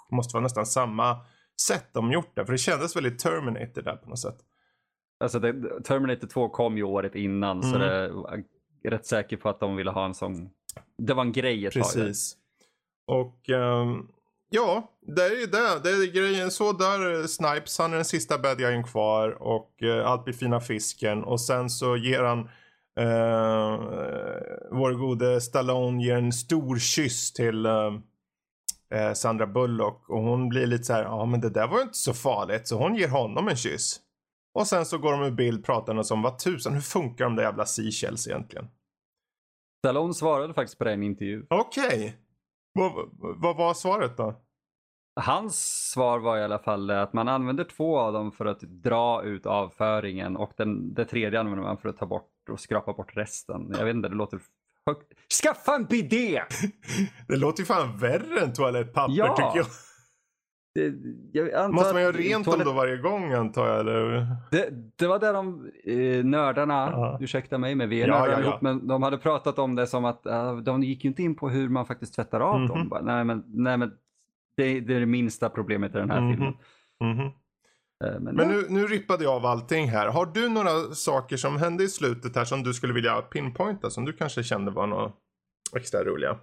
Det 0.10 0.16
måste 0.16 0.34
vara 0.34 0.44
nästan 0.44 0.66
samma 0.66 1.18
sätt 1.62 1.90
de 1.94 2.12
gjort 2.12 2.36
det 2.36 2.46
för 2.46 2.52
det 2.52 2.58
kändes 2.58 2.96
väldigt 2.96 3.20
Terminator 3.20 3.82
där 3.82 3.96
på 3.96 4.10
något 4.10 4.20
sätt. 4.20 4.38
alltså 5.20 5.40
det, 5.40 5.84
Terminator 5.84 6.28
2 6.28 6.50
kom 6.50 6.78
ju 6.78 6.84
året 6.84 7.16
innan 7.16 7.64
så 7.64 7.76
Mm. 7.76 7.80
det 7.82 8.04
jag 8.04 8.44
är 8.84 8.90
rätt 8.90 9.06
säker 9.06 9.38
på 9.38 9.50
att 9.50 9.60
de 9.60 9.76
ville 9.76 9.92
ha 9.92 10.06
en 10.06 10.14
sån. 10.14 10.50
Det 10.98 11.14
var 11.14 11.24
en 11.24 11.32
grej 11.32 11.66
ett 11.66 11.74
tag. 11.74 11.82
där. 11.82 12.04
Precis. 12.04 12.38
Och 13.08 13.50
ehm, 13.50 14.08
ja, 14.50 14.92
det 15.02 15.26
är 15.26 15.48
det. 15.48 15.80
Det 15.84 15.90
är 15.90 16.12
grejen. 16.12 16.52
Så 16.52 16.72
där 16.72 17.20
eh, 17.20 17.26
Snipes, 17.26 17.80
han 17.80 17.92
är 17.92 17.96
den 17.96 18.06
sista 18.06 18.38
bad 18.38 18.58
guyen 18.58 18.84
kvar 18.84 19.30
och 19.30 19.84
eh, 19.84 20.08
allt 20.08 20.24
blir 20.24 20.34
fina 20.34 20.60
fisken. 20.60 21.24
Och 21.24 21.42
sen 21.42 21.70
så 21.70 21.98
ger 21.98 22.24
han 22.24 22.40
eh, 23.00 23.80
vår 24.72 24.94
gode 24.94 25.42
Stallone 25.42 26.04
ger 26.04 26.16
en 26.16 26.34
stor 26.34 26.78
kyss 26.78 27.34
till 27.34 27.66
eh, 27.66 27.94
eh, 28.94 29.14
Sandra 29.14 29.48
Bullock 29.48 30.10
och 30.10 30.22
hon 30.22 30.50
blir 30.50 30.68
lite 30.68 30.84
så 30.84 30.94
här, 30.94 31.04
ja 31.04 31.26
men 31.26 31.42
det 31.42 31.50
där 31.50 31.68
var 31.68 31.78
ju 31.78 31.84
inte 31.84 31.98
så 31.98 32.14
farligt 32.14 32.68
så 32.68 32.78
hon 32.78 32.96
ger 32.96 33.10
honom 33.10 33.48
en 33.48 33.56
kyss. 33.56 34.00
Och 34.54 34.68
sen 34.68 34.86
så 34.86 34.98
går 34.98 35.12
de 35.12 35.24
i 35.24 35.32
bild 35.32 35.66
pratande 35.66 36.04
om 36.12 36.22
vad 36.22 36.40
tusan, 36.40 36.74
hur 36.74 36.82
funkar 36.82 37.26
de 37.26 37.36
där 37.36 37.44
jävla 37.44 37.66
seashells 37.66 38.28
egentligen? 38.28 38.68
Stallone 39.80 40.14
svarade 40.14 40.54
faktiskt 40.54 40.78
på 40.78 40.84
det 40.84 40.90
i 40.90 40.94
en 40.94 41.04
intervju. 41.04 41.46
Okej. 41.50 42.06
Vad, 42.08 42.27
vad, 42.78 43.10
vad 43.38 43.58
var 43.58 43.74
svaret 43.74 44.18
då? 44.18 44.36
Hans 45.20 45.90
svar 45.92 46.20
var 46.20 46.38
i 46.38 46.44
alla 46.44 46.60
fall 46.60 46.90
att 46.92 47.14
man 47.14 47.28
använder 47.28 47.64
två 47.64 48.00
av 48.00 48.14
dem 48.14 48.32
för 48.32 48.46
att 48.46 48.60
dra 48.60 49.24
ut 49.24 49.46
avföringen 49.46 50.38
och 50.38 50.52
den, 50.58 50.94
det 50.94 51.06
tredje 51.06 51.40
använder 51.40 51.64
man 51.64 51.78
för 51.78 51.90
att 51.90 51.98
ta 51.98 52.06
bort 52.06 52.32
och 52.50 52.60
skrapa 52.60 52.94
bort 52.94 53.18
resten. 53.18 53.74
Jag 53.78 53.86
vet 53.86 53.96
inte, 53.96 54.10
det 54.10 54.16
låter 54.16 54.40
högt. 54.86 55.14
Skaffa 55.44 55.76
en 55.76 55.86
bidé! 55.86 56.42
Det 57.28 57.36
låter 57.36 57.60
ju 57.60 57.66
fan 57.66 57.98
värre 57.98 58.40
än 58.40 58.54
toalettpapper 58.54 59.14
Ja. 59.18 59.36
tycker 59.36 59.58
jag. 59.58 59.68
Måste 61.72 61.94
man 61.94 62.02
göra 62.02 62.12
rent 62.12 62.46
dem 62.46 62.54
toalett- 62.54 62.66
då 62.66 62.74
varje 62.74 62.98
gång 62.98 63.34
antar 63.34 63.68
jag 63.68 63.80
eller? 63.80 64.28
Det, 64.52 64.70
det 64.96 65.08
var 65.08 65.20
där 65.20 65.34
de 65.34 65.72
eh, 65.84 66.26
nördarna, 66.26 66.74
Ja. 66.92 67.18
ursäkta 67.22 67.58
mig 67.58 67.76
men 67.76 67.90
vi 67.90 68.02
är 68.02 68.08
Ja, 68.08 68.20
nördar 68.20 68.34
ja, 68.34 68.40
ja. 68.40 68.50
ihop, 68.50 68.62
men 68.62 68.88
de 68.88 69.04
hade 69.04 69.18
pratat 69.18 69.60
om 69.60 69.76
det 69.76 69.88
som 69.88 70.06
att 70.06 70.26
eh, 70.26 70.58
de 70.58 70.84
gick 70.84 71.04
ju 71.04 71.08
inte 71.08 71.24
in 71.24 71.36
på 71.36 71.50
hur 71.50 71.70
man 71.70 71.86
faktiskt 71.86 72.16
tvättar 72.16 72.40
av 72.40 72.60
Mhm. 72.60 72.68
dem. 72.68 72.90
Bara, 72.90 73.02
nej 73.02 73.24
men, 73.24 73.44
nej, 73.48 73.78
men 73.78 73.92
det, 74.58 74.80
det 74.80 74.96
är 74.96 75.00
det 75.00 75.06
minsta 75.06 75.50
problemet 75.50 75.96
i 75.96 75.98
den 75.98 76.10
här 76.10 76.22
Mhm. 76.22 76.32
filmen. 76.34 76.54
Mhm. 77.02 77.26
Eh, 78.06 78.20
Men, 78.20 78.36
Men 78.36 78.48
nu, 78.48 78.66
nu 78.70 78.88
rippade 78.88 79.24
jag 79.24 79.34
av 79.34 79.46
allting 79.46 79.88
här. 79.90 80.08
Har 80.08 80.26
du 80.26 80.50
några 80.50 80.70
saker 80.94 81.38
som 81.38 81.58
hände 81.58 81.84
i 81.84 81.88
slutet 81.88 82.36
här 82.36 82.46
som 82.46 82.64
du 82.64 82.74
skulle 82.74 82.94
vilja 82.94 83.22
pinpointa 83.22 83.90
som 83.90 84.06
du 84.06 84.14
kanske 84.14 84.44
kände 84.44 84.72
var 84.72 84.88
några 84.88 85.12
extra 85.76 86.04
roliga? 86.04 86.38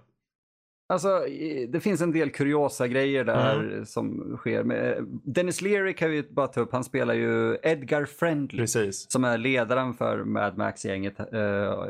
Alltså, 0.87 1.25
det 1.69 1.79
finns 1.79 2.01
en 2.01 2.11
del 2.11 2.29
kuriosa 2.29 2.87
grejer 2.87 3.23
där 3.25 3.59
Mm. 3.59 3.85
som 3.85 4.37
sker. 4.37 4.63
Med, 4.63 5.05
Dennis 5.23 5.61
Leary 5.61 5.93
kan 5.93 6.11
vi 6.11 6.23
bara 6.23 6.47
ta 6.47 6.61
upp. 6.61 6.71
Han 6.71 6.83
spelar 6.83 7.13
ju 7.13 7.57
Edgar 7.63 8.05
Friendly. 8.05 8.59
Precis. 8.59 9.11
Som 9.11 9.23
är 9.23 9.37
ledaren 9.37 9.93
för 9.93 10.23
Mad 10.23 10.57
Max-gänget. 10.57 11.19
eh, 11.19 11.85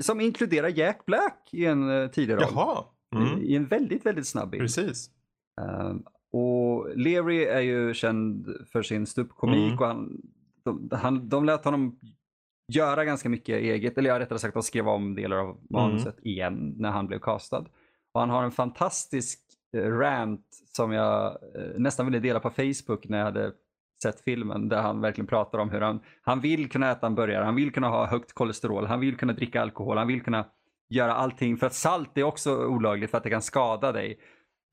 som 0.00 0.20
inkluderar 0.20 0.68
Jack 0.68 1.06
Black 1.06 1.48
i 1.52 1.64
en 1.66 1.90
uh, 1.90 2.10
tidig 2.10 2.34
roll. 2.34 2.42
Jaha. 2.54 2.84
Mm. 3.16 3.42
I 3.42 3.56
en 3.56 3.66
väldigt, 3.66 4.06
väldigt 4.06 4.26
snabb 4.26 4.50
bild. 4.50 4.62
Precis. 4.62 5.10
Eh, 5.60 5.94
och 6.32 6.88
Leary 6.96 7.44
är 7.44 7.60
ju 7.60 7.94
känd 7.94 8.46
för 8.72 8.82
sin 8.82 9.06
ståuppkomik 9.06 9.56
Mm. 9.72 9.78
och 9.78 9.86
han, 9.86 10.20
de, 10.64 10.88
han, 10.92 11.28
de 11.28 11.44
lät 11.44 11.64
honom 11.64 11.98
göra 12.72 13.04
ganska 13.04 13.28
mycket 13.28 13.56
eget, 13.62 13.98
eller 13.98 14.10
ja, 14.10 14.18
rättare 14.20 14.38
sagt 14.38 14.54
de 14.54 14.62
skrev 14.62 14.88
om 14.88 15.14
delar 15.14 15.36
av 15.36 15.56
manuset 15.70 16.14
Mm. 16.18 16.26
igen 16.28 16.74
när 16.78 16.90
han 16.90 17.06
blev 17.06 17.18
castad. 17.18 17.64
Och 18.14 18.20
han 18.20 18.30
har 18.30 18.44
en 18.44 18.50
fantastisk 18.50 19.40
eh, 19.76 19.82
rant 19.82 20.46
som 20.76 20.92
jag 20.92 21.26
eh, 21.26 21.78
nästan 21.78 22.06
ville 22.06 22.18
dela 22.18 22.40
på 22.40 22.50
Facebook 22.50 23.08
när 23.08 23.18
jag 23.18 23.24
hade 23.24 23.52
sett 24.02 24.20
filmen 24.20 24.68
där 24.68 24.82
han 24.82 25.00
verkligen 25.00 25.26
pratar 25.26 25.58
om 25.58 25.70
hur 25.70 25.80
han, 25.80 26.00
han 26.22 26.40
vill 26.40 26.70
kunna 26.70 26.90
äta 26.90 27.06
en 27.06 27.14
burgare, 27.14 27.44
han 27.44 27.54
vill 27.54 27.72
kunna 27.72 27.88
ha 27.88 28.06
högt 28.06 28.32
kolesterol, 28.32 28.86
han 28.86 29.00
vill 29.00 29.16
kunna 29.16 29.32
dricka 29.32 29.62
alkohol, 29.62 29.98
han 29.98 30.06
vill 30.08 30.22
kunna 30.22 30.46
göra 30.90 31.14
allting 31.14 31.56
för 31.56 31.66
att 31.66 31.74
salt 31.74 32.18
är 32.18 32.22
också 32.22 32.66
olagligt 32.66 33.10
för 33.10 33.18
att 33.18 33.24
det 33.24 33.30
kan 33.30 33.42
skada 33.42 33.92
dig 33.92 34.18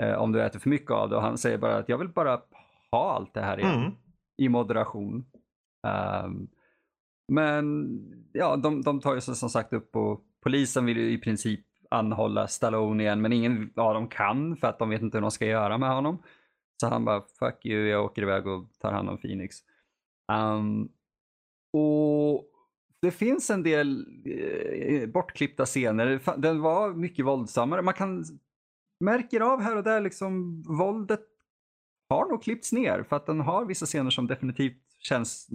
eh, 0.04 0.14
om 0.14 0.32
du 0.32 0.42
äter 0.42 0.60
för 0.60 0.70
mycket 0.70 0.92
av 0.92 1.10
det. 1.10 1.16
Och 1.16 1.22
han 1.22 1.38
säger 1.38 1.58
bara 1.58 1.78
att 1.78 1.90
jag 1.90 1.98
vill 1.98 2.10
bara 2.10 2.42
ha 2.92 3.14
allt 3.14 3.34
det 3.34 3.42
här 3.42 3.60
igen 3.60 3.80
Mm. 3.80 3.92
i 4.38 4.50
moderation. 4.50 5.26
Ehm, 5.88 6.48
men 7.32 7.90
ja, 8.34 8.56
de, 8.56 8.82
de 8.82 9.00
tar 9.00 9.16
ju 9.16 9.22
som 9.22 9.50
sagt 9.50 9.74
upp 9.74 9.96
och 9.96 10.22
polisen 10.44 10.86
vill 10.86 10.98
ju 10.98 11.12
i 11.12 11.18
princip 11.18 11.66
anhålla 11.90 12.48
Stallone 12.48 13.04
igen 13.04 13.22
men 13.22 13.34
ingen 13.34 13.74
av 13.76 13.94
dem 13.94 14.08
kan 14.08 14.58
för 14.58 14.68
att 14.68 14.80
de 14.80 14.90
vet 14.90 15.02
inte 15.02 15.18
hur 15.18 15.22
de 15.22 15.32
ska 15.32 15.46
göra 15.46 15.78
med 15.78 15.90
honom. 15.90 16.24
Så 16.82 16.88
han 16.88 17.06
bara 17.06 17.22
fuck 17.40 17.66
you, 17.66 17.88
jag 17.88 18.06
åker 18.06 18.22
iväg 18.22 18.48
och 18.48 18.70
tar 18.80 18.92
hand 18.92 19.10
om 19.10 19.18
Phoenix. 19.18 19.56
Ehm, 20.32 20.90
och 21.74 22.50
det 23.02 23.12
finns 23.12 23.50
en 23.50 23.64
del 23.64 24.06
eh, 24.26 25.10
bortklippta 25.10 25.66
scener. 25.66 26.22
Den 26.38 26.62
var 26.62 26.94
mycket 26.94 27.26
våldsammare. 27.26 27.82
Man 27.82 27.94
kan 27.94 28.24
märker 29.00 29.42
av 29.42 29.62
här 29.62 29.76
och 29.76 29.84
där 29.84 30.02
liksom 30.02 30.62
våldet 30.64 31.22
har 32.10 32.26
nog 32.30 32.44
klippts 32.44 32.72
ner 32.72 33.04
för 33.04 33.16
att 33.16 33.26
den 33.26 33.40
har 33.42 33.66
vissa 33.66 33.86
scener 33.86 34.10
som 34.10 34.28
definitivt 34.28 34.82
känns 35.00 35.50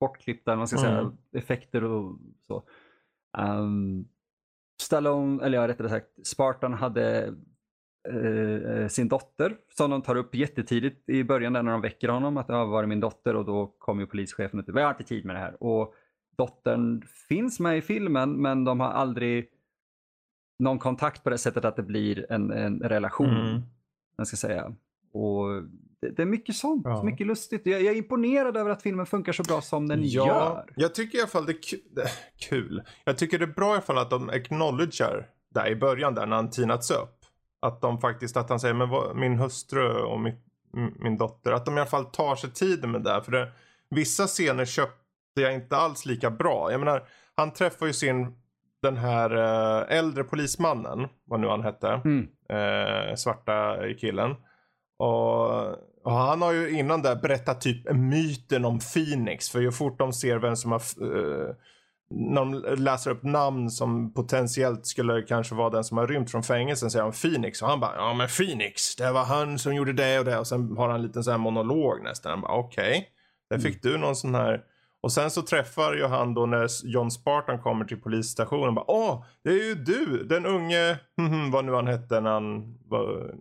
bortklippta, 0.00 0.56
man 0.56 0.68
ska 0.68 0.78
säga, 0.78 0.98
Mm. 0.98 1.16
effekter 1.32 1.84
och 1.84 2.18
så. 2.46 2.62
Um, 3.38 4.08
Stallone, 4.82 5.44
eller 5.44 5.58
ja, 5.58 5.68
rättare 5.68 5.88
sagt, 5.88 6.26
Spartan 6.26 6.74
hade 6.74 7.34
eh, 8.08 8.88
sin 8.88 9.08
dotter 9.08 9.56
som 9.76 9.90
de 9.90 10.02
tar 10.02 10.16
upp 10.16 10.34
jättetidigt 10.34 11.08
i 11.08 11.24
början 11.24 11.52
där 11.52 11.62
när 11.62 11.72
de 11.72 11.80
väcker 11.80 12.08
honom 12.08 12.36
att 12.36 12.46
det 12.46 12.54
har 12.54 12.66
varit 12.66 12.88
min 12.88 13.00
dotter 13.00 13.36
och 13.36 13.44
då 13.44 13.66
kommer 13.66 14.02
ju 14.02 14.06
polischefen 14.06 14.58
och 14.60 14.66
typ, 14.66 14.76
jag 14.76 14.82
har 14.82 14.90
inte 14.90 15.04
tid 15.04 15.24
med 15.24 15.36
det 15.36 15.40
här. 15.40 15.62
Och 15.62 15.94
dottern 16.36 17.02
finns 17.28 17.60
med 17.60 17.78
i 17.78 17.82
filmen 17.82 18.42
men 18.42 18.64
de 18.64 18.80
har 18.80 18.88
aldrig 18.88 19.48
någon 20.58 20.78
kontakt 20.78 21.24
på 21.24 21.30
det 21.30 21.38
sättet 21.38 21.64
att 21.64 21.76
det 21.76 21.82
blir 21.82 22.32
en, 22.32 22.50
en 22.50 22.80
relation. 22.80 23.36
Mm. 23.36 23.62
Jag 24.16 24.26
ska 24.26 24.36
säga. 24.36 24.74
Och 25.12 25.46
det, 26.02 26.10
det 26.10 26.22
är 26.22 26.26
mycket 26.26 26.56
sånt, 26.56 26.82
Ja. 26.84 27.02
mycket 27.02 27.26
lustigt. 27.26 27.66
Jag, 27.66 27.82
jag 27.82 27.92
är 27.92 27.98
imponerad 27.98 28.56
över 28.56 28.70
att 28.70 28.82
filmen 28.82 29.06
funkar 29.06 29.32
så 29.32 29.42
bra 29.42 29.60
som 29.60 29.88
den 29.88 30.00
Ja, 30.02 30.26
gör. 30.26 30.64
jag 30.76 30.94
tycker 30.94 31.18
i 31.18 31.20
alla 31.20 31.28
fall 31.28 31.46
det 31.46 31.52
är 31.52 31.56
ku- 31.62 31.82
det 31.94 32.02
är 32.02 32.10
kul. 32.48 32.82
Jag 33.04 33.18
tycker 33.18 33.38
det 33.38 33.44
är 33.44 33.54
bra 33.54 33.68
i 33.68 33.72
alla 33.72 33.80
fall 33.80 33.98
att 33.98 34.10
de 34.10 34.28
acknowledgar 34.28 35.28
där 35.54 35.68
i 35.68 35.76
början 35.76 36.14
där 36.14 36.26
när 36.26 36.36
han 36.36 36.50
tinats 36.50 36.90
upp. 36.90 37.18
Att 37.60 37.80
de 37.80 38.00
faktiskt, 38.00 38.36
att 38.36 38.48
han 38.48 38.60
säger 38.60 38.74
men 38.74 38.88
vad, 38.88 39.16
min 39.16 39.38
hustru 39.38 39.92
och 40.02 40.20
mitt, 40.20 40.38
min 40.98 41.16
dotter. 41.16 41.52
Att 41.52 41.64
de 41.64 41.76
i 41.76 41.80
alla 41.80 41.90
fall 41.90 42.04
tar 42.04 42.36
sig 42.36 42.50
tiden 42.52 42.90
med 42.90 43.02
det. 43.02 43.22
För 43.24 43.32
det, 43.32 43.52
vissa 43.90 44.26
scener 44.26 44.64
köpte 44.64 44.96
jag 45.40 45.54
inte 45.54 45.76
alls 45.76 46.06
lika 46.06 46.30
bra. 46.30 46.70
Jag 46.70 46.78
menar, 46.80 47.08
han 47.34 47.50
träffar 47.52 47.86
ju 47.86 47.92
sin, 47.92 48.36
den 48.82 48.96
här 48.96 49.36
eh, 49.36 49.98
äldre 49.98 50.24
polismannen, 50.24 51.08
vad 51.24 51.40
nu 51.40 51.46
han 51.48 51.62
hette. 51.62 51.88
Mm. 52.04 52.28
eh, 52.48 53.14
svarta 53.14 53.76
killen. 54.00 54.34
Och, 54.98 55.62
och 56.04 56.12
han 56.12 56.42
har 56.42 56.52
ju 56.52 56.78
innan 56.78 57.02
där 57.02 57.16
berättat 57.16 57.60
typ 57.60 57.92
myten 57.92 58.64
om 58.64 58.78
Phoenix. 58.78 59.50
För 59.50 59.60
ju 59.60 59.72
fort 59.72 59.98
de 59.98 60.12
ser 60.12 60.38
vem 60.38 60.56
som 60.56 60.72
har... 60.72 60.82
eh, 61.00 61.54
när 62.14 62.34
de 62.34 62.54
läser 62.82 63.10
upp 63.10 63.22
namn 63.22 63.70
som 63.70 64.12
potentiellt 64.14 64.86
skulle 64.86 65.22
kanske 65.22 65.54
vara 65.54 65.70
den 65.70 65.84
som 65.84 65.98
har 65.98 66.06
rymt 66.06 66.30
från 66.30 66.42
fängelsen 66.42 66.90
säger 66.90 67.02
han 67.02 67.12
Phoenix. 67.12 67.62
Och 67.62 67.68
han 67.68 67.80
bara, 67.80 67.96
ja 67.96 68.14
men 68.14 68.28
Phoenix, 68.28 68.96
det 68.96 69.12
var 69.12 69.24
han 69.24 69.58
som 69.58 69.74
gjorde 69.74 69.92
det 69.92 70.18
och 70.18 70.24
det. 70.24 70.38
Och 70.38 70.46
sen 70.46 70.76
har 70.76 70.88
han 70.88 70.96
en 70.96 71.06
liten 71.06 71.24
sån 71.24 71.30
här 71.30 71.38
monolog 71.38 72.02
nästan. 72.02 72.30
Han 72.30 72.40
bara, 72.40 72.52
okej. 72.52 73.08
Där 73.50 73.58
fick 73.58 73.82
du 73.82 73.98
någon 73.98 74.16
sån 74.16 74.34
här... 74.34 74.64
Och 75.00 75.12
sen 75.12 75.30
så 75.30 75.42
träffar 75.42 75.94
ju 75.94 76.06
han 76.06 76.34
då 76.34 76.46
när 76.46 76.68
John 76.84 77.10
Spartan 77.10 77.58
kommer 77.58 77.84
till 77.84 78.00
polisstationen 78.00 78.74
bara 78.74 78.90
Åh, 78.90 79.24
det 79.44 79.50
är 79.50 79.64
ju 79.68 79.74
du, 79.74 80.24
den 80.24 80.46
unge, 80.46 80.98
vad 81.52 81.64
nu 81.64 81.72
han 81.72 81.86
hette 81.86 82.20
när 82.20 82.30
han 82.30 82.78
var 82.88 83.34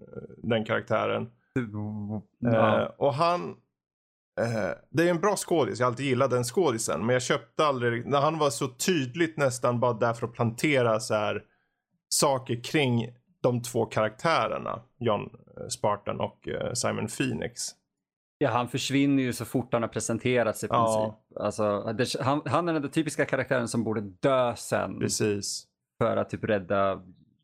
den 0.44 0.66
karaktären. 0.66 1.30
Ja. 2.40 2.82
Eh, 2.82 2.90
och 2.98 3.14
han, 3.14 3.50
eh, 4.42 4.72
det 4.90 5.04
är 5.04 5.10
en 5.10 5.20
bra 5.20 5.36
skådis, 5.36 5.80
jag 5.80 5.86
har 5.86 5.92
alltid 5.92 6.06
gillat 6.06 6.32
den 6.32 6.44
skådisen. 6.44 7.06
Men 7.06 7.14
jag 7.14 7.22
köpte 7.22 7.66
aldrig, 7.66 8.06
när 8.06 8.22
han 8.22 8.38
var 8.38 8.50
så 8.50 8.68
tydligt 8.68 9.38
nästan 9.38 9.80
bara 9.80 9.94
där 9.94 10.14
för 10.14 10.28
att 10.28 10.34
plantera 10.34 11.00
så 11.00 11.14
här 11.14 11.44
saker 12.10 12.64
kring 12.64 13.16
de 13.42 13.62
två 13.62 13.86
karaktärerna. 13.86 14.82
John 15.00 15.22
eh, 15.22 15.68
Spartan 15.68 16.20
och 16.20 16.48
eh, 16.48 16.74
Simon 16.74 17.08
Phoenix. 17.08 17.62
Ja, 18.38 18.50
han 18.50 18.68
försvinner 18.68 19.24
ju 19.24 19.34
så 19.34 19.46
fort 19.46 19.74
han 19.74 19.82
har 19.82 19.90
presenterats 19.90 20.64
i 20.64 20.68
princip. 20.68 20.74
Ja. 20.76 21.22
Alltså, 21.36 21.94
det, 21.94 22.22
han, 22.22 22.42
han 22.46 22.70
är 22.70 22.74
den 22.74 22.92
typiska 22.92 23.26
karaktären 23.26 23.68
som 23.68 23.84
borde 23.84 24.02
dö 24.02 24.56
sen 24.56 25.00
Precis. 25.00 25.68
för 25.98 26.18
att 26.18 26.30
typ 26.30 26.44
rädda 26.44 27.02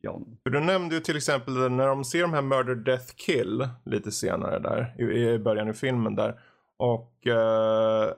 John. 0.08 0.38
För 0.44 0.50
du 0.50 0.60
nämnde 0.60 0.96
ju 0.96 1.02
till 1.02 1.18
exempel 1.18 1.72
när 1.72 1.88
de 1.88 2.04
ser 2.04 2.22
de 2.22 2.34
här 2.34 2.42
Murder 2.42 2.76
Death 2.76 3.14
Kill 3.16 3.70
lite 3.86 4.12
senare 4.12 4.60
där 4.60 4.96
i, 5.00 5.04
i 5.04 5.40
början 5.40 5.70
i 5.70 5.74
filmen 5.74 6.16
där. 6.16 6.40
Och 6.78 7.28
eh, 7.28 8.14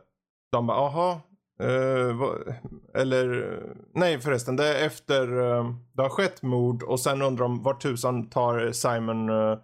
de 0.52 0.68
bara, 0.68 0.78
aha. 0.78 1.22
Eh, 1.64 2.16
eller 3.02 3.60
nej 3.94 4.20
förresten, 4.20 4.56
det 4.56 4.68
är 4.68 4.86
efter 4.86 5.40
eh, 5.40 5.74
det 5.94 6.02
har 6.02 6.10
skett 6.10 6.42
mord 6.42 6.84
och 6.84 7.00
sen 7.00 7.22
undrar 7.22 7.44
de 7.44 7.64
vart 7.64 7.82
tusan 7.82 8.30
tar 8.30 8.72
Simon 8.72 9.30
eh, 9.30 9.58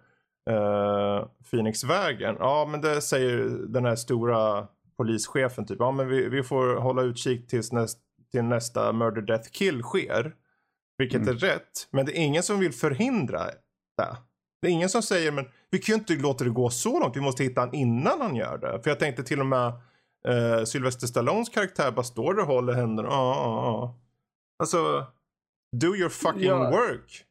eh, 0.50 1.26
Phoenix 1.50 1.84
vägen? 1.84 2.36
Ja 2.38 2.68
men 2.70 2.80
det 2.80 3.00
säger 3.00 3.38
den 3.68 3.84
här 3.84 3.96
stora 3.96 4.66
polischefen 4.96 5.66
typ. 5.66 5.76
Ja 5.80 5.90
men 5.90 6.08
vi, 6.08 6.28
vi 6.28 6.42
får 6.42 6.76
hålla 6.76 7.02
utkik 7.02 7.48
tills 7.48 7.72
näst, 7.72 7.98
till 8.32 8.44
nästa 8.44 8.92
Murder 8.92 9.22
Death 9.22 9.50
Kill 9.50 9.82
sker. 9.82 10.34
Vilket 10.98 11.22
Mm. 11.22 11.28
är 11.34 11.38
rätt. 11.38 11.88
Men 11.90 12.06
det 12.06 12.18
är 12.18 12.22
ingen 12.22 12.42
som 12.42 12.58
vill 12.60 12.72
förhindra 12.72 13.44
det. 13.98 14.16
Det 14.62 14.68
är 14.68 14.72
ingen 14.72 14.88
som 14.88 15.02
säger 15.02 15.32
men 15.32 15.44
vi 15.70 15.78
kan 15.78 15.92
ju 15.92 15.98
inte 15.98 16.14
låta 16.14 16.44
det 16.44 16.50
gå 16.50 16.70
så 16.70 17.00
långt. 17.00 17.16
Vi 17.16 17.20
måste 17.20 17.42
hitta 17.44 17.60
han 17.60 17.74
innan 17.74 18.20
han 18.20 18.36
gör 18.36 18.58
det. 18.58 18.82
För 18.82 18.90
jag 18.90 18.98
tänkte 18.98 19.22
till 19.24 19.40
och 19.40 19.46
med 19.46 19.72
uh, 20.28 20.64
Sylvester 20.64 21.06
Stallones 21.06 21.48
karaktär 21.48 21.90
bara 21.92 22.02
står 22.02 22.34
där 22.34 22.40
och 22.42 22.48
håller 22.48 22.72
händerna. 22.72 23.08
Ja, 23.08 23.34
ja, 23.36 23.62
ja. 23.64 23.98
Alltså, 24.58 25.06
do 25.76 25.86
your 25.96 26.08
fucking 26.08 26.42
Ja. 26.42 26.70
work. 26.70 27.22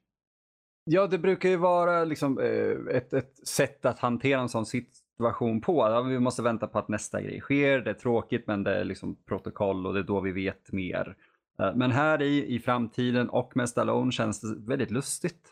Ja, 0.84 1.08
det 1.08 1.18
brukar 1.18 1.50
ju 1.50 1.56
vara 1.58 2.04
liksom, 2.04 2.40
eh, 2.40 2.96
ett, 2.96 3.14
ett 3.14 3.48
sätt 3.48 3.86
att 3.86 4.00
hantera 4.00 4.40
en 4.42 4.50
sån 4.50 4.66
situation 4.66 5.62
på. 5.62 5.78
Ja, 5.90 6.02
vi 6.02 6.20
måste 6.20 6.42
vänta 6.42 6.68
på 6.68 6.80
att 6.80 6.88
nästa 6.88 7.22
grej 7.22 7.40
sker. 7.42 7.80
Det 7.80 7.90
är 7.90 7.94
tråkigt 7.94 8.48
men 8.48 8.64
det 8.64 8.76
är 8.80 8.84
liksom 8.84 9.16
protokoll 9.28 9.88
och 9.88 9.94
det 9.94 10.00
är 10.00 10.04
då 10.04 10.22
vi 10.22 10.32
vet 10.32 10.72
mer. 10.72 11.16
Eh, 11.60 11.76
Men 11.76 11.92
här 11.92 12.22
i, 12.22 12.56
i 12.56 12.60
framtiden 12.60 13.30
och 13.30 13.52
med 13.58 13.70
Stallone 13.70 14.12
känns 14.12 14.42
det 14.42 14.56
väldigt 14.68 14.92
lustigt. 14.92 15.50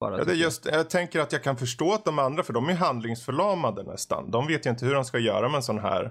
Bara, 0.00 0.18
Ja, 0.18 0.24
det 0.24 0.32
är 0.32 0.36
just, 0.36 0.66
jag 0.66 0.90
tänker 0.90 1.20
att 1.20 1.32
jag 1.32 1.42
kan 1.42 1.56
förstå 1.56 1.92
att 1.92 2.04
de 2.04 2.18
andra, 2.18 2.42
för 2.42 2.52
de 2.52 2.68
är 2.68 2.74
handlingsförlamade 2.74 3.82
nästan. 3.82 4.30
De 4.30 4.46
vet 4.46 4.66
ju 4.66 4.70
inte 4.70 4.86
hur 4.86 4.94
de 4.94 5.04
ska 5.04 5.18
göra 5.18 5.48
med 5.48 5.56
en 5.56 5.62
sån 5.62 5.78
här 5.78 6.10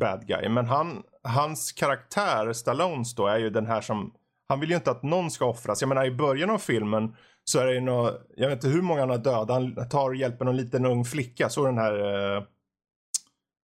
bad 0.00 0.26
guy. 0.26 0.48
Men 0.48 0.66
han, 0.66 1.02
hans 1.22 1.72
karaktär, 1.72 2.52
Stallones 2.52 3.14
då, 3.14 3.26
är 3.26 3.38
ju 3.38 3.50
den 3.50 3.66
här 3.66 3.80
som, 3.80 4.12
han 4.48 4.60
vill 4.60 4.70
ju 4.70 4.76
inte 4.76 4.90
att 4.90 5.02
någon 5.02 5.30
ska 5.30 5.44
offras. 5.46 5.80
Jag 5.80 5.88
menar 5.88 6.04
i 6.04 6.10
början 6.10 6.50
av 6.50 6.58
filmen 6.58 7.16
så 7.44 7.58
är 7.58 7.66
det 7.66 7.74
ju 7.74 7.80
nå, 7.80 8.12
jag 8.36 8.48
vet 8.48 8.56
inte 8.56 8.68
hur 8.68 8.82
många 8.82 9.00
han 9.00 9.10
har 9.10 9.18
dödat. 9.18 9.50
Han 9.50 9.88
tar 9.88 10.08
och 10.08 10.16
hjälper 10.16 10.44
någon 10.44 10.56
liten 10.56 10.86
ung 10.86 11.04
flicka. 11.04 11.48
Så 11.48 11.64
den 11.64 11.78
här, 11.78 11.98
eh, 12.36 12.42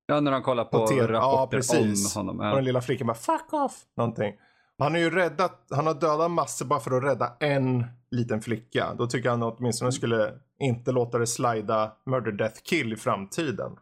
Ja, 0.07 0.20
när 0.20 0.31
de 0.31 0.43
kollar 0.43 0.64
på, 0.64 0.87
på. 0.87 0.95
Ja, 0.95 1.07
rapporter 1.09 1.57
precis. 1.57 2.16
om 2.16 2.20
honom. 2.20 2.41
och 2.41 2.47
Ja. 2.47 2.55
den 2.55 2.64
lilla 2.64 2.81
flickan 2.81 3.07
bara 3.07 3.14
fuck 3.16 3.53
off. 3.53 3.72
Någonting. 3.97 4.35
Han 4.79 4.93
har 4.93 4.99
ju 4.99 5.11
räddat, 5.11 5.66
han 5.70 5.87
har 5.87 5.95
dödat 5.95 6.31
massor 6.31 6.66
bara 6.66 6.81
för 6.81 6.91
att 6.97 7.05
rädda 7.05 7.37
en 7.41 7.85
liten 8.11 8.41
flicka. 8.41 8.95
Då 8.99 9.07
tycker 9.07 9.31
han 9.31 9.43
åtminstone 9.43 9.93
skulle 9.93 10.39
inte 10.61 10.93
låta 10.93 11.18
det 11.18 11.27
slida 11.27 11.93
murder 12.07 12.33
death 12.33 12.61
kill 12.62 12.93
i 12.93 12.97
framtiden. 12.97 13.77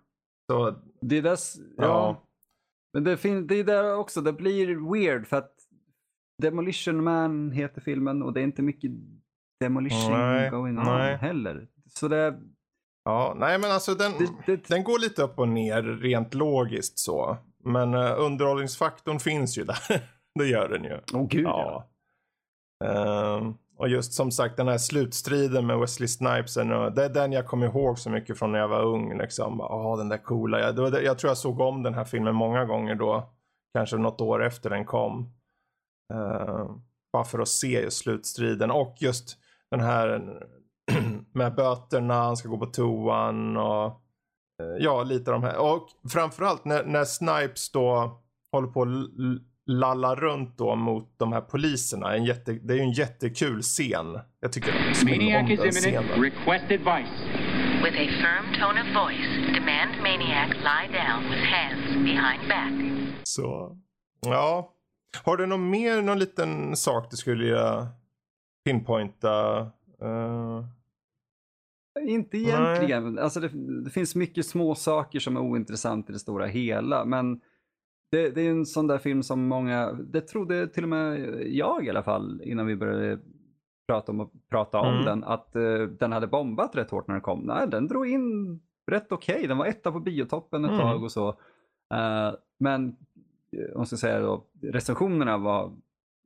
Så, 0.50 0.74
Det 1.00 1.18
är 1.18 1.22
där, 1.22 1.32
s- 1.32 1.56
ja. 1.76 1.84
Ja. 1.84 2.22
Men 2.92 3.04
det, 3.04 3.16
fin- 3.16 3.46
det 3.46 3.54
är 3.54 3.64
där 3.64 3.96
också, 3.96 4.20
det 4.20 4.32
blir 4.32 4.92
weird 4.92 5.26
för 5.26 5.36
att 5.36 5.52
Demolition 6.42 7.04
Man 7.04 7.50
heter 7.52 7.80
filmen 7.80 8.22
och 8.22 8.32
det 8.32 8.40
är 8.40 8.44
inte 8.44 8.62
mycket 8.62 8.90
demolition 9.60 10.10
Nej, 10.12 10.50
going 10.50 10.78
on 10.78 10.84
nej. 10.84 11.16
heller. 11.16 11.68
Så 11.88 12.08
det, 12.08 12.40
ja, 13.04 13.34
nej 13.38 13.58
men 13.58 13.70
alltså 13.70 13.94
den, 13.94 14.12
det, 14.18 14.28
det, 14.46 14.68
den 14.68 14.84
går 14.84 14.98
lite 14.98 15.22
upp 15.22 15.38
och 15.38 15.48
ner 15.48 15.82
rent 15.82 16.34
logiskt 16.34 16.98
så. 16.98 17.36
Men 17.64 17.94
uh, 17.94 18.14
underhållningsfaktorn 18.20 19.18
finns 19.20 19.58
ju 19.58 19.64
där. 19.64 19.78
det 20.38 20.46
gör 20.46 20.68
den 20.68 20.84
ju. 20.84 21.00
Åh 21.12 21.26
gud 21.28 21.44
ja. 21.44 21.88
Ja. 22.78 22.86
Ehm, 22.86 23.54
och 23.76 23.88
just 23.88 24.12
som 24.12 24.30
sagt 24.30 24.56
den 24.56 24.68
här 24.68 24.78
slutstriden 24.78 25.66
med 25.66 25.78
Wesley 25.78 26.08
Snipes. 26.08 26.54
Det 26.54 27.04
är 27.04 27.14
den 27.14 27.32
jag 27.32 27.46
kommer 27.46 27.66
ihåg 27.66 27.98
så 27.98 28.10
mycket 28.10 28.38
från 28.38 28.52
när 28.52 28.58
jag 28.58 28.68
var 28.68 28.82
ung. 28.82 29.18
Liksom. 29.18 29.56
Ja, 29.58 29.94
den 29.98 30.08
där 30.08 30.18
coola. 30.18 30.60
Jag, 30.60 31.02
jag 31.02 31.18
tror 31.18 31.30
jag 31.30 31.38
såg 31.38 31.60
om 31.60 31.82
den 31.82 31.94
här 31.94 32.04
filmen 32.04 32.34
många 32.34 32.64
gånger 32.64 32.94
då. 32.94 33.32
Kanske 33.74 33.96
något 33.96 34.20
år 34.20 34.44
efter 34.44 34.70
den 34.70 34.84
kom. 34.84 35.32
Ehm, 36.14 36.82
bara 37.12 37.24
för 37.24 37.38
att 37.38 37.48
se 37.48 37.82
just 37.82 37.98
slutstriden. 37.98 38.70
Och 38.70 38.96
just 38.98 39.38
den 39.70 39.80
här 39.80 40.40
med 41.32 41.54
böterna. 41.54 42.14
Han 42.14 42.36
ska 42.36 42.48
gå 42.48 42.58
på 42.58 42.66
toan. 42.66 43.56
Och 43.56 43.86
eh, 44.62 44.76
ja, 44.78 45.02
lite 45.02 45.32
av 45.32 45.40
de 45.40 45.46
här. 45.46 45.58
Och 45.58 45.88
framförallt 46.12 46.64
när, 46.64 46.84
när 46.84 47.04
Snipes 47.04 47.70
då 47.70 48.20
håller 48.52 48.68
på 48.68 48.84
lalla 49.66 50.14
runt 50.14 50.58
då 50.58 50.74
mot 50.76 51.18
de 51.18 51.32
här 51.32 51.40
poliserna. 51.40 52.14
En 52.16 52.24
jätte, 52.24 52.52
det 52.52 52.72
är 52.74 52.76
ju 52.76 52.82
en 52.82 52.92
jättekul 52.92 53.62
scen. 53.62 54.18
Jag 54.40 54.52
tycker 54.52 54.70
om 54.76 55.08
Maniac 55.10 55.50
is 55.50 55.58
den 55.58 55.68
imminent. 55.68 55.74
scenen. 56.10 56.22
Request 56.22 56.64
advice. 56.64 57.12
With 57.84 57.96
a 57.96 58.08
firm 58.22 58.60
tone 58.60 58.80
of 58.80 58.86
voice, 58.94 59.54
demand 59.54 59.90
Maniac 60.02 60.48
lie 60.48 60.88
down 60.98 61.30
with 61.30 61.42
hands 61.44 62.04
behind 62.04 62.48
back. 62.48 62.72
Så, 63.22 63.76
ja. 64.20 64.70
Har 65.24 65.36
du 65.36 65.46
någon 65.46 65.70
mer, 65.70 66.02
någon 66.02 66.18
liten 66.18 66.76
sak 66.76 67.10
du 67.10 67.16
skulle 67.16 67.44
vilja 67.44 67.88
pinpointa? 68.64 69.58
Eh, 70.02 70.64
Inte 72.08 72.38
egentligen. 72.38 73.18
Alltså 73.18 73.40
det, 73.40 73.48
det 73.84 73.90
finns 73.90 74.14
mycket 74.14 74.46
små 74.46 74.74
saker 74.74 75.18
som 75.20 75.36
är 75.36 75.40
ointressant 75.40 76.10
i 76.10 76.12
det 76.12 76.18
stora 76.18 76.46
hela. 76.46 77.04
Men 77.04 77.40
det, 78.14 78.30
det 78.30 78.40
är 78.42 78.50
en 78.50 78.66
sån 78.66 78.86
där 78.86 78.98
film 78.98 79.22
som 79.22 79.46
många, 79.48 79.92
det 79.92 80.20
trodde 80.20 80.68
till 80.68 80.82
och 80.82 80.88
med 80.88 81.18
jag 81.46 81.86
i 81.86 81.90
alla 81.90 82.02
fall 82.02 82.40
innan 82.44 82.66
vi 82.66 82.76
började 82.76 83.18
prata 83.88 84.12
om, 84.12 84.30
prata 84.50 84.78
om 84.80 84.92
Mm. 84.94 85.04
den, 85.04 85.24
att 85.24 85.56
eh, 85.56 85.80
den 85.98 86.12
hade 86.12 86.26
bombat 86.26 86.76
rätt 86.76 86.90
hårt 86.90 87.06
när 87.08 87.14
den 87.14 87.22
kom. 87.22 87.40
Nej, 87.40 87.68
den 87.68 87.88
drog 87.88 88.06
in 88.08 88.60
rätt 88.90 89.12
okej. 89.12 89.46
Den 89.46 89.58
var 89.58 89.66
etta 89.66 89.92
på 89.92 90.00
biotoppen 90.00 90.64
ett 90.64 90.70
Mm. 90.70 90.80
tag 90.82 91.02
och 91.02 91.12
så. 91.12 91.28
Eh, 91.94 92.32
men 92.58 92.96
eh, 93.52 93.76
om 93.76 93.86
ska 93.86 93.96
säga 93.96 94.20
då, 94.20 94.44
recensionerna 94.62 95.38
var 95.38 95.72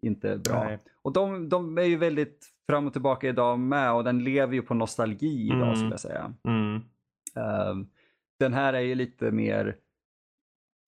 inte 0.02 0.36
bra. 0.38 0.64
Nej. 0.64 0.78
Och 1.02 1.12
de, 1.12 1.48
de 1.48 1.78
är 1.78 1.82
ju 1.82 1.96
väldigt 1.96 2.46
fram 2.70 2.86
och 2.86 2.92
tillbaka 2.92 3.28
idag 3.28 3.58
med 3.58 3.92
och 3.92 4.04
den 4.04 4.24
lever 4.24 4.54
ju 4.54 4.62
på 4.62 4.74
nostalgi 4.74 5.46
idag 5.46 5.62
Mm. 5.62 5.76
skulle 5.76 5.90
jag 5.90 6.00
säga. 6.00 6.32
mm. 6.44 6.80
Ehm, 7.36 7.86
den 8.38 8.52
här 8.52 8.72
är 8.72 8.80
ju 8.80 8.94
lite 8.94 9.30
mer, 9.30 9.76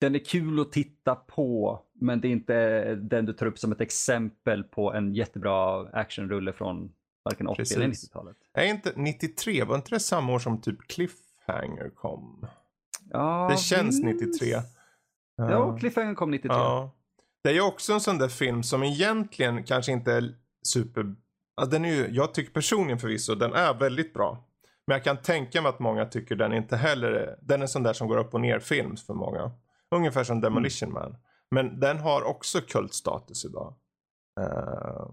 den 0.01 0.15
är 0.15 0.19
kul 0.19 0.59
att 0.59 0.71
titta 0.71 1.15
på 1.15 1.79
men 1.93 2.21
det 2.21 2.27
är 2.27 2.31
inte 2.31 2.95
den 2.95 3.25
du 3.25 3.33
tar 3.33 3.45
upp 3.45 3.59
som 3.59 3.71
ett 3.71 3.81
exempel 3.81 4.63
på 4.63 4.93
en 4.93 5.13
jättebra 5.13 5.87
actionrulle 5.93 6.53
från 6.53 6.91
varken 7.25 7.47
80 7.47 7.61
eller 7.75 7.87
Precis. 7.87 8.09
90-talet. 8.09 8.37
Är 8.53 8.65
inte 8.65 8.91
93, 8.95 9.63
var 9.63 9.75
inte 9.75 9.95
det 9.95 9.99
samma 9.99 10.33
år 10.33 10.39
som 10.39 10.61
typ 10.61 10.87
Cliffhanger 10.87 11.89
kom? 11.95 12.47
Ja, 13.09 13.47
Det 13.51 13.57
känns 13.57 14.03
minst. 14.03 14.21
93. 14.39 14.55
Ja, 15.35 15.77
Cliffhanger 15.77 16.15
kom 16.15 16.31
93. 16.31 16.55
Ja. 16.55 16.91
Det 17.43 17.49
är 17.49 17.53
ju 17.53 17.61
också 17.61 17.93
en 17.93 18.01
sån 18.01 18.17
där 18.17 18.27
film 18.27 18.63
som 18.63 18.83
egentligen 18.83 19.63
kanske 19.63 19.91
inte 19.91 20.13
är 20.13 20.35
super... 20.63 21.15
Ja, 21.55 21.65
den 21.65 21.85
är 21.85 21.89
ju, 21.89 22.07
jag 22.09 22.33
tycker 22.33 22.51
personligen 22.53 22.99
förvisso 22.99 23.35
den 23.35 23.53
är 23.53 23.73
väldigt 23.73 24.13
bra. 24.13 24.43
Men 24.87 24.95
jag 24.95 25.03
kan 25.03 25.17
tänka 25.17 25.61
mig 25.61 25.69
att 25.69 25.79
många 25.79 26.05
tycker 26.05 26.35
den 26.35 26.53
inte 26.53 26.75
heller 26.75 27.11
är... 27.11 27.37
Den 27.41 27.59
är 27.59 27.63
en 27.63 27.69
sån 27.69 27.83
där 27.83 27.93
som 27.93 28.07
går 28.07 28.17
upp 28.17 28.33
och 28.33 28.41
ner 28.41 28.59
film 28.59 28.97
för 28.97 29.13
många. 29.13 29.51
Ungefär 29.95 30.23
som 30.23 30.41
Demolition 30.41 30.93
Man. 30.93 31.17
Men 31.51 31.79
den 31.79 31.99
har 31.99 32.23
också 32.23 32.61
kultstatus 32.61 33.45
idag. 33.45 33.75
Eh, 34.41 35.09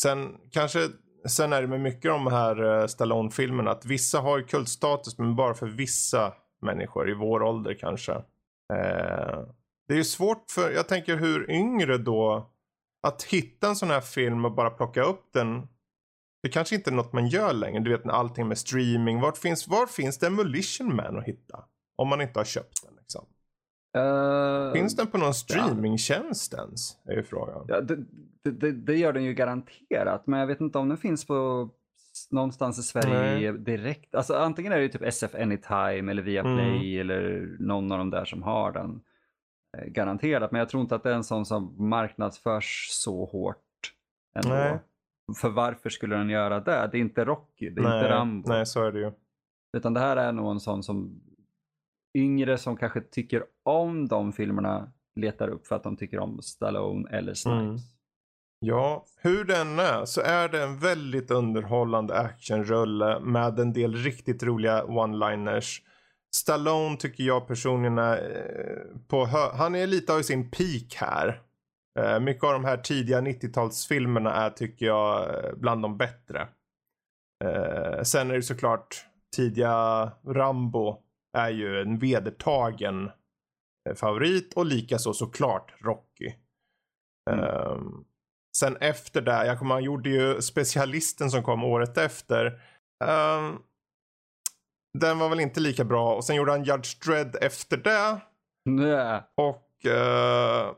sen 0.00 0.36
kanske... 0.50 0.88
Sen 1.28 1.52
är 1.52 1.62
det 1.62 1.68
med 1.68 1.80
mycket 1.80 2.10
av 2.10 2.24
de 2.24 2.32
här 2.32 2.64
uh, 2.64 2.86
Stallone-filmerna 2.86 3.70
att 3.70 3.84
vissa 3.84 4.20
har 4.20 4.42
kultstatus 4.42 5.18
men 5.18 5.36
bara 5.36 5.54
för 5.54 5.66
vissa 5.66 6.34
människor 6.62 7.10
i 7.10 7.14
vår 7.14 7.42
ålder 7.42 7.74
kanske. 7.74 8.12
Eh, 8.72 9.40
det 9.88 9.94
är 9.94 9.96
ju 9.96 10.04
svårt 10.04 10.50
för, 10.50 10.70
jag 10.70 10.88
tänker 10.88 11.16
hur 11.16 11.50
yngre 11.50 11.98
då, 11.98 12.50
att 13.02 13.22
hitta 13.22 13.68
en 13.68 13.76
sån 13.76 13.90
här 13.90 14.00
film 14.00 14.44
och 14.44 14.54
bara 14.54 14.70
plocka 14.70 15.02
upp 15.02 15.32
den. 15.32 15.68
Det 16.42 16.48
kanske 16.48 16.74
inte 16.74 16.90
är 16.90 16.94
något 16.94 17.12
man 17.12 17.28
gör 17.28 17.52
längre. 17.52 17.80
Du 17.80 17.90
vet 17.90 18.06
allting 18.06 18.48
med 18.48 18.58
streaming. 18.58 19.20
Vart 19.20 19.38
finns, 19.38 19.68
var 19.68 19.86
finns 19.86 20.18
Demolition 20.18 20.96
Man 20.96 21.18
att 21.18 21.24
hitta? 21.24 21.64
Om 21.96 22.08
man 22.08 22.20
inte 22.20 22.40
har 22.40 22.44
köpt 22.44 22.82
den 22.82 22.94
liksom. 22.96 23.26
Eh, 23.96 24.72
Finns 24.72 24.96
den 24.96 25.06
på 25.06 25.18
någon 25.18 25.34
streamingtjänst 25.34 26.54
ens? 26.54 26.96
Är 27.04 27.12
ju 27.16 27.22
frågan. 27.22 27.64
Ja, 27.68 27.80
det, 27.80 27.96
det, 28.50 28.72
det, 28.72 28.96
gör 28.96 29.12
den 29.12 29.24
ju 29.24 29.34
garanterat, 29.34 30.26
men 30.26 30.40
jag 30.40 30.46
vet 30.46 30.60
inte 30.60 30.78
om 30.78 30.88
den 30.88 30.98
finns 30.98 31.26
på 31.26 31.68
någonstans 32.30 32.78
i 32.78 32.82
Sverige 32.82 33.52
direkt. 33.52 34.14
Alltså 34.14 34.34
antingen 34.34 34.72
är 34.72 34.76
det 34.76 34.82
ju 34.82 34.88
typ 34.88 35.02
SF 35.02 35.34
Anytime 35.34 36.10
eller 36.10 36.22
Viaplay 36.22 36.98
eller 37.00 37.56
någon 37.58 37.92
av 37.92 37.98
de 37.98 38.10
där 38.10 38.24
som 38.24 38.42
har 38.42 38.72
den. 38.72 39.00
eh, 39.78 39.84
Garanterat, 39.84 40.52
men 40.52 40.58
jag 40.58 40.68
tror 40.68 40.80
inte 40.82 40.94
att 40.94 41.02
det 41.02 41.10
är 41.10 41.14
en 41.14 41.24
sån 41.24 41.46
som 41.46 41.88
marknadsförs 41.88 42.88
så 42.90 43.24
hårt. 43.24 43.62
Ändå. 44.36 44.48
Nej. 44.54 44.78
För 45.40 45.48
varför 45.48 45.90
skulle 45.90 46.16
den 46.16 46.30
göra 46.30 46.60
det? 46.60 46.88
Det 46.92 46.98
är 46.98 47.00
inte 47.00 47.24
Rocky, 47.24 47.70
det 47.70 47.80
är 47.80 47.98
inte 47.98 48.10
Rambo. 48.10 48.48
nej, 48.48 48.66
så 48.66 48.84
är 48.84 48.92
det 48.92 48.98
ju. 49.00 49.12
Utan 49.76 49.94
det 49.94 50.00
här 50.00 50.16
är 50.16 50.32
nog 50.32 50.50
en 50.50 50.60
sån 50.60 50.82
som 50.82 51.20
yngre 52.16 52.58
som 52.58 52.76
kanske 52.76 53.00
tycker 53.00 53.44
om 53.64 54.08
de 54.08 54.32
filmerna 54.32 54.92
letar 55.16 55.48
upp 55.48 55.66
för 55.66 55.76
att 55.76 55.82
de 55.82 55.96
tycker 55.96 56.18
om 56.18 56.42
Stallone 56.42 57.10
eller 57.10 57.34
Snipes. 57.34 57.60
Mm. 57.60 57.76
Ja, 58.58 59.04
hur 59.16 59.44
den 59.44 59.78
är 59.78 60.04
så 60.04 60.20
är 60.20 60.48
det 60.48 60.62
en 60.62 60.78
väldigt 60.78 61.30
underhållande 61.30 62.18
actionrulle 62.18 63.20
med 63.20 63.58
en 63.58 63.72
del 63.72 63.94
riktigt 63.94 64.42
roliga 64.42 64.84
one-liners. 64.84 65.82
Stallone 66.34 66.96
tycker 66.96 67.24
jag 67.24 67.46
personligen 67.48 67.98
är 67.98 68.16
eh, 68.16 68.98
på 69.08 69.24
hö- 69.26 69.52
Han 69.54 69.74
är 69.74 69.86
lite 69.86 70.14
av 70.14 70.22
sin 70.22 70.50
peak 70.50 70.94
här. 70.96 71.40
Eh, 71.98 72.20
mycket 72.20 72.44
av 72.44 72.52
de 72.52 72.64
här 72.64 72.76
tidiga 72.76 73.20
90-talsfilmerna 73.20 74.30
är 74.30 74.50
tycker 74.50 74.86
jag 74.86 75.28
bland 75.58 75.82
de 75.82 75.96
bättre. 75.98 76.48
Eh, 77.44 78.02
sen 78.02 78.30
är 78.30 78.34
det 78.34 78.42
såklart 78.42 79.04
tidiga 79.36 80.12
Rambo 80.26 81.02
är 81.36 81.50
ju 81.50 81.80
en 81.80 81.98
vedertagen 81.98 83.10
eh, 83.88 83.94
favorit 83.94 84.54
och 84.54 84.66
likaså 84.66 85.12
såklart 85.12 85.74
Rocky. 85.80 86.32
Ehm, 87.30 88.04
sen 88.56 88.76
efter 88.76 89.20
det, 89.20 89.46
jag 89.46 89.58
kommer, 89.58 89.74
han 89.74 89.84
gjorde 89.84 90.10
ju 90.10 90.42
specialisten 90.42 91.30
som 91.30 91.42
kom 91.42 91.64
året 91.64 91.98
efter. 91.98 92.46
Ehm, 93.04 93.58
den 94.98 95.18
var 95.18 95.28
väl 95.28 95.40
inte 95.40 95.60
lika 95.60 95.84
bra 95.84 96.14
och 96.14 96.24
sen 96.24 96.36
gjorde 96.36 96.52
han 96.52 96.64
Judge 96.64 97.06
Dredd 97.06 97.36
efter 97.40 97.76
det. 97.76 98.20
Nej. 98.64 99.22
Och 99.34 99.86
eh, 99.86 100.72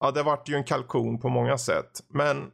ja, 0.00 0.10
det 0.14 0.22
vart 0.22 0.48
ju 0.48 0.54
en 0.54 0.64
kalkon 0.64 1.20
på 1.20 1.28
många 1.28 1.58
sätt. 1.58 2.04
Men 2.08 2.50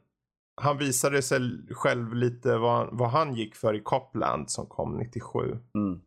han 0.62 0.78
visade 0.78 1.22
sig 1.22 1.40
själv 1.70 2.14
lite 2.14 2.56
vad, 2.56 2.98
vad 2.98 3.10
han 3.10 3.34
gick 3.34 3.54
för 3.54 3.74
i 3.74 3.80
Copland 3.80 4.50
som 4.50 4.66
kom 4.66 4.98
97. 4.98 5.38
Mm. 5.74 6.00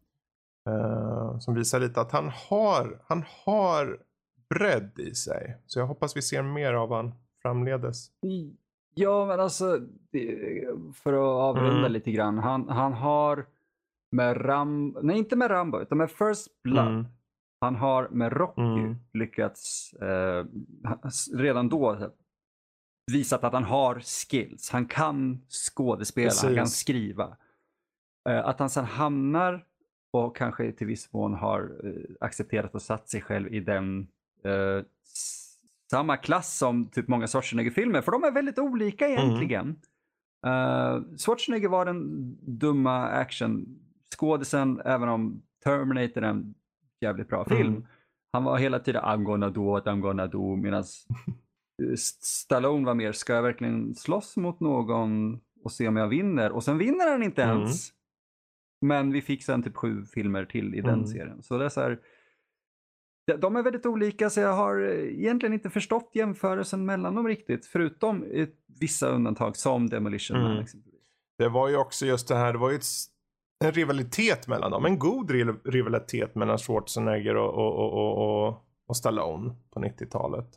Eh, 0.68 1.40
som 1.40 1.54
visar 1.56 1.80
lite 1.80 2.02
att 2.02 2.12
han 2.12 2.30
har, 2.50 3.02
han 3.08 3.24
har 3.46 4.00
bredd 4.50 5.00
i 5.00 5.16
sig. 5.16 5.58
Så 5.66 5.80
jag 5.80 5.88
hoppas 5.88 6.18
vi 6.18 6.22
ser 6.22 6.42
mer 6.44 6.74
av 6.74 6.94
han 6.94 7.14
framledes. 7.42 8.08
Ja, 8.96 9.26
men 9.26 9.40
alltså 9.40 9.80
för 10.94 11.14
att 11.14 11.20
avrunda 11.58 11.78
Mm. 11.80 11.92
lite 11.92 12.12
grann. 12.12 12.38
Han, 12.38 12.70
han 12.70 12.94
har 12.94 13.46
med 14.12 14.46
Ram, 14.46 14.98
nej 15.02 15.18
inte 15.18 15.36
med 15.36 15.52
Rambo, 15.52 15.80
utan 15.82 15.98
med 15.98 16.12
First 16.12 16.62
Blood. 16.64 16.88
Mm. 16.88 17.06
Han 17.62 17.76
har 17.76 18.08
med 18.10 18.34
Rocky 18.34 18.62
Mm. 18.62 18.96
lyckats 19.14 19.94
eh, 19.94 20.46
redan 21.34 21.70
då 21.70 22.12
visat 23.12 23.44
att 23.44 23.54
han 23.54 23.64
har 23.64 24.00
skills. 24.00 24.70
Han 24.70 24.86
kan 24.86 25.42
skådespela, 25.50 26.32
han 26.44 26.56
kan 26.56 26.64
Precis. 26.66 26.80
skriva. 26.80 27.38
Eh, 28.30 28.46
att 28.48 28.60
han 28.60 28.70
sen 28.70 28.86
hamnar 28.86 29.66
och 30.26 30.36
kanske 30.36 30.72
till 30.72 30.88
viss 30.88 31.14
mån 31.14 31.34
har 31.34 31.72
eh, 31.84 31.92
accepterat 32.20 32.76
och 32.76 32.82
satt 32.82 33.10
sig 33.10 33.22
själv 33.22 33.54
i 33.54 33.60
den 33.60 34.08
eh, 34.44 34.86
samma 35.92 36.18
klass 36.18 36.58
som 36.58 36.90
typ 36.90 37.08
många 37.08 37.28
Schwarzenegger-filmer, 37.28 38.02
för 38.02 38.12
de 38.12 38.24
är 38.24 38.32
väldigt 38.32 38.60
olika 38.60 39.08
egentligen. 39.08 39.80
Uh, 40.48 41.18
Schwarzenegger 41.18 41.70
var 41.70 41.86
den 41.86 42.36
dumma 42.42 43.08
action-skådisen, 43.08 44.82
även 44.86 45.10
om 45.10 45.42
Terminator 45.64 46.24
är 46.24 46.28
en 46.28 46.56
jävligt 47.02 47.30
bra 47.30 47.46
film. 47.46 47.74
Mm. 47.74 47.86
Han 48.34 48.44
var 48.44 48.58
hela 48.58 48.80
tiden 48.80 49.02
I'm 49.02 49.24
gonna 49.24 49.50
do 49.50 49.78
it, 49.78 49.86
I'm 49.86 50.02
gonna 50.02 50.28
do, 50.28 50.56
medan 50.56 50.84
Stallone 52.22 52.86
var 52.86 52.94
mer, 52.94 53.12
ska 53.12 53.34
jag 53.34 53.44
verkligen 53.44 53.96
slåss 53.96 54.38
mot 54.38 54.60
någon 54.60 55.40
och 55.64 55.72
se 55.72 55.88
om 55.88 55.98
jag 55.98 56.08
vinner? 56.08 56.52
Och 56.52 56.64
sen 56.64 56.78
vinner 56.78 57.12
han 57.12 57.24
inte 57.24 57.44
Mm. 57.44 57.68
Men 58.82 59.12
vi 59.12 59.22
fick 59.22 59.44
sen 59.44 59.64
typ 59.64 59.76
sju 59.76 60.06
filmer 60.06 60.46
till 60.46 60.76
i 60.76 60.82
den 60.82 60.94
Mm. 60.94 61.08
serien. 61.08 61.44
Så 61.44 61.58
det 61.58 61.66
är 61.66 61.70
så 61.70 61.82
här, 61.82 62.00
de- 63.38 63.56
är 63.56 63.64
väldigt 63.64 63.86
olika 63.86 64.30
så 64.30 64.40
jag 64.40 64.54
har 64.54 64.82
eh, 64.82 65.20
egentligen 65.20 65.54
inte 65.54 65.70
förstått 65.70 66.10
jämförelsen 66.14 66.86
mellan 66.86 67.16
dem 67.16 67.28
riktigt. 67.28 67.66
Förutom 67.66 68.26
vissa 68.80 69.08
undantag 69.10 69.56
som 69.58 69.90
Demolition 69.90 70.42
Man 70.42 70.52
Mm. 70.52 70.66
Det 71.38 71.50
var 71.50 71.70
ju 71.70 71.78
också 71.78 72.06
just 72.06 72.28
det 72.28 72.36
här, 72.36 72.54
det 72.54 72.60
var 72.60 72.70
ju 72.70 72.76
ett, 72.76 72.86
en 73.66 73.72
rivalitet 73.72 74.48
mellan 74.48 74.72
dem. 74.72 74.86
En 74.86 75.00
god 75.00 75.32
ri- 75.32 75.60
rivalitet 75.66 76.36
mellan 76.36 76.58
Schwarzenegger 76.58 77.36
och, 77.36 77.54
och, 77.54 77.94
och, 77.94 78.48
och, 78.48 78.64
och 78.88 78.98
Stallone 78.98 79.56
på 79.74 79.80
90-talet. 79.80 80.48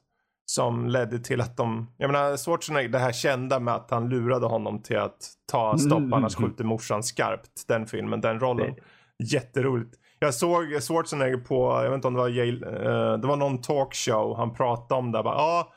Som 0.51 0.88
ledde 0.88 1.18
till 1.18 1.40
att 1.40 1.57
de, 1.57 1.86
jag 1.96 2.12
menar 2.12 2.36
Schwarzenegger, 2.36 2.88
det 2.88 2.98
här 2.98 3.12
kända 3.12 3.61
med 3.61 3.74
att 3.74 3.90
han 3.90 4.09
lurade 4.09 4.46
honom 4.46 4.82
till 4.82 4.98
att 4.98 5.28
ta 5.53 5.78
stopp 5.78 5.98
Mm. 5.98 6.12
annars 6.12 6.34
skjuter 6.36 6.64
morsan 6.64 7.03
skarpt. 7.03 7.64
Den 7.68 7.86
filmen, 7.86 8.20
den 8.20 8.40
rollen. 8.40 8.74
Jätteroligt. 9.18 9.94
Jag 10.18 10.34
såg 10.34 10.82
Schwarzenegger 10.82 11.36
på, 11.36 11.80
jag 11.84 11.90
vet 11.90 11.94
inte 11.94 12.09
om 12.09 12.14
det 12.14 12.20
var 12.20 12.28
Yale, 12.28 12.66
eh, 12.66 13.18
det 13.18 13.26
var 13.26 13.36
någon 13.36 13.61
talkshow 13.61 14.36
han 14.36 14.55
pratade 14.55 14.98
om 14.98 15.12
det. 15.12 15.22
Bara, 15.22 15.34
Ja, 15.34 15.72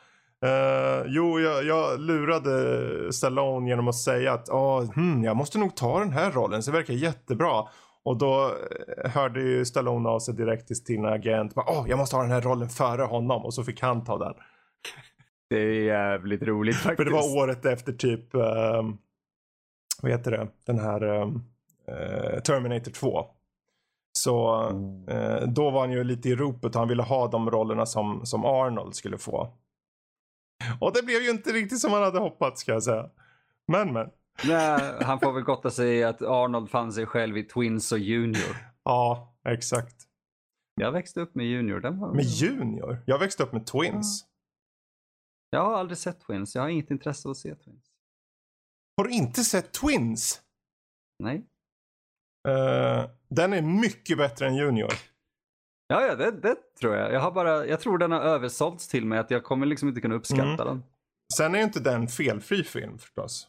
eh, 0.45 1.03
jo, 1.07 1.39
jag, 1.39 1.63
jag 1.65 1.99
lurade 1.99 3.13
Stallone 3.13 3.69
genom 3.69 3.87
att 3.87 3.95
säga 3.95 4.33
att 4.33 4.49
oh, 4.49 4.93
hmm, 4.93 5.23
jag 5.23 5.37
måste 5.37 5.57
nog 5.57 5.75
ta 5.75 5.99
den 5.99 6.11
här 6.13 6.31
rollen, 6.31 6.63
så 6.63 6.71
det 6.71 6.77
verkar 6.77 6.93
jättebra. 6.93 7.63
Och 8.05 8.17
då 8.17 8.51
eh, 9.03 9.11
hörde 9.11 9.41
ju 9.41 9.65
Stallone 9.65 10.09
av 10.09 10.19
sig 10.19 10.33
direkt 10.33 10.67
till 10.67 10.75
sin 10.75 11.05
agent. 11.05 11.55
Bara, 11.55 11.65
oh, 11.65 11.89
jag 11.89 11.97
måste 11.99 12.15
ha 12.15 12.23
den 12.23 12.31
här 12.31 12.41
rollen 12.41 12.69
före 12.69 13.01
honom. 13.03 13.45
Och 13.45 13.53
så 13.53 13.63
fick 13.63 13.81
han 13.81 14.03
ta 14.03 14.17
den. 14.17 14.33
Det 15.49 15.59
är 15.59 15.83
jävligt 15.83 16.43
roligt 16.43 16.75
faktiskt. 16.75 16.97
För 16.97 17.05
det 17.05 17.11
var 17.11 17.37
året 17.37 17.65
efter 17.65 17.93
typ, 17.93 18.33
um, 18.33 18.97
vad 20.01 20.11
heter 20.11 20.31
det, 20.31 20.47
den 20.65 20.79
här 20.79 21.01
ehm, 21.01 21.41
eh, 21.87 22.39
Terminator 22.39 22.91
2. 22.91 23.25
Så 24.17 24.67
eh, 25.07 25.47
då 25.47 25.69
var 25.69 25.79
han 25.79 25.91
ju 25.91 26.03
lite 26.03 26.29
i 26.29 26.35
ropet 26.35 26.75
och 26.75 26.79
han 26.79 26.87
ville 26.87 27.03
ha 27.03 27.27
de 27.27 27.51
rollerna 27.51 27.85
som, 27.85 28.25
som 28.25 28.45
Arnold 28.45 28.95
skulle 28.95 29.17
få. 29.17 29.57
Och 30.79 30.93
det 30.93 31.03
blev 31.03 31.21
ju 31.21 31.29
inte 31.29 31.51
riktigt 31.51 31.79
som 31.79 31.91
han 31.91 32.03
hade 32.03 32.19
hoppats 32.19 32.61
ska 32.61 32.71
jag 32.71 32.83
säga. 32.83 33.09
Men 33.67 33.93
men. 33.93 34.09
Nej, 34.47 34.93
han 35.01 35.19
får 35.19 35.33
väl 35.33 35.43
gotta 35.43 35.69
sig 35.69 35.95
i 35.97 36.03
att 36.03 36.21
Arnold 36.21 36.69
fann 36.69 36.93
sig 36.93 37.05
själv 37.05 37.37
i 37.37 37.43
Twins 37.43 37.91
och 37.91 37.99
Junior. 37.99 38.57
Ja, 38.83 39.35
exakt. 39.47 39.95
Jag 40.75 40.91
växte 40.91 41.21
upp 41.21 41.35
med 41.35 41.45
Junior. 41.45 41.79
Den 41.79 41.99
var... 41.99 42.13
Med 42.13 42.25
Junior? 42.25 43.03
Jag 43.05 43.19
växte 43.19 43.43
upp 43.43 43.53
med 43.53 43.65
Twins. 43.65 44.25
Jag 45.53 45.65
har 45.65 45.73
aldrig 45.73 45.97
sett 45.97 46.19
Twins. 46.21 46.55
Jag 46.55 46.61
har 46.61 46.69
inget 46.69 46.91
intresse 46.91 47.27
av 47.27 47.31
att 47.31 47.37
se 47.37 47.55
Twins. 47.55 47.91
Har 48.97 49.03
du 49.03 49.11
inte 49.13 49.43
sett 49.43 49.73
Twins? 49.73 50.41
Nej. 51.19 51.45
Eh, 52.47 53.09
den 53.29 53.53
är 53.53 53.61
mycket 53.61 54.17
bättre 54.17 54.47
än 54.47 54.55
Junior. 54.55 54.93
Ja, 55.87 56.05
ja 56.05 56.15
det, 56.15 56.31
det 56.31 56.55
tror 56.79 56.95
jag. 56.95 57.13
Jag, 57.13 57.19
har 57.19 57.31
bara, 57.31 57.65
jag 57.65 57.79
tror 57.79 57.97
den 57.97 58.11
har 58.11 58.21
översålts 58.21 58.87
till 58.87 59.05
mig 59.05 59.19
att 59.19 59.31
jag 59.31 59.43
kommer 59.43 59.65
liksom 59.65 59.89
inte 59.89 60.01
kunna 60.01 60.15
uppskatta 60.15 60.41
Mm. 60.43 60.57
den. 60.65 60.83
Sen 61.37 61.55
är 61.55 61.59
inte 61.59 61.79
den 61.79 62.07
felfri 62.07 62.63
film 62.63 62.97
förstås. 62.97 63.47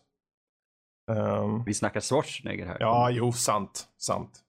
Ehm, 1.13 1.65
Vi 1.65 1.75
snackar 1.75 2.01
Schwarzenegger 2.01 2.67
här. 2.67 2.77
Ja, 2.81 3.11
jo, 3.11 3.33
sant. 3.33 3.89
Sant. 3.97 4.45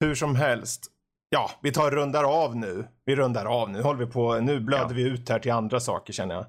Hur 0.00 0.14
som 0.14 0.36
helst. 0.36 0.92
Ja, 1.34 1.50
vi 1.62 1.72
tar 1.72 1.90
rundar 1.90 2.24
av 2.44 2.56
nu. 2.56 2.88
Vi 3.04 3.16
rundar 3.16 3.44
av 3.46 3.70
nu. 3.70 3.82
Håller 3.82 4.04
vi 4.06 4.12
på. 4.12 4.40
Nu 4.40 4.60
blöder 4.60 4.84
Ja. 4.88 4.94
vi 4.94 5.02
ut 5.02 5.28
här 5.28 5.38
till 5.38 5.52
andra 5.52 5.80
saker 5.80 6.12
känner 6.12 6.34
jag. 6.34 6.46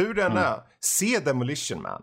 Hur 0.00 0.14
den 0.14 0.32
Mm. 0.32 0.42
är. 0.44 0.60
Se 0.80 1.18
Demolition 1.24 1.82
Man. 1.82 2.02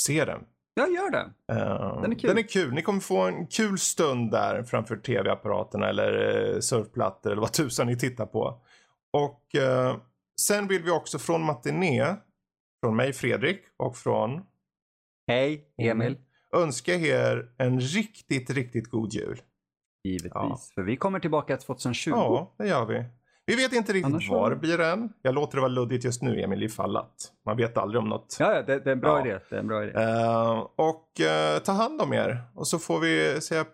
Se 0.00 0.24
den. 0.24 0.44
Jag 0.74 0.90
gör 0.92 1.10
det. 1.10 1.30
Ehm, 1.52 2.02
Den 2.02 2.12
är 2.12 2.18
kul. 2.18 2.28
Den 2.28 2.38
är 2.38 2.42
kul. 2.48 2.72
Ni 2.74 2.82
kommer 2.82 3.00
få 3.00 3.20
en 3.20 3.46
kul 3.46 3.78
stund 3.78 4.30
där 4.30 4.62
framför 4.62 4.96
tv-apparaterna 4.96 5.88
eller 5.88 6.38
eh, 6.54 6.60
surfplattor 6.60 7.32
eller 7.32 7.40
vad 7.40 7.52
tusan 7.52 7.86
ni 7.86 7.98
tittar 7.98 8.26
på. 8.26 8.60
Och 9.12 9.54
eh, 9.54 9.96
sen 10.40 10.68
vill 10.68 10.82
vi 10.82 10.90
också 10.90 11.18
från 11.18 11.42
Matiné, 11.44 12.14
från 12.84 12.96
mig 12.96 13.12
Fredrik 13.12 13.60
och 13.76 13.96
från 13.96 14.42
Hej, 15.26 15.64
Emil. 15.82 16.16
önska 16.56 16.94
er 16.94 17.48
en 17.58 17.80
riktigt, 17.80 18.50
riktigt 18.50 18.90
god 18.90 19.12
jul. 19.12 19.42
Givetvis. 20.04 20.32
Ja. 20.34 20.58
För 20.74 20.82
vi 20.82 20.96
kommer 20.96 21.20
tillbaka 21.20 21.56
2020. 21.56 22.10
Ja, 22.10 22.54
det 22.58 22.66
gör 22.68 22.86
vi. 22.86 23.04
Vi 23.46 23.54
vet 23.56 23.72
inte 23.72 23.92
riktigt 23.92 24.06
Annars 24.12 24.30
var 24.30 24.50
det 24.50 24.56
blir 24.56 24.80
än. 24.80 25.12
Jag 25.22 25.34
låter 25.34 25.56
det 25.56 25.60
vara 25.60 25.68
luddigt 25.72 26.04
just 26.04 26.22
nu, 26.22 26.40
Emil, 26.42 26.62
ifall 26.62 26.96
att. 26.96 27.32
Man 27.46 27.56
vet 27.56 27.76
aldrig 27.78 27.98
om 28.02 28.08
något. 28.08 28.36
Ja, 28.40 28.54
ja 28.54 28.62
det, 28.62 28.78
det 28.78 28.90
är 28.90 28.92
en 28.92 29.00
bra 29.00 29.18
Ja. 29.18 29.26
idé. 29.26 29.38
Det 29.50 29.56
är 29.56 29.60
en 29.60 29.66
bra 29.66 29.84
idé. 29.84 29.92
Eh, 30.02 30.58
och 30.76 31.20
eh, 31.20 31.58
ta 31.58 31.72
hand 31.72 32.00
om 32.02 32.12
er. 32.12 32.42
Och 32.54 32.66
så 32.68 32.78
får 32.78 33.00
vi 33.00 33.40
säga 33.40 33.64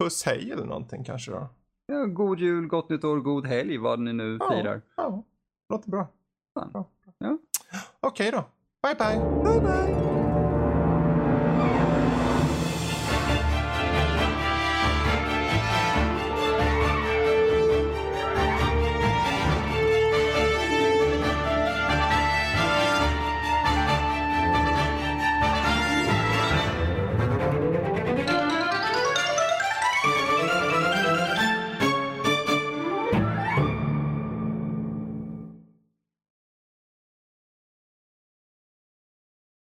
puss 0.00 0.24
hej 0.26 0.50
eller 0.52 0.64
någonting 0.64 1.04
kanske 1.04 1.30
då. 1.30 1.48
Ja, 1.86 2.04
god 2.04 2.38
jul, 2.40 2.66
gott 2.66 2.88
nytt 2.88 3.04
år, 3.04 3.16
god 3.20 3.46
helg, 3.46 3.78
vad 3.78 3.98
ni 4.00 4.12
nu 4.12 4.36
Ja. 4.40 4.50
firar. 4.50 4.82
Ja, 4.96 5.24
låter 5.68 5.90
bra. 5.90 6.06
Bra. 6.72 6.88
Ja. 7.18 7.38
Okej 8.00 8.30
då. 8.30 8.44
Bye 8.82 8.94
bye. 8.94 9.42
Bye 9.44 9.60
bye. 9.60 10.11